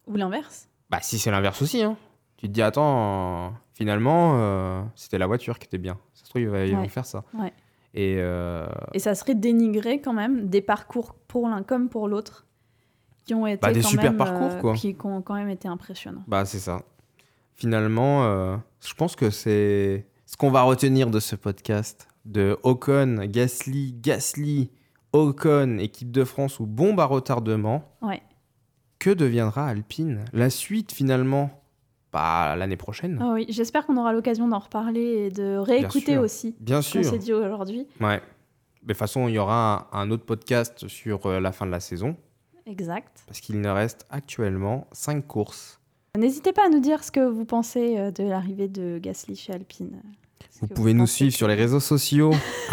Ou 0.08 0.16
l'inverse. 0.16 0.68
Bah 0.90 1.00
si 1.02 1.18
c'est 1.18 1.32
l'inverse 1.32 1.62
aussi, 1.62 1.82
hein. 1.82 1.98
Tu 2.38 2.48
te 2.48 2.52
dis 2.52 2.62
attends, 2.62 3.48
euh, 3.48 3.50
finalement 3.74 4.86
c'était 4.96 5.18
la 5.18 5.26
voiture 5.28 5.58
qui 5.58 5.66
était 5.66 5.78
bien. 5.80 5.98
Ça 6.14 6.26
se 6.26 6.30
trouve 6.30 6.42
ils, 6.44 6.48
va- 6.50 6.66
ils 6.66 6.76
Ouais. 6.76 6.82
vont 6.84 6.90
faire 6.90 7.06
ça. 7.06 7.24
Ouais. 7.34 7.52
Et 7.98 8.18
euh, 8.20 8.68
Et 8.94 9.00
ça 9.00 9.16
serait 9.16 9.36
dénigrer 9.36 10.02
quand 10.02 10.14
même 10.14 10.50
des 10.50 10.62
parcours 10.62 11.16
pour 11.28 11.48
l'un 11.48 11.64
comme 11.64 11.88
pour 11.90 12.08
l'autre 12.10 12.46
qui 13.26 13.34
ont 13.34 13.48
été 13.48 13.58
Bah, 13.62 13.72
des 13.74 13.82
quand 13.82 13.88
super 13.88 14.12
même, 14.12 14.18
parcours, 14.18 14.52
euh, 14.52 14.60
quoi. 14.62 14.74
qui, 14.74 14.94
qui 14.96 15.06
ont 15.06 15.22
quand 15.22 15.34
même 15.36 15.50
été 15.50 15.68
impressionnants. 15.68 16.24
Bah, 16.28 16.46
c'est 16.46 16.60
ça. 16.60 16.82
Finalement, 17.54 18.26
euh, 18.26 18.58
je 18.86 18.94
pense 18.94 19.16
que 19.16 19.30
c'est 19.30 20.06
ce 20.26 20.36
qu'on 20.38 20.52
va 20.52 20.62
retenir 20.64 21.10
de 21.10 21.20
ce 21.22 21.36
podcast 21.38 22.08
de 22.26 22.58
Ocon, 22.64 23.16
Gasly, 23.28 23.94
Gasly, 24.02 24.72
Ocon, 25.14 25.78
équipe 25.78 26.12
de 26.12 26.24
France 26.26 26.60
ou 26.60 26.66
bombe 26.66 27.00
à 27.00 27.06
retardement. 27.06 27.96
Ouais. 28.02 28.22
Que 29.00 29.10
deviendra 29.12 29.68
Alpine? 29.68 30.26
La 30.34 30.50
suite, 30.50 30.92
finalement, 30.92 31.50
l'année 32.16 32.78
prochaine. 32.78 33.20
Ah 33.22 33.32
oui, 33.34 33.46
j'espère 33.50 33.86
qu'on 33.86 33.98
aura 33.98 34.14
l'occasion 34.14 34.48
d'en 34.48 34.60
reparler 34.60 35.28
et 35.28 35.30
de 35.30 35.58
réécouter 35.58 36.18
aussi 36.18 36.56
Bien 36.60 36.82
ce 36.82 36.98
qu'on 36.98 37.04
s'est 37.04 37.18
dit 37.18 37.34
aujourd'hui. 37.34 37.88
Ouais. 38.00 38.22
Mais 38.84 38.90
de 38.90 38.94
toute 38.94 39.00
façon, 39.00 39.28
il 39.28 39.34
y 39.34 39.40
aura 39.40 39.88
un, 39.92 40.02
un 40.02 40.12
autre 40.12 40.26
podcast 40.26 40.88
sur 40.88 41.26
euh, 41.26 41.40
la 41.40 41.52
fin 41.52 41.66
de 41.66 41.72
la 41.72 41.80
saison 41.80 42.16
Exact. 42.68 43.24
parce 43.26 43.40
qu'il 43.40 43.60
ne 43.60 43.70
reste 43.70 44.06
actuellement 44.10 44.88
5 44.92 45.26
courses. 45.26 45.80
N'hésitez 46.18 46.54
pas 46.54 46.68
à 46.68 46.70
nous 46.70 46.80
dire 46.80 47.04
ce 47.04 47.12
que 47.12 47.28
vous 47.28 47.46
pensez 47.46 47.98
euh, 47.98 48.12
de 48.12 48.24
l'arrivée 48.24 48.68
de 48.68 49.00
Gasly 49.00 49.36
chez 49.36 49.54
Alpine. 49.54 50.02
Vous 50.62 50.68
pouvez 50.68 50.94
nous 50.94 51.08
suivre 51.08 51.34
sur 51.34 51.48
les 51.48 51.56
réseaux 51.56 51.80
sociaux, 51.82 52.32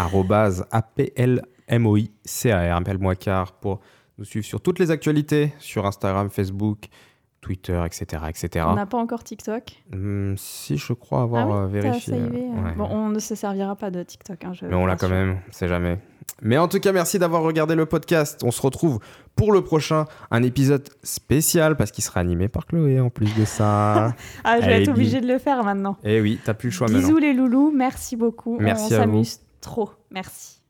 APLMOICAR, 0.71 2.77
appelle-moi 2.77 3.15
car, 3.15 3.53
pour 3.53 3.81
nous 4.17 4.25
suivre 4.25 4.45
sur 4.45 4.61
toutes 4.61 4.79
les 4.79 4.91
actualités, 4.91 5.53
sur 5.59 5.85
Instagram, 5.85 6.29
Facebook, 6.29 6.87
Twitter, 7.43 7.79
etc. 7.85 8.23
etc. 8.29 8.65
On 8.67 8.73
n'a 8.75 8.85
pas 8.85 8.97
encore 8.97 9.23
TikTok. 9.23 9.83
Hum, 9.93 10.35
si 10.37 10.77
je 10.77 10.93
crois 10.93 11.21
avoir 11.23 11.43
ah 11.51 11.67
oui, 11.67 11.77
euh, 11.77 11.81
vérifié. 11.81 12.13
euh, 12.15 12.19
ouais. 12.63 12.73
Bon, 12.77 12.87
on 12.89 13.09
ne 13.09 13.19
se 13.19 13.35
servira 13.35 13.75
pas 13.75 13.91
de 13.91 14.01
TikTok. 14.01 14.43
hein, 14.45 14.53
je 14.53 14.65
Mais 14.65 14.75
on 14.75 14.85
l'a 14.85 14.95
quand 14.95 15.09
même, 15.09 15.39
c'est 15.51 15.67
jamais. 15.67 15.99
Mais 16.41 16.57
en 16.57 16.67
tout 16.67 16.79
cas, 16.79 16.91
merci 16.93 17.19
d'avoir 17.19 17.43
regardé 17.43 17.75
le 17.75 17.85
podcast. 17.85 18.41
On 18.43 18.51
se 18.51 18.61
retrouve 18.61 18.99
pour 19.35 19.51
le 19.51 19.61
prochain, 19.61 20.05
un 20.31 20.41
épisode 20.41 20.87
spécial 21.03 21.75
parce 21.75 21.91
qu'il 21.91 22.03
sera 22.03 22.21
animé 22.21 22.47
par 22.47 22.65
Chloé 22.65 22.99
en 22.99 23.09
plus 23.09 23.33
de 23.35 23.45
ça. 23.45 24.13
Ah, 24.43 24.59
je 24.61 24.65
vais 24.65 24.73
Allez, 24.73 24.83
être 24.83 24.89
obligée 24.89 25.21
de 25.21 25.27
le 25.27 25.37
faire 25.37 25.63
maintenant. 25.63 25.97
Eh 26.03 26.21
oui, 26.21 26.39
t'as 26.43 26.53
plus 26.53 26.69
le 26.69 26.73
choix 26.73 26.87
Bisous 26.87 27.01
maintenant. 27.01 27.19
les 27.19 27.33
loulous, 27.33 27.71
merci 27.75 28.15
beaucoup. 28.15 28.57
Merci 28.59 28.85
on 28.93 28.97
s'amuse 28.97 29.39
trop. 29.61 29.89
Merci. 30.11 30.61